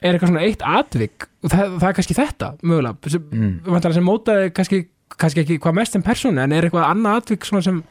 er 0.03 0.13
eitthvað 0.13 0.29
svona 0.29 0.45
eitt 0.45 0.63
atvik 0.63 1.25
og 1.43 1.51
það, 1.51 1.79
það 1.81 1.89
er 1.89 1.97
kannski 1.97 2.17
þetta, 2.19 2.51
mögulega 2.63 3.11
sem, 3.11 3.23
Mm. 3.33 3.93
sem 3.97 4.05
mótaði 4.05 4.51
kannski, 4.53 4.83
kannski 5.17 5.41
ekki 5.45 5.59
hvað 5.59 5.75
mest 5.79 5.93
sem 5.97 6.03
persónu, 6.03 6.43
en 6.43 6.53
er 6.53 6.67
eitthvað 6.67 6.91
annað 6.91 7.17
atvik 7.23 7.45
sem, 7.49 7.83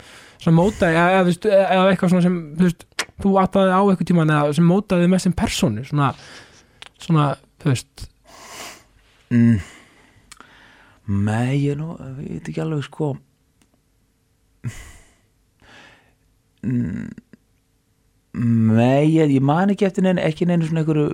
sem 0.43 0.53
mótaði 0.53 0.93
eða, 0.93 1.09
eða, 1.15 1.25
veist, 1.25 1.45
eða 1.45 1.89
eitthvað 1.89 2.09
svona 2.13 2.21
sem 2.21 2.37
þú, 2.57 2.63
veist, 2.67 2.85
þú 3.23 3.35
attaði 3.41 3.71
á 3.73 3.81
eitthvað 3.81 4.09
tíman 4.11 4.29
eða 4.35 4.53
sem 4.53 4.67
mótaði 4.69 5.07
mest 5.09 5.23
sem 5.23 5.33
persónu 5.33 5.85
svona, 5.89 6.13
svona, 6.99 7.29
þú 7.63 7.71
veist 7.73 8.09
mm. 9.31 9.59
Nei, 11.07 11.61
ég 11.67 11.77
nú 11.77 11.93
ég 12.01 12.15
veit 12.17 12.47
ekki 12.49 12.61
alveg 12.63 12.83
sko. 12.87 13.11
Nei, 18.35 19.05
ég, 19.13 19.31
ég 19.37 19.43
man 19.45 19.71
ekki 19.71 19.87
eftir 19.87 20.05
neina 20.05 20.23
ekki 20.25 20.47
neina 20.49 20.65
svona 20.67 20.81
einhverju 20.83 21.07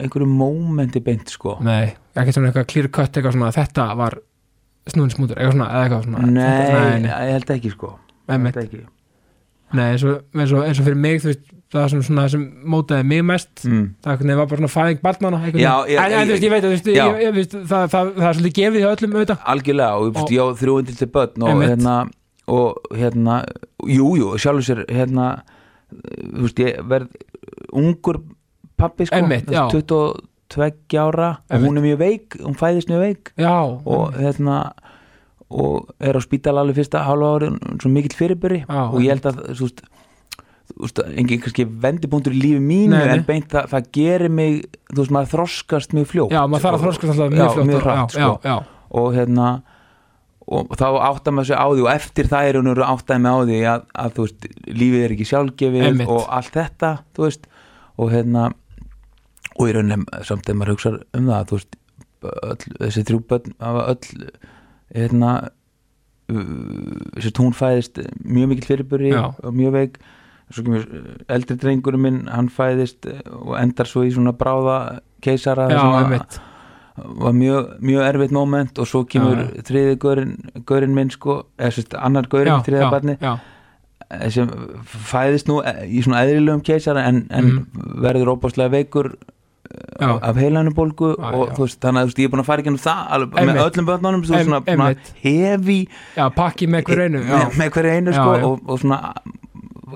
einhverju 0.00 0.28
mómenti 0.30 1.02
beint 1.04 1.32
sko. 1.32 1.56
Nei, 1.64 1.94
ekki 2.14 2.36
svona 2.36 2.50
eitthvað 2.50 2.68
clear 2.72 2.90
cut 2.92 3.16
eitthvað 3.16 3.36
svona, 3.36 3.52
þetta 3.56 3.88
var 3.98 4.20
snúin 4.90 5.12
smútur, 5.12 5.38
eitthvað 5.38 5.56
svona, 5.56 5.70
eitthvað 5.80 6.06
svona. 6.06 6.24
Nei, 6.26 6.32
nei, 6.36 6.98
nei, 7.06 7.12
ég 7.12 7.38
held 7.38 7.54
ekki 7.56 7.74
sko. 7.74 7.94
Ég 8.30 8.44
held 8.46 8.60
ekki. 8.64 8.84
Nei 9.70 9.86
eins, 9.92 10.02
og, 10.02 10.22
eins, 10.34 10.50
og, 10.50 10.64
eins 10.66 10.78
og 10.82 10.86
fyrir 10.88 10.98
mig, 10.98 11.20
þú 11.22 11.30
veist 11.30 11.50
það 11.70 11.84
sem, 11.92 12.00
svona, 12.02 12.24
sem 12.32 12.46
mótaði 12.66 13.06
mig 13.06 13.20
mest 13.22 13.62
mm. 13.62 13.84
það 14.02 14.24
var 14.32 14.48
bara 14.50 14.58
svona 14.58 14.70
fæðing 14.72 15.02
barnana 15.04 15.38
Já, 15.52 15.74
já, 15.86 16.00
en, 16.02 16.14
en 16.18 16.24
þú 16.26 16.32
veist, 16.32 16.46
ég 16.46 16.54
veit, 16.54 16.64
þú 16.64 16.72
veist, 16.72 16.88
ég, 16.90 17.20
ég, 17.22 17.36
veist 17.36 17.54
það, 17.54 17.84
það, 17.92 18.10
það 18.16 18.26
er 18.30 18.38
svolítið 18.38 18.56
gefið 18.56 18.82
hjá 18.82 18.88
öllum 18.90 19.14
auðvitað. 19.14 19.44
Algjörlega 19.54 20.00
og, 20.00 20.08
og 20.10 20.24
Og- 20.24 20.32
ég 20.34 20.40
á 20.42 20.46
þrjúindil 20.64 20.98
til 20.98 21.08
börn 21.14 21.46
og 21.46 21.62
hérna 21.62 21.94
og 22.50 22.90
hérna, 22.98 23.40
jú, 23.86 24.10
jú, 24.18 24.32
sjálfur 24.42 24.66
sér 24.66 24.80
hérna, 24.90 25.28
þú 25.90 26.44
veist, 26.46 26.62
ég 26.64 26.80
verð 26.90 27.08
ungur 27.76 28.20
pappi 28.80 29.06
sko, 29.06 29.16
Einmitt, 29.20 29.50
já. 29.52 29.68
tveggja 30.50 31.04
ára 31.06 31.28
og 31.46 31.62
hún 31.62 31.78
er 31.78 31.84
mjög 31.84 31.98
veik, 32.00 32.36
hún 32.42 32.56
fæðist 32.58 32.88
mjög 32.90 33.04
veik. 33.04 33.30
Já, 33.38 33.54
og 33.86 34.16
hérna 34.18 34.72
og 35.50 35.88
er 35.98 36.14
á 36.14 36.20
spítala 36.22 36.62
alveg 36.62 36.78
fyrsta 36.80 37.04
hálfa 37.06 37.30
ári 37.36 37.48
svo 37.82 37.90
mikill 37.90 38.14
fyrirbyrri 38.18 38.60
Já, 38.66 38.82
og 38.90 39.00
ég 39.02 39.10
held 39.14 39.24
að 39.30 39.38
þú 39.58 39.66
veist, 39.66 39.80
þú 40.70 40.84
veist 40.84 41.00
engin 41.18 41.40
kannski 41.42 41.64
vendipunktur 41.66 42.34
í 42.36 42.38
lífi 42.42 42.60
mínu 42.62 42.94
Nei, 42.94 43.06
nei. 43.06 43.14
en 43.18 43.24
beint 43.26 43.48
það, 43.50 43.66
það 43.72 43.88
gerir 43.98 44.30
mig 44.30 44.60
þú 44.92 45.00
veist 45.00 45.14
maður 45.16 45.32
þroskast 45.34 45.94
mjög 45.98 46.06
fljótt. 46.12 46.34
Já, 46.34 46.42
maður 46.46 46.66
þarf 46.66 46.78
að 46.78 46.84
þroskast 46.86 47.10
alltaf 47.14 47.26
já, 47.26 47.34
mjög 47.34 47.54
fljótt 47.56 47.70
mjög 47.70 47.80
og- 47.80 47.86
hratt, 47.88 47.98
já, 47.98 48.06
sko. 48.14 48.38
já, 48.42 48.50
já, 48.50 48.56
og 49.00 49.08
hérna 49.18 49.48
og 50.48 50.72
þá 50.80 50.86
áttar 51.10 51.34
maður 51.36 51.50
sig 51.50 51.58
á 51.60 51.66
því 51.70 51.82
og 51.84 51.90
eftir 51.92 52.30
það 52.30 52.48
er 52.48 52.58
hún 52.60 52.70
áttaði 52.86 53.20
mig 53.22 53.30
á 53.30 53.38
því 53.50 53.58
að, 53.74 53.82
að 54.04 54.14
þú 54.16 54.24
veist, 54.26 54.46
lífið 54.80 55.04
er 55.04 55.14
ekki 55.16 55.28
sjálfgefið 55.30 55.84
Einmitt. 55.90 56.08
og 56.10 56.24
allt 56.38 56.54
þetta, 56.56 56.90
þú 57.16 57.26
veist 57.26 57.46
og 58.00 58.10
hérna 58.14 58.46
og 59.60 59.68
í 59.68 59.74
rauninni 59.76 60.24
samt 60.24 60.46
þegar 60.46 60.58
maður 60.62 60.74
hugsa 60.74 60.92
um 61.18 61.28
það 61.30 61.46
þú 61.50 61.58
veist, 61.60 61.76
öll, 62.30 62.74
þessi 62.80 63.04
þrjú 63.10 63.20
börn 63.30 63.54
hafa 63.60 63.84
öll 63.92 64.30
hérna 64.96 65.32
þessi 66.30 67.32
hún 67.38 67.54
fæðist 67.56 68.00
mjög 68.24 68.50
mikil 68.52 68.66
fyrirburi 68.68 69.12
Já. 69.12 69.24
og 69.42 69.54
mjög 69.56 69.72
veik 69.76 69.98
svo 70.50 70.64
kemur 70.66 70.84
eldri 71.30 71.56
drengurinn 71.62 72.02
minn 72.04 72.20
hann 72.30 72.48
fæðist 72.50 73.06
og 73.30 73.54
endar 73.60 73.86
svo 73.90 74.02
í 74.06 74.12
svona 74.14 74.32
bráða 74.38 74.76
keisara 75.22 75.68
já, 75.70 75.78
að- 75.82 75.98
einmitt 76.04 76.38
var 77.24 77.34
mjög, 77.36 77.72
mjög 77.84 78.04
erfitt 78.08 78.34
moment 78.34 78.78
og 78.82 78.88
svo 78.88 79.04
kemur 79.08 79.40
Já, 79.44 79.64
þriði 79.68 79.96
gaurinn, 80.02 80.36
gaurinn 80.68 80.94
minn 80.96 81.10
sko, 81.14 81.42
eða 81.58 81.74
sérst 81.76 81.96
annar 81.98 82.28
gaurinn, 82.30 82.56
já, 82.58 82.66
þriða 82.68 82.92
barni 82.92 83.16
já, 83.20 83.34
sem 84.34 84.54
fæðist 85.10 85.50
nú 85.50 85.60
í 85.86 86.02
svona 86.04 86.24
eðlilegum 86.24 86.64
keisara 86.66 87.04
en, 87.08 87.24
en 87.30 87.52
verður 88.02 88.34
óbáslega 88.36 88.72
veikur 88.74 89.14
Já. 90.00 90.16
af, 90.18 90.34
heilanubólgu 90.40 91.12
Já, 91.14 91.28
og 91.30 91.52
veist, 91.60 91.78
þannig 91.78 92.00
að 92.00 92.08
þú 92.08 92.10
veist, 92.10 92.18
ég 92.18 92.26
er 92.26 92.32
búin 92.32 92.42
að 92.42 92.48
fara 92.48 92.62
ekki 92.64 92.72
um 92.72 92.78
það 92.80 93.12
alveg, 93.14 93.36
með 93.46 93.60
öllum 93.62 93.86
börnunum 93.86 94.24
svo 94.26 94.40
svona, 94.40 94.58
svona 94.66 94.88
hefi 95.22 95.76
já, 96.16 96.24
pakki 96.34 96.66
með 96.66 96.88
hver 96.88 97.02
einu 97.04 97.20
já, 97.22 97.36
með, 97.54 97.70
hverju 97.76 97.92
einu 97.94 98.14
sko 98.16 98.32
og, 98.48 98.64
og 98.66 98.80
svona 98.82 98.98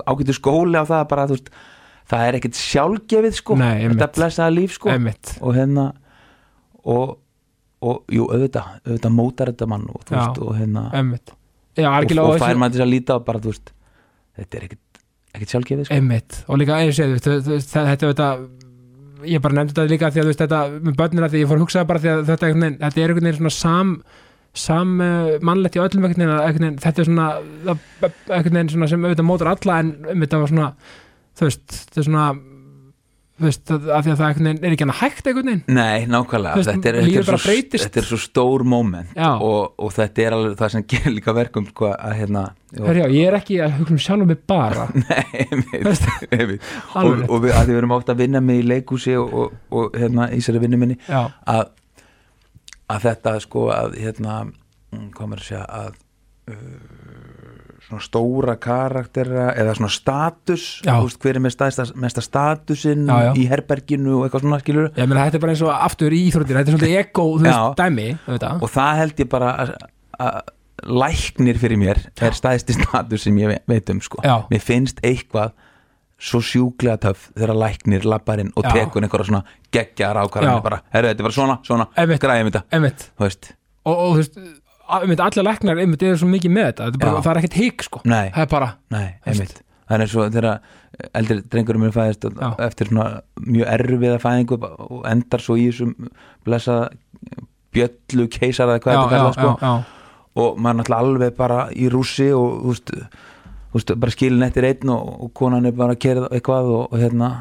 ágættu 0.05 0.35
skóli 0.37 0.79
á 0.79 0.85
það 0.87 1.03
bara, 1.11 1.27
þú 1.27 1.37
veist, 1.37 1.51
það 2.11 2.25
er 2.29 2.37
ekkit 2.39 2.59
sjálfgefið 2.59 3.37
sko, 3.39 3.57
Nei, 3.59 3.85
þetta 3.87 4.09
blessaða 4.15 4.53
líf 4.53 4.75
sko. 4.77 4.91
Einmitt. 4.93 5.35
Og 5.41 5.55
hérna 5.57 5.89
og, 6.85 7.15
og 7.85 8.13
jú, 8.13 8.27
auðvitað, 8.31 8.75
auðvitað 8.85 9.15
mótar 9.15 9.51
þetta 9.53 9.69
mann 9.71 9.87
og, 9.91 10.03
þú 10.07 10.15
veist, 10.17 10.41
og 10.45 10.57
hérna 10.59 10.83
já, 11.75 11.87
og, 11.91 12.19
og 12.25 12.43
fær 12.43 12.59
maður 12.61 12.77
til 12.77 12.85
að 12.85 12.91
líta 12.93 13.19
bara, 13.25 13.41
þú 13.43 13.53
veist 13.53 13.71
þetta 14.39 14.59
er 14.59 14.67
ekkit, 14.67 15.01
ekkit 15.35 15.55
sjálfgefið 15.55 15.87
sko. 15.89 15.95
einmitt 15.97 16.37
og 16.47 16.61
líka 16.61 16.77
eins 16.83 16.99
og 17.03 17.17
þetta, 17.25 17.87
þetta 17.95 18.29
ég 19.25 19.41
bara 19.41 19.57
nefndi 19.57 19.73
þetta 19.75 19.91
líka 19.91 20.11
því 20.11 20.21
að 20.21 20.27
þú 20.27 20.31
veist 20.31 20.43
þetta 20.43 20.61
með 20.85 20.99
börnina 21.01 21.31
því 21.31 21.41
ég 21.41 21.49
fór 21.49 21.59
að 21.59 21.65
hugsa 21.65 21.85
bara 21.89 22.03
því 22.03 22.11
að 22.13 22.23
þetta, 22.29 22.51
þetta 22.53 23.01
er 23.01 23.13
einhvern 23.13 23.29
veginn 23.29 23.39
svona 23.39 23.55
sam 23.57 23.95
sam 24.55 24.91
uh, 25.03 25.33
mannlegt 25.43 25.75
í 25.75 25.81
öllum 25.83 26.05
veginn, 26.05 26.77
þetta 26.79 27.01
er 27.03 27.09
svona 27.09 27.29
það- 27.65 28.69
svona 28.71 28.87
sem 28.91 29.03
auðvitað 29.03 29.27
mótur 29.27 29.51
alla 29.51 29.79
en 29.83 29.89
um 30.13 30.21
þetta 30.23 30.39
var 30.43 30.51
svona 30.53 30.69
þú 31.35 31.49
veist, 31.49 31.65
þetta 31.75 31.99
er 32.01 32.07
svona 32.07 32.27
þú 33.35 33.45
veist, 33.45 33.71
að, 33.73 33.87
að 33.91 34.05
því 34.05 34.11
að 34.13 34.19
það 34.21 34.47
er 34.49 34.73
ekki 34.75 34.85
hann 34.85 34.93
að 34.93 34.99
hægt 35.01 35.25
einhvern 35.29 35.49
veginn. 35.49 35.63
Nei, 35.75 36.05
nákvæmlega, 36.07 36.59
veist, 36.59 36.69
þetta 36.69 36.89
er, 36.91 36.97
þetta, 37.01 37.19
er 37.19 37.25
svo, 37.27 37.55
þetta 37.81 37.99
er 38.01 38.07
svo 38.07 38.19
stór 38.21 38.63
moment 38.71 39.17
og, 39.19 39.73
og 39.75 39.91
þetta 39.95 40.23
er 40.23 40.35
alveg 40.37 40.55
það 40.61 40.71
sem 40.75 40.85
gerir 40.93 41.15
líka 41.17 41.35
verkum 41.35 41.67
sko, 41.67 41.89
að 41.91 42.15
hérna 42.21 42.45
jú, 42.71 42.85
Herjá, 42.87 43.05
ég 43.11 43.29
er 43.29 43.37
ekki 43.41 43.59
að 43.65 43.75
hugsa 43.81 43.95
um 43.97 44.01
sjálfum 44.05 44.31
mig 44.31 44.41
bara. 44.47 44.87
Nei, 45.03 45.43
einmitt, 45.43 46.07
einmitt. 46.31 46.69
og, 47.03 47.25
og 47.27 47.43
við, 47.43 47.55
að 47.59 47.71
við 47.73 47.81
erum 47.81 47.95
átt 47.97 48.13
að 48.15 48.23
vinna 48.23 48.43
með 48.45 48.61
í 48.61 48.67
leikúsi 48.71 49.17
og, 49.19 49.35
og, 49.41 49.59
og 49.75 49.99
hérna 49.99 50.29
í 50.31 50.41
sér 50.45 50.61
vinnu 50.63 50.79
minni 50.79 50.99
já, 51.03 51.25
að, 51.51 51.65
að 52.95 53.07
þetta 53.09 53.37
sko 53.43 53.67
að 53.75 53.99
hérna 53.99 54.41
mm, 54.47 55.09
hvað 55.17 55.31
maður 55.33 55.43
að 55.43 55.49
segja 55.51 55.65
að 55.83 55.91
uh, 56.55 57.24
svona 57.85 58.01
stóra 58.01 58.55
karaktera 58.61 59.51
eða 59.53 59.75
svona 59.77 59.91
status 59.93 60.63
Já. 60.85 60.95
veist, 61.03 61.19
hver 61.21 61.37
er 61.37 61.43
með 61.45 61.53
stæsta, 61.55 61.85
mesta 62.01 62.23
statusinn 62.25 63.05
Já, 63.07 63.17
já. 63.27 63.31
í 63.37 63.45
herberginu 63.51 64.17
og 64.19 64.25
eitthvað 64.27 64.45
svona 64.47 64.59
skilur 64.63 64.87
ég 64.95 65.07
meina 65.11 65.25
þetta 65.27 65.39
er 65.39 65.43
bara 65.45 65.53
eins 65.55 65.61
og 65.67 65.73
aftur 65.75 66.15
í 66.17 66.23
íþróttir, 66.29 66.57
þetta 66.59 66.71
er 66.73 66.77
svolítið 66.77 66.97
ego, 67.03 67.27
þú 67.37 67.45
veist, 67.45 67.55
Já. 67.55 67.75
dæmi 67.83 68.07
og 68.65 68.71
það 68.73 69.01
held 69.03 69.21
ég 69.25 69.29
bara 69.35 69.51
að, 69.65 69.75
að 70.19 70.41
læknir 71.05 71.57
fyrir 71.61 71.79
mér 71.81 72.01
er 72.21 72.35
stæðsti 72.35 72.75
status 72.81 73.23
sem 73.25 73.37
ég 73.39 73.47
ve- 73.53 73.61
veit 73.71 73.89
um 73.93 74.01
sko. 74.03 74.19
Já. 74.25 74.35
mér 74.51 74.61
finnst 74.61 74.99
eitthvað 75.05 75.53
svo 76.25 76.39
sjúklega 76.41 76.97
töff 77.05 77.29
þegar 77.35 77.55
læknir 77.59 78.05
lappar 78.07 78.39
inn 78.39 78.51
og 78.55 78.63
Já. 78.65 78.71
tekur 78.79 79.03
einhverja 79.03 79.29
svona 79.29 79.43
geggjar 79.71 80.15
ákvarðanir 80.23 80.59
Já. 80.61 80.63
bara, 80.63 80.81
herru, 80.93 81.09
þetta 81.11 81.19
er 81.19 81.27
bara 81.29 81.37
svona, 81.37 81.57
svona, 81.63 81.87
græðum 82.23 82.51
þetta 82.51 82.63
og, 83.85 83.97
þú 83.99 84.15
veist, 84.19 84.37
að- 84.37 84.61
allir 84.89 85.45
læknar 85.47 85.81
einmitt 85.81 86.03
eru 86.03 86.17
svo 86.21 86.29
mikið 86.29 86.51
með 86.55 86.67
þetta, 86.69 86.87
þetta 86.89 86.99
er 86.99 87.03
bara, 87.05 87.15
Já. 87.15 87.25
það 87.25 87.31
er 87.31 87.39
ekkert 87.41 87.59
hík 87.61 87.85
sko, 87.87 88.01
nei, 88.05 88.25
það 88.35 88.43
er 88.45 88.51
bara 88.51 88.69
nei, 88.95 89.07
einmitt. 89.25 89.61
Það 89.85 90.01
er 90.01 90.09
svo 90.09 90.23
þegar 90.33 90.47
eldri 91.19 91.41
drengurum 91.53 91.83
mér 91.85 91.93
fæðist 91.93 92.25
og 92.25 92.39
Já. 92.41 92.47
eftir 92.65 92.89
svona 92.89 93.07
mjög 93.45 93.67
erfiða 93.75 94.21
fæðingu 94.23 94.57
og 94.65 95.03
endar 95.09 95.43
svo 95.43 95.57
í 95.59 95.67
þessum 95.69 95.93
blessa 96.47 96.77
bjöllu 97.75 98.27
keisara 98.31 98.77
eða 98.77 98.83
hvað 98.85 98.95
já, 98.95 98.99
þetta 99.01 99.05
já, 99.05 99.19
kallað 99.19 99.37
sko 99.37 99.51
já, 99.51 99.67
já, 99.67 99.95
og 100.35 100.59
maður 100.59 100.79
náttúrulega 100.81 101.05
alveg 101.05 101.37
bara 101.37 101.59
í 101.71 101.89
rússi 101.91 102.29
og 102.35 102.47
þú 102.63 102.73
veist, 102.73 102.93
þú 103.71 103.79
veist 103.79 103.93
bara 104.03 104.15
skilin 104.15 104.47
eftir 104.47 104.69
einn 104.69 104.93
og, 104.95 105.11
og 105.27 105.33
konan 105.37 105.67
er 105.69 105.75
bara 105.77 105.95
að 105.95 106.01
kera 106.05 106.27
eitthvað 106.31 106.71
og, 106.71 106.83
og 106.89 106.99
hérna 107.01 107.31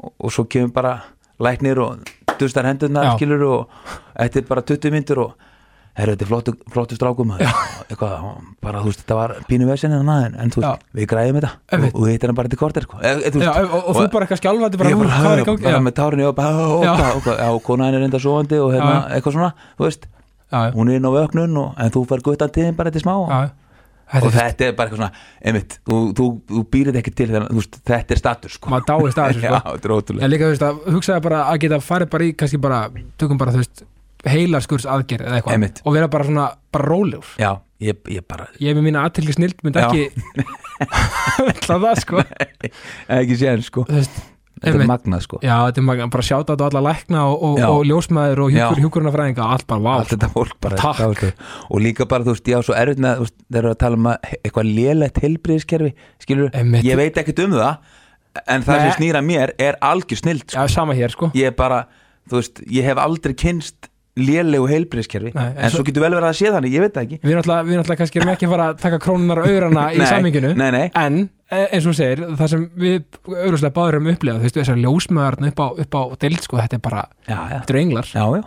og, 0.00 0.14
og 0.16 0.34
svo 0.34 0.46
kemur 0.50 0.72
bara 0.76 0.94
læknir 1.40 1.80
og 1.80 2.10
dustar 2.40 2.68
hendurnar 2.68 3.10
Já. 3.10 3.14
skilur 3.16 3.46
og 3.48 3.94
eftir 4.20 4.46
bara 4.48 4.64
20 4.64 4.94
myndur 4.94 5.24
og 5.26 5.49
herru 5.98 6.14
þetta 6.14 6.24
er 6.26 6.30
flottu, 6.30 6.54
flottu 6.70 6.96
strákum 6.98 7.32
eitthvað, 7.36 8.26
bara 8.62 8.82
þú 8.82 8.90
veist 8.90 9.02
þetta 9.02 9.18
var 9.18 9.34
pínu 9.48 9.68
vesin 9.68 9.94
en, 9.96 10.10
en 10.10 10.52
þú 10.54 10.62
veist, 10.62 10.86
við 10.96 11.08
græðum 11.10 11.40
þetta. 11.40 11.52
Og, 11.90 12.00
við 12.04 12.12
hittum 12.14 12.38
bara 12.38 12.52
til 12.52 12.60
korter 12.60 12.86
sko. 12.86 13.00
og, 13.00 13.90
þú 13.96 14.04
bara 14.14 14.26
eitthvað 14.26 14.42
skjálfandi 14.42 14.80
bara, 14.80 14.94
er 15.74 15.84
með 15.84 15.96
tárinni 15.98 16.28
og 16.30 17.62
konan 17.66 17.94
er 17.94 18.06
enda 18.06 18.22
svoandi 18.22 18.60
og 18.62 18.74
hérna, 18.76 18.96
eitthvað 19.16 19.38
svona, 19.38 19.54
þú 19.78 19.88
veist. 19.88 20.10
Hún 20.50 20.90
er 20.90 20.98
inn 20.98 21.06
á 21.06 21.12
vöknun 21.14 21.58
og, 21.62 21.74
en 21.78 21.94
þú 21.94 22.06
fær 22.10 22.24
guttan 22.26 22.54
tíðin 22.54 22.78
bara 22.78 22.94
til 22.94 23.02
smá 23.04 23.14
og, 23.14 23.34
þetta 24.10 24.26
er 24.26 24.34
þetta 24.34 24.66
er 24.66 24.72
bara 24.74 24.90
eitthvað 24.90 25.00
svona 25.00 25.46
einmitt, 25.46 25.76
þú, 25.86 25.98
þú, 26.18 26.26
þú 26.50 26.62
býrið 26.74 26.98
ekki 27.00 27.12
til 27.14 27.28
þegar, 27.30 27.46
þetta 27.92 28.16
er 28.16 28.20
status 28.20 28.56
sko. 28.58 28.72
maður 28.72 28.88
þessu 29.28 29.42
já, 29.46 29.52
sko 29.54 29.74
þetta 29.76 29.90
er 29.90 29.94
en 30.26 30.32
líka 30.32 30.48
þú 30.48 30.54
veist 30.56 30.66
að 30.66 30.80
hugsaði 30.96 31.24
bara 31.28 31.42
að 31.52 31.60
geta 31.64 31.80
farið 31.86 32.10
bara 32.16 32.26
í 32.26 32.32
kannski 32.42 32.60
bara, 32.66 32.80
tökum 33.20 33.40
bara 33.40 33.54
þú 33.54 33.62
veist 33.62 33.84
heilarskurs 34.28 34.84
aðgerð 34.90 35.26
eða 35.28 35.38
eitthvað 35.40 35.54
Einmitt. 35.56 35.78
og 35.84 35.94
vera 35.96 36.08
bara 36.12 36.24
svona, 36.28 36.48
bara 36.72 36.88
rólegur 36.90 37.30
já, 37.40 37.52
ég, 37.80 38.00
ég 38.12 38.26
bara 38.28 38.48
ég 38.60 38.76
með 38.76 38.84
mína 38.90 39.04
aðtilgi 39.08 39.36
snild 39.38 39.62
myndi 39.64 39.80
Já. 39.80 39.88
ekki 39.88 40.10
ætla 41.54 41.78
það 41.86 42.02
sko 42.04 42.24
ekki 43.16 43.38
séðan 43.40 43.64
sko, 43.64 43.84
veist, 43.88 44.18
þetta 44.60 44.68
er 44.68 44.76
einmitt. 44.76 44.90
magnað 44.90 45.24
sko 45.24 45.40
já, 45.44 45.54
þetta 45.68 45.80
er 45.82 45.86
maður 45.88 46.10
bara 46.16 46.26
sjáta 46.28 46.52
þetta 46.56 46.66
á 46.66 46.68
alla 46.70 46.82
lækna 46.90 47.22
og, 47.30 47.44
og, 47.48 47.60
Já. 47.62 47.66
og 47.72 47.84
ljósmaður 47.88 48.42
og 48.44 48.50
Já. 48.52 48.58
hjúkur, 48.66 48.82
hjúkurunafræðinga 48.84 49.46
allt 49.54 49.66
bara, 49.70 49.84
vá, 49.86 49.90
allt 50.02 50.12
þetta 50.14 50.30
fólk 50.34 50.58
bara 50.66 50.80
Takk. 50.80 51.00
það, 51.00 51.14
veistu. 51.14 51.48
og 51.70 51.84
líka 51.86 52.08
bara, 52.12 52.26
þú 52.28 52.34
veist, 52.36 52.50
já, 52.52 52.58
svo 52.68 52.76
erfitt 52.76 53.00
með 53.06 53.16
þú 53.22 53.26
veist, 53.26 53.38
þeir 53.48 53.62
eru 53.64 53.72
að 53.72 53.80
tala 53.84 54.00
um 54.00 54.10
að 54.12 54.28
eitthvað 54.40 54.70
lélegt 54.76 55.22
heilbriðiskerfi, 55.24 55.94
skilur, 56.26 56.52
Einmitt. 56.60 56.84
ég 56.88 57.00
veit 57.00 57.22
ekkert 57.24 57.44
um 57.46 57.56
það 57.56 57.96
en 58.46 58.62
það 58.68 58.76
Nei. 58.76 58.84
sem 58.84 58.98
snýra 59.00 59.24
mér 59.26 59.54
er 59.58 59.80
algjör 59.82 60.20
snild 60.20 60.44
sko. 60.46 60.60
já, 60.60 60.68
sama 60.70 60.94
hér 60.94 61.10
sko 61.16 61.32
ég 61.34 61.48
er 61.50 61.56
bara, 61.58 61.80
þú 62.30 62.38
veist, 62.42 62.60
ég 62.70 62.84
hef 62.86 63.00
aldrei 63.02 63.34
kynst 63.34 63.88
lélegu 64.18 64.66
heilbriðiskerfi 64.68 65.30
Nei, 65.34 65.44
en 65.52 65.56
en, 65.56 65.70
svo- 65.70 65.80
svo 65.80 65.84
getur 65.86 66.02
vel 66.02 66.12
verið 66.16 66.28
að 66.30 66.38
sé 66.40 66.50
þannig, 66.50 66.72
ég 66.74 66.82
veit 66.84 66.94
það 66.96 67.04
ekki. 67.06 67.18
Við 67.22 67.30
erum 67.30 67.42
alltaf, 67.44 67.60
við 67.66 67.72
erum 67.76 67.84
alltaf 67.84 67.98
kannski 68.00 68.18
erum 68.20 68.32
ekki 68.34 68.46
að 68.48 68.54
fara 68.54 68.66
að 68.72 68.80
taka 68.82 68.98
krónunar 69.04 69.40
og 69.42 69.50
aurana 69.52 69.84
í 69.94 70.00
saminginu 70.10 70.50
en 71.04 71.18
eh, 71.50 71.66
eins 71.70 71.86
og 71.86 71.92
þú 71.92 71.96
segir, 72.00 72.22
það 72.40 72.50
sem 72.54 72.64
við 72.74 72.96
auðvitað 73.30 73.74
báður 73.78 73.98
um 74.00 74.10
upplegað, 74.14 74.40
þú 74.40 74.48
veist, 74.48 74.58
þessar 74.60 74.80
ljósmaðurna 74.82 75.52
upp 75.52 75.62
á, 75.62 75.66
upp 75.84 75.94
á 75.94 76.02
deild, 76.26 76.42
sko, 76.42 76.58
þetta 76.60 76.78
er 76.80 76.84
bara 76.88 77.04
já, 77.28 77.36
já, 77.38 77.56
þetta 77.60 77.74
eru 77.76 77.82
englar, 77.84 78.10
já, 78.10 78.24
já, 78.40 78.42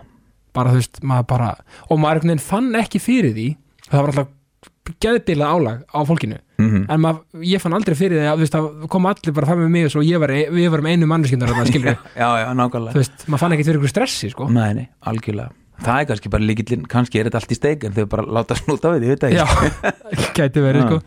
bara 0.53 0.75
veist, 0.75 0.99
maður 1.03 1.27
bara 1.33 1.51
og 1.89 1.99
maður 2.03 2.39
fann 2.43 2.71
ekki 2.83 2.99
fyrir 3.01 3.33
því. 3.33 3.47
Það 3.89 3.99
var 4.03 4.11
alltaf 4.13 4.31
geðbilað 5.03 5.55
álag 5.55 5.81
á 5.87 5.99
fólkinu, 6.07 6.37
mm 6.59 6.85
en 6.91 7.01
maður, 7.03 7.43
ég 7.47 7.61
fann 7.63 7.75
aldrei 7.77 7.95
fyrir 7.95 8.19
því 8.19 8.29
að, 8.31 8.43
veist, 8.43 8.55
það 8.55 8.87
kom 8.91 9.09
allir 9.09 9.35
bara 9.35 9.49
fram 9.49 9.61
með 9.63 9.73
mig 9.73 9.87
og 9.87 9.93
svo 9.95 10.03
ég 10.05 10.21
var, 10.21 10.31
við 10.31 10.69
varum 10.73 10.89
einu 10.91 11.07
veist, 12.99 13.27
maður 13.27 13.43
fann 13.43 13.55
ekki 13.55 13.67
fyrir 13.67 13.79
ykkur 13.79 13.93
stressi, 13.93 14.31
sko. 14.33 14.49
Nei, 14.51 14.73
nei, 14.77 14.87
algjörlega. 15.07 15.53
Það 15.83 15.99
er 15.99 16.09
kannski 16.09 16.31
bara 16.31 16.47
líkillinn, 16.47 16.87
kannski 16.89 17.19
er 17.19 17.27
þetta 17.27 17.39
allt 17.41 17.53
í 17.53 17.57
steik 17.57 17.85
en 17.87 17.95
þau 17.95 18.03
bara 18.11 18.25
láta 18.37 18.57
snúta 18.59 18.91
við, 18.93 19.07
ég 19.07 19.15
veit 19.15 19.33
Já, 19.33 19.45
ekki. 19.47 20.27
Gæti 20.37 20.63
verið 20.63 20.85
sko. 20.87 20.99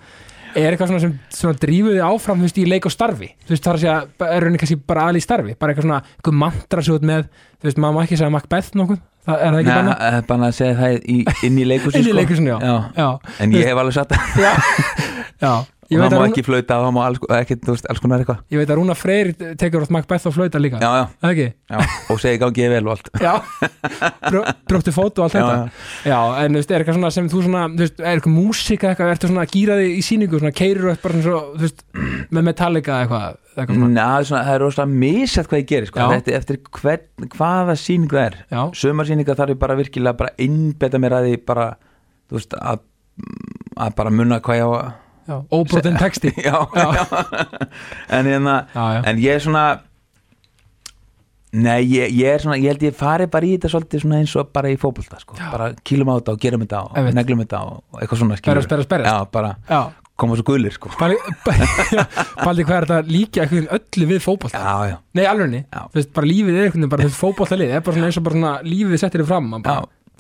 Er 0.56 0.72
eitthvað 0.72 0.90
svona 0.90 1.02
sem 1.04 1.14
svona 1.36 1.60
drífuði 1.60 2.00
áfram 2.00 2.40
veist, 2.44 2.58
í 2.60 2.64
leik 2.68 2.88
og 2.88 2.92
starfi? 2.94 3.28
Þú 3.44 3.52
veist, 3.52 3.64
það 3.64 3.70
er 3.72 3.76
að 3.76 3.82
segja, 3.84 3.96
er 4.26 4.44
rauninni 4.44 4.60
kannski 4.62 4.78
bara 4.88 5.04
aðli 5.10 5.20
í 5.20 5.24
starfi 5.24 5.56
bara 5.60 5.72
eitthvað 5.72 5.86
svona, 5.86 5.98
eitthvað 6.16 6.38
mantra 6.42 6.84
svo 6.86 6.96
með. 7.04 7.26
Þú 7.60 7.68
veist, 7.68 7.80
maður 7.84 7.96
má 7.96 8.00
ekki 8.02 8.18
segja 8.20 8.32
Macbeth 8.32 8.78
nokkuð 8.80 9.02
það 9.26 9.40
er 9.46 9.50
það 9.52 9.60
ekki 9.60 9.70
Nei, 9.70 9.76
banna? 9.76 9.94
það 10.00 10.18
er 10.20 10.26
bara 10.30 10.48
að 10.50 10.56
segja 10.58 10.74
það 10.80 10.98
í, 11.14 11.16
inn 11.48 11.58
í 11.58 11.64
leikhúsi 11.70 11.98
Inn 11.98 12.04
í 12.04 12.10
sko. 12.10 12.16
leikhúsinu, 12.20 12.50
já. 12.52 12.58
já 12.62 12.76
Já, 12.96 13.08
En 13.44 13.52
ég 13.56 13.66
hef 13.70 13.80
alveg 13.82 13.96
satt 13.98 14.14
það 14.14 14.42
já, 14.44 14.52
já 15.46 15.52
og 15.86 16.02
það 16.02 16.10
má 16.10 16.18
hún- 16.18 16.32
ekki 16.32 16.42
flauta 16.46 16.76
og 16.80 16.84
það 16.86 16.94
má 16.96 17.00
alls, 17.06 17.20
ekki, 17.40 17.56
þú 17.62 17.74
veist, 17.76 17.86
alls 17.92 18.00
konar 18.02 18.22
eitthvað. 18.24 18.40
Ég 18.50 18.58
veit 18.58 18.70
að 18.74 18.78
Rúna 18.80 18.96
Freyr 18.98 19.30
tekur 19.60 19.84
átt 19.86 19.92
Macbeth 19.94 20.26
og 20.26 20.34
flauta 20.34 20.58
líka. 20.58 20.80
Já, 20.82 20.90
já, 21.22 21.52
já, 21.70 21.78
og 22.10 22.18
segi 22.20 22.38
gangi 22.42 22.64
ég 22.66 22.70
vel 22.74 22.88
og 22.88 22.96
allt 22.96 23.10
brjóttu 24.66 24.92
fót 24.94 25.18
og 25.20 25.26
allt 25.26 25.36
þetta. 25.36 25.70
já. 26.06 26.18
En 26.44 26.52
þú 26.56 26.60
veist, 26.60 26.70
er 26.74 26.82
eitthvað 26.82 26.98
svona 26.98 27.12
sem 27.14 27.28
þú 27.30 27.42
svona 27.46 27.62
þú 27.70 27.84
veist, 27.84 28.00
er 28.02 28.10
eitthvað 28.18 28.34
músika 28.36 28.90
eitthvað, 28.90 29.12
ertu 29.14 29.30
svona 29.30 29.44
að 29.46 29.54
gýra 29.54 29.78
þig 29.80 29.94
í 29.94 30.02
sýningu 30.08 30.40
svona 30.42 30.54
keirir 30.56 30.90
upp 30.92 31.02
bara 31.06 31.14
svona 31.14 31.26
svo, 31.26 31.40
þú 31.56 31.64
veist, 31.66 31.84
með 32.34 32.46
Metallica 32.50 32.98
eitthvað, 33.04 33.38
eitthvað 33.56 33.78
svona? 33.80 33.92
Ná, 33.94 34.08
svona, 34.26 34.42
það 34.48 34.54
er 34.58 34.64
rosalega 34.66 35.00
misjætt 35.06 35.50
hvað 35.52 35.62
ég 35.62 35.70
gerir 35.72 35.90
sko. 35.92 36.02
Já. 36.02 36.18
eftir, 36.20 36.38
eftir 36.40 36.60
hvern, 36.80 37.30
hvaða 37.36 37.78
sýning 37.80 38.10
það 38.12 38.26
er. 38.26 38.38
Já, 38.50 38.60
sömarsýninga 38.82 39.38
þarf 39.38 39.54
ég 39.54 39.62
bara 39.62 39.78
virkilega 39.78 40.16
bara 40.16 40.34
innbeta 40.42 40.98
mér 41.02 41.18
að 41.20 41.30
því 41.30 41.40
bara 41.46 41.68
veist, 42.32 42.54
að, 42.58 42.82
að 43.76 43.96
bara 43.96 44.10
munna 45.26 45.42
hvað 45.50 45.82
ég 45.82 45.90
á 45.90 45.90
að 45.90 45.90
já, 45.90 45.90
óbrotin 45.90 45.98
texti 46.00 46.32
já, 46.46 46.56
já. 46.76 46.92
en, 48.10 48.26
hérna, 48.30 48.56
en 49.10 49.18
ég 49.18 49.34
er 49.34 49.40
svona 49.44 49.64
nei, 51.56 51.82
ég, 51.88 52.10
ég 52.12 52.26
er 52.36 52.42
svona 52.42 52.56
ég 52.60 52.68
held 52.74 52.82
ég 52.84 52.96
fari 52.98 53.26
bara 53.32 53.46
í 53.48 53.54
þetta 53.56 53.70
svolítið 53.72 54.02
svona 54.04 54.18
eins 54.22 54.34
og 54.36 54.50
bara 54.52 54.68
í 54.72 54.76
fótbolta 54.80 55.18
sko. 55.22 55.36
Bara 55.38 55.70
kýlum 55.86 56.10
á 56.12 56.14
þetta 56.18 56.34
og 56.36 56.42
gerum 56.42 56.64
þetta 56.66 56.80
og 56.90 57.14
neglum 57.16 57.40
þetta 57.44 57.60
og 57.70 58.00
eitthvað 58.02 58.20
svona 58.22 58.36
Berjast, 58.36 58.68
berjast, 58.72 58.90
berjast. 58.92 59.70
já, 59.70 59.80
koma 60.20 60.36
svo 60.36 60.44
gulir 60.50 60.74
sko. 60.76 60.90
Paldi, 62.44 62.64
hvað 62.66 62.76
er 62.76 62.86
þetta 62.90 63.00
líka 63.08 63.44
eitthvað 63.46 63.70
öllu 63.78 64.08
við 64.12 64.22
já, 64.90 64.96
Nei, 65.16 65.24
þú 65.92 66.00
veist, 66.00 66.12
bara 66.18 66.30
lífið 66.32 66.58
er 66.60 66.66
veginn 66.68 66.92
bara 66.92 67.06
þú 67.06 67.10
veist, 67.10 67.22
fótbolta 67.24 67.60
lið, 67.60 67.74
er 67.78 67.84
bara 67.86 67.96
svona 67.96 68.10
eins 68.10 68.20
og 68.20 68.26
bara 68.28 68.36
svona 68.38 68.54
lífið 68.66 69.02
settir 69.04 69.24
þið 69.24 69.30
fram, 69.32 69.50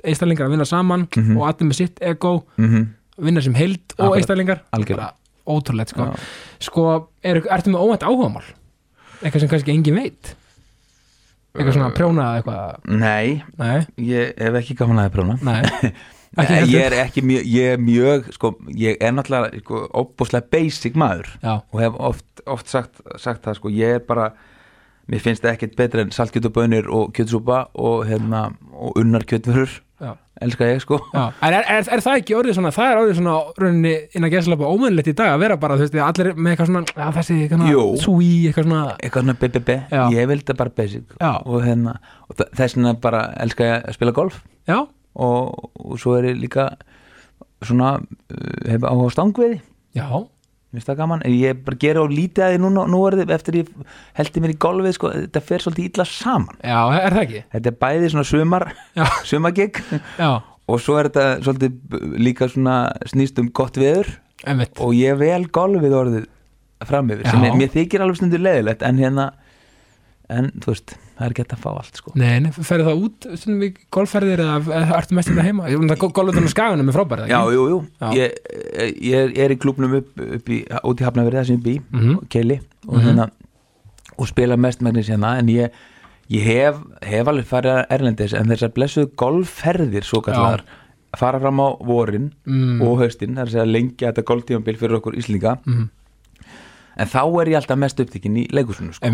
einstaklingar 0.06 0.46
að 0.48 0.52
vinna 0.56 0.68
saman 0.68 1.06
Mhm. 1.16 1.36
og 1.40 1.46
allir 1.50 1.68
með 1.70 1.78
sitt 1.82 2.00
ego. 2.04 2.38
Mm 2.56 2.86
vinna 3.18 3.42
sem 3.44 3.54
heild 3.56 3.82
og 3.96 4.00
Akkurat. 4.06 4.16
einstaklingar. 4.20 4.62
Algjörlega. 4.76 5.12
Ótrúlegt, 5.46 5.92
sko. 5.94 6.08
Já. 6.10 6.26
Sko, 6.66 6.86
er, 7.22 7.40
ertu 7.54 7.70
með 7.70 7.84
óvænt 7.86 8.02
áhugamál? 8.08 8.44
Eitthvað 9.22 9.40
sem 9.44 9.48
kannski 9.52 9.72
engin 9.72 9.94
veit? 10.00 10.34
Eitthvað 11.56 11.76
svona 11.78 11.92
prjóna 11.96 12.26
eða 12.26 12.40
eitthvað? 12.42 12.90
Nei, 13.00 13.42
Nei, 13.56 13.86
ég 14.10 14.34
hef 14.42 14.58
ekki 14.60 14.76
gaman 14.76 15.00
að 15.06 15.14
prjóna. 15.16 15.38
Nei. 15.46 15.62
Ekki 16.36 16.52
Nei, 16.52 16.58
heldur. 16.58 16.74
ég 16.74 16.82
er 16.84 16.94
ekki 17.00 17.22
mjög, 17.24 17.44
ég 17.48 17.70
er 17.72 17.78
mjög 17.80 18.26
sko, 18.34 18.48
ég 18.76 18.98
er 19.00 19.12
náttúrulega 19.14 19.60
sko, 19.62 19.78
óbúslega 19.96 20.50
basic 20.52 20.98
maður. 21.00 21.30
Já, 21.40 21.54
og 21.72 21.80
hef 21.80 21.94
oft, 22.10 22.26
oft 22.44 22.68
sagt, 22.68 23.00
sagt 23.22 23.46
það 23.46 23.56
sko, 23.56 23.70
ég 23.72 23.94
er 23.96 24.02
bara 24.04 24.26
mér 25.08 25.22
finnst 25.24 25.46
það 25.46 25.54
ekkert 25.54 25.78
betra 25.78 26.04
en 26.04 26.12
saltkjöt 26.12 26.50
og 26.50 26.54
bönir 26.58 26.90
og 26.92 27.14
kjötsúpa 27.16 27.62
og, 27.72 28.02
hérna, 28.10 28.42
og 28.74 28.98
unnar 29.00 29.24
kjötvörur 29.24 29.78
já, 30.02 30.10
elska 30.44 30.68
ég 30.68 30.80
sko. 30.84 30.98
Er, 31.16 31.56
er, 31.56 31.86
er 31.96 32.02
það 32.04 32.18
ekki 32.20 32.36
orðið 32.38 32.56
svona, 32.58 32.72
það 32.76 32.90
er 32.90 33.00
orðið 33.02 33.18
svona 33.20 33.36
rauninni 33.62 33.94
innan 34.18 34.32
gæslega 34.32 34.68
ómennilegt 34.72 35.10
í 35.12 35.14
dag 35.16 35.32
að 35.32 35.44
vera 35.44 35.58
bara, 35.62 35.78
þú 35.78 35.86
veist, 35.86 35.96
allir 36.06 36.30
með 36.36 36.52
eitthvað 36.52 36.70
svona 36.72 36.82
já, 36.90 37.06
þessi, 37.16 37.38
eitthvað 37.46 38.02
súi, 38.02 38.30
eitthvað 38.50 38.68
svona 38.68 38.82
eitthvað 38.96 39.26
svona 39.26 39.36
BBB, 39.42 39.78
Já. 39.92 40.02
ég 40.16 40.28
vil 40.32 40.38
þetta 40.42 40.58
bara 40.60 40.74
basic. 40.80 41.16
Já. 41.20 41.32
og, 41.44 41.58
hérna, 41.64 41.96
og 42.28 42.44
þess 42.44 42.76
vegna 42.78 42.94
bara 43.06 43.22
elska 43.46 43.70
ég 43.70 43.88
að 43.88 43.98
spila 43.98 44.16
golf. 44.16 44.42
Já, 44.68 44.78
og, 45.16 45.70
og 45.80 45.98
svo 46.02 46.16
er 46.18 46.30
ég 46.32 46.40
líka 46.44 46.68
svona 47.64 47.96
uh, 47.96 48.56
hef 48.68 48.84
áhuga 48.84 49.08
á 49.08 49.14
stangveiði. 49.16 49.60
Já, 49.96 50.08
Mér 50.76 50.82
finnst 50.82 50.90
það 50.90 50.98
gaman, 50.98 51.22
ég 51.32 51.60
bara 51.64 51.78
gera 51.80 52.02
á 52.04 52.06
lítið 52.12 52.42
að 52.44 52.50
því 52.52 52.56
núna, 52.60 52.82
nú 52.92 52.98
er 53.08 53.14
þið 53.16 53.30
eftir 53.32 53.56
ég 53.56 53.68
heldi 54.18 54.40
mér 54.44 54.52
í 54.52 54.56
golfið, 54.60 54.92
sko, 54.92 55.12
þetta 55.14 55.40
fer 55.48 55.62
svolítið 55.64 55.86
illa 55.88 56.04
saman. 56.10 56.58
já, 56.60 56.80
er 56.98 57.16
það 57.16 57.20
ekki? 57.22 57.40
Þetta 57.54 57.70
er 57.70 57.78
bæði 57.86 58.10
svona 58.12 58.24
sumar, 58.28 58.66
sumagigg 59.30 59.80
og 60.20 60.82
svo 60.84 60.98
er 61.00 61.08
þetta 61.08 61.24
svolítið 61.46 62.20
líka 62.26 62.50
svona 62.52 62.76
snýst 63.08 63.40
um 63.40 63.48
gott 63.56 63.80
veður. 63.80 64.12
Einmitt. 64.44 64.76
Og 64.84 64.92
ég 64.98 65.16
vel 65.16 65.46
golfið 65.48 65.96
orðið 65.96 66.28
fram 66.84 67.08
yfir, 67.16 67.24
sem 67.32 67.48
er, 67.48 67.56
mér 67.56 67.72
þykir 67.72 68.04
alveg 68.04 68.20
stundur 68.20 68.44
leðilegt, 68.44 68.84
en 68.84 69.00
hérna, 69.00 69.30
en 70.28 70.52
þú 70.60 70.74
veist, 70.74 70.98
það 71.16 71.24
er 71.26 71.32
ekki 71.32 71.42
hægt 71.44 71.54
að 71.56 71.62
fá 71.64 71.70
allt, 71.72 71.96
sko. 72.00 72.12
Nei, 72.20 72.38
nei, 72.44 72.50
ferði 72.52 72.84
það 72.86 73.02
út 73.06 73.26
stundum 73.40 73.62
í 73.64 73.70
golfferðir 73.96 74.42
eða 74.44 74.84
ertu 74.98 75.16
mest 75.16 75.30
þetta 75.32 75.46
heima? 75.46 75.68
Ég- 75.72 75.84
Það 75.88 76.02
golfvöldunum 76.12 76.52
skaganum 76.52 76.88
er 76.92 76.96
frábæri 76.98 77.28
Já, 77.30 77.40
jú, 77.56 77.66
jú, 77.72 77.78
Já. 78.00 78.08
ég, 78.12 78.38
ég 79.00 79.14
er, 79.24 79.32
er 79.46 79.54
í 79.54 79.58
klubnum 79.62 79.94
upp, 80.02 80.12
upp 80.20 80.48
í, 80.52 80.62
út 80.84 81.00
í 81.00 81.04
Hafnaveri 81.08 81.40
það 81.40 81.46
sem 81.46 81.56
ég 81.56 81.64
bý, 81.64 81.76
Mhm. 81.92 82.28
Keili 82.28 82.60
og 82.86 82.94
Mhm. 82.98 83.04
hérna 83.06 83.30
og 84.18 84.26
spila 84.28 84.56
mest 84.56 84.80
megnis 84.80 85.08
hérna 85.08 85.38
en 85.38 85.46
ég, 85.48 85.70
ég 86.30 86.42
hef, 86.42 86.76
hef 87.02 87.26
alveg 87.28 87.44
farið 87.48 87.86
erlendis 87.90 88.32
en 88.34 88.46
þessar 88.48 88.72
blessuðu 88.72 89.10
golfferðir 89.16 90.04
svo 90.04 90.20
kallar 90.22 90.62
fara 91.16 91.38
fram 91.40 91.56
á 91.64 91.68
vorin 91.80 92.32
mm. 92.46 92.82
og 92.82 92.98
haustin, 93.00 93.34
það 93.36 93.40
er 93.40 93.46
að 93.46 93.52
segja 93.54 93.72
lengja 93.72 94.12
þetta 94.12 94.24
golftífambil 94.28 94.76
fyrir 94.76 94.96
okkur 94.98 95.16
Íslinga 95.16 95.54
mm. 95.64 95.88
en 96.98 97.06
þá 97.08 97.22
er 97.40 97.46
ég 97.52 97.56
alltaf 97.60 97.78
mest 97.78 98.00
upptikinn 98.00 98.36
í 98.36 98.46
leikusunum 98.52 98.92
sko. 98.96 99.06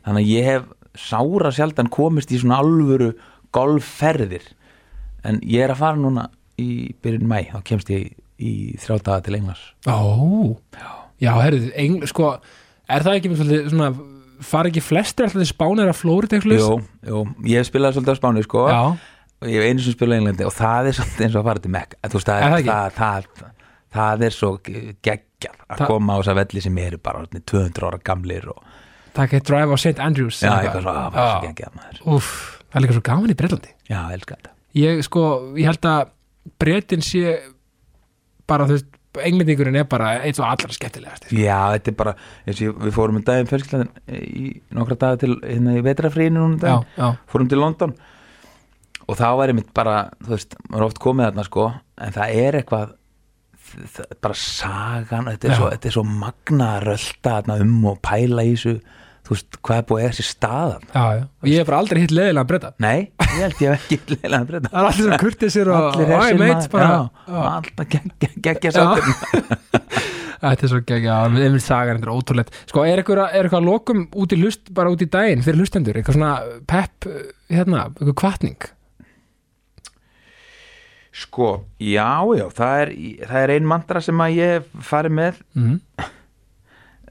Þannig 0.00 0.20
að 0.24 0.28
ég 0.28 0.44
hef 0.44 0.62
sára 1.00 1.52
sjaldan 1.54 1.90
komist 1.92 2.32
í 2.34 2.40
svona 2.42 2.60
alvöru 2.62 3.12
golfferðir. 3.56 4.44
En 5.26 5.40
ég 5.44 5.64
er 5.66 5.74
að 5.74 5.82
fara 5.82 6.00
núna 6.00 6.28
í 6.60 6.92
byrjun 7.02 7.28
mæ, 7.28 7.42
þá 7.52 7.60
kemst 7.72 7.90
ég 7.92 8.12
í 8.40 8.54
þrjá 8.80 9.00
daga 9.04 9.24
til 9.26 9.36
Englands. 9.40 9.64
Ó, 9.88 10.56
já, 11.20 11.32
herrðu, 11.40 11.70
engl, 11.76 12.06
sko 12.08 12.32
er 12.90 13.04
það 13.04 13.18
ekki 13.18 13.32
með 13.32 13.54
svona 13.70 13.90
fara 14.44 14.70
ekki 14.70 14.82
flestir 14.84 15.26
alltaf 15.26 15.42
til 15.42 15.50
spánir 15.50 15.90
að 15.90 15.98
flórit 16.00 16.32
eitthvað 16.32 16.60
Jú, 16.62 16.76
jú, 17.06 17.22
ég 17.50 17.60
hef 17.60 17.68
spilað 17.68 17.96
svolítið 17.96 18.16
á 18.16 18.20
Spáni 18.20 18.44
sko. 18.46 18.66
Já, 18.72 18.80
og 19.40 19.50
ég 19.50 19.60
hef 19.60 19.68
einu 19.68 19.84
sem 19.84 19.96
spilað 19.96 20.16
í 20.16 20.22
Englandi 20.22 20.46
og 20.48 20.54
það 20.56 20.90
er 20.90 20.98
svolítið 20.98 21.26
eins 21.26 21.36
og 21.36 21.42
að 21.42 21.50
fara 21.50 21.64
til 21.64 21.72
Mekka. 21.76 22.00
Þú 22.06 22.20
veist, 22.20 22.30
það, 22.30 22.40
Er 22.40 22.54
það 22.54 22.96
það, 22.96 23.28
það, 23.40 23.50
það 23.96 24.24
er 24.28 24.36
svo 24.36 24.50
geggjað 24.64 25.58
að 25.70 25.84
koma 25.90 26.16
á 26.16 26.18
þessa 26.20 26.36
velli 26.40 26.64
sem 26.64 26.80
eru 26.86 27.00
bara 27.04 27.24
orðnir 27.24 27.44
200 27.52 27.88
ára 27.90 28.00
gamlir 28.10 28.48
og 28.54 28.64
takk 29.16 29.34
eitt 29.38 29.46
drive 29.48 29.74
á 29.74 29.76
St. 29.80 29.98
Andrews. 30.02 30.40
Já, 30.42 30.52
eitthvað 30.60 30.82
svo, 30.86 30.94
það 30.94 31.12
var 31.16 31.30
svo 31.32 31.48
geggjað 31.48 31.74
maður. 31.80 32.00
Úff, 32.16 32.30
það 32.70 32.78
er 32.80 32.84
líka 32.86 32.96
svo 32.98 33.04
gaman 33.10 33.32
í 33.34 33.38
Breitlandi 33.40 33.72
já, 33.90 33.98
ég 34.10 34.14
elska 34.18 34.36
þetta. 34.38 34.54
Ég, 34.80 35.02
sko, 35.06 35.24
ég 35.58 35.66
held 35.70 35.88
að 35.90 36.10
Breitin 36.62 37.02
sé 37.04 37.24
bara, 38.50 38.66
þú 38.66 38.76
veist, 38.78 38.86
englendingurinn 39.26 39.76
er 39.80 39.88
bara 39.90 40.12
eitt 40.22 40.38
svo 40.38 40.44
allra 40.46 40.70
skemmtilegast 40.70 41.32
já, 41.34 41.56
þetta 41.74 41.90
er 41.90 41.96
bara, 41.98 42.12
eins 42.46 42.60
og 42.60 42.66
ég- 42.68 42.76
við 42.86 42.92
fórum 42.94 43.16
um 43.18 43.24
daginn 43.26 43.48
fjölskyldan 43.50 43.88
í 44.14 44.52
nokkra 44.78 44.96
daga 45.02 45.18
til 45.24 45.34
hérna 45.42 45.74
í 45.74 45.82
vetrafríinu 45.82 46.38
núna 46.38 46.54
um 46.54 46.58
Já, 46.62 46.76
já, 46.96 47.08
fórum 47.32 47.48
til 47.50 47.58
London. 47.58 47.94
Og 49.10 49.16
þá 49.18 49.26
var 49.40 49.50
einmitt 49.50 49.72
bara, 49.74 50.10
þú 50.22 50.30
veist 50.36 50.54
maður 50.70 50.84
oft 50.86 51.00
komið 51.02 51.26
þarna 51.26 51.44
sko 51.48 51.64
en 51.98 52.12
það 52.14 52.34
er 52.44 52.58
eitthvað 52.60 52.92
bara 54.20 54.36
sagan, 54.38 55.28
þetta 55.32 55.50
er, 55.50 55.54
svo, 55.58 55.68
þetta 55.74 55.90
er 55.90 55.94
svo 55.96 56.04
magna 56.08 56.72
að 56.78 56.88
rölda 56.90 57.60
um 57.60 57.78
og 57.92 58.02
pæla 58.06 58.46
í 58.46 58.54
þessu. 58.56 58.74
Þú 59.20 59.34
veist, 59.36 59.58
hvað 59.62 59.78
er 59.80 59.84
búið 59.86 60.02
eiga 60.02 60.14
sér 60.16 60.26
staðan 60.26 60.84
já, 60.90 61.02
já. 61.14 61.24
Og 61.28 61.48
ég 61.50 61.60
hef 61.60 61.66
bara 61.68 61.80
aldrei 61.84 61.98
hitt 62.02 62.14
leðilega 62.16 62.42
að 62.42 62.48
breyta 62.50 62.70
nei, 62.82 62.96
ég 63.20 63.42
held 63.44 63.60
ég 63.62 63.74
hef 63.74 63.84
ekki 63.84 64.16
leilaði 64.16 64.38
að 64.40 64.48
breyta 64.48 64.70
Það 64.72 64.80
er 64.80 64.88
allir 64.88 65.04
svona 65.04 65.18
kurtisir 65.20 65.70
og 65.70 65.78
allir 65.80 66.08
er 66.08 66.16
já. 66.80 67.42
alltaf 67.52 67.92
geggja 68.48 68.72
sáttir. 68.74 69.12
Þetta 70.40 70.64
er 70.64 70.72
svo 70.72 70.80
gegg, 70.88 71.04
já, 71.04 71.16
einmitt 71.28 71.64
sagan 71.66 71.98
þetta 72.00 72.08
er 72.08 72.16
ótrúlegt. 72.16 72.54
Sko, 72.70 72.82
er 72.88 73.02
eitthvað, 73.02 73.66
lokum 73.66 74.06
út 74.16 74.32
í 74.32 74.38
hlust 74.40 74.70
bara 74.72 74.88
út 74.88 75.02
í 75.04 75.08
daginn 75.12 75.44
fyrir 75.44 75.60
hlustendur, 75.60 75.98
eitthvað 76.00 76.16
svona 76.16 76.30
pepp, 76.70 77.10
hérna, 77.52 77.82
eitthvað 77.92 78.16
kvartning 78.22 78.70
sko, 81.10 81.50
já, 81.82 82.22
já, 82.38 82.46
það 82.54 82.80
er, 82.84 82.94
það 83.26 83.42
er 83.42 83.52
ein 83.56 83.68
mantra 83.68 84.02
sem 84.04 84.22
að 84.22 84.36
ég 84.38 84.72
farið 84.86 85.16
með. 85.18 85.44
Mm. 85.58 85.78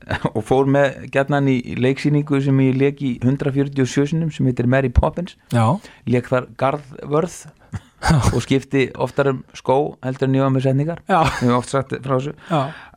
og 0.36 0.42
fór 0.48 0.70
með 0.72 1.06
gætnan 1.14 1.50
í 1.52 1.58
leiksýningu 1.78 2.40
sem 2.42 2.62
ég 2.64 2.78
leik 2.80 3.02
í 3.06 3.12
147 3.22 4.10
sinum 4.14 4.32
sem 4.34 4.48
heitir 4.50 4.70
Mary 4.72 4.92
Poppins. 4.94 5.36
Já, 5.54 5.78
leik 6.10 6.30
þar 6.32 6.50
garðvörð 6.60 7.38
og 8.34 8.40
skipti 8.46 8.88
oftar 8.98 9.34
um 9.34 9.44
skó 9.58 9.78
heldur 10.06 10.32
var 10.40 10.54
með 10.56 10.70
setningar. 10.70 11.04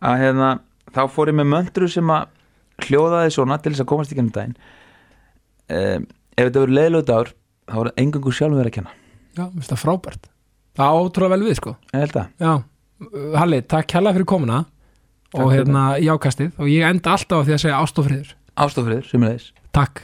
Að 0.00 0.22
hérna, 0.22 0.54
þá 0.94 1.02
fór 1.12 1.32
ég 1.32 1.38
með 1.42 1.52
möndru 1.56 1.90
sem 1.90 2.14
að 2.14 2.30
hljóðaði 2.86 3.34
svona 3.34 3.60
til 3.62 3.74
þess 3.74 3.84
að 3.84 3.92
komast 3.92 4.14
ekki 4.14 4.24
um 4.24 4.32
daginn. 4.34 4.58
Um, 5.72 6.10
ef 6.36 6.46
þetta 6.46 6.62
verður 6.62 6.76
leiðilegu 6.78 7.08
dagur 7.08 7.34
þá 7.68 7.78
voru 7.78 7.96
engangu 8.00 8.34
sjálfum 8.34 8.60
verið 8.60 8.72
að 8.72 8.78
kenna. 8.80 9.00
Já, 9.32 9.44
mér 9.44 9.58
finnst 9.58 9.72
það 9.72 9.84
frábært 9.84 10.31
Það 10.78 10.92
á 10.92 10.94
ótrúlega 11.02 11.34
vel 11.34 11.46
við, 11.46 11.56
sko. 11.58 11.74
Ég 11.92 12.04
held 12.06 12.20
að 12.22 12.46
Já, 12.46 12.52
Halli, 13.36 13.58
takk 13.66 13.96
hella 13.98 14.12
fyrir 14.14 14.28
komuna 14.30 14.60
Takk 14.62 15.42
og 15.42 15.50
fyrir 15.50 15.58
hérna 15.58 15.82
í 15.98 16.08
ákastið. 16.12 16.52
Og 16.60 16.70
ég 16.70 16.86
enda 16.86 17.16
alltaf 17.16 17.42
á 17.42 17.44
því 17.44 17.56
að 17.56 17.62
segja 17.64 17.80
ástofriður 17.82 18.32
ástofriður 18.62 19.06
sem 19.08 19.26
er 19.26 19.36
þess 19.36 19.52
Takk 19.72 20.02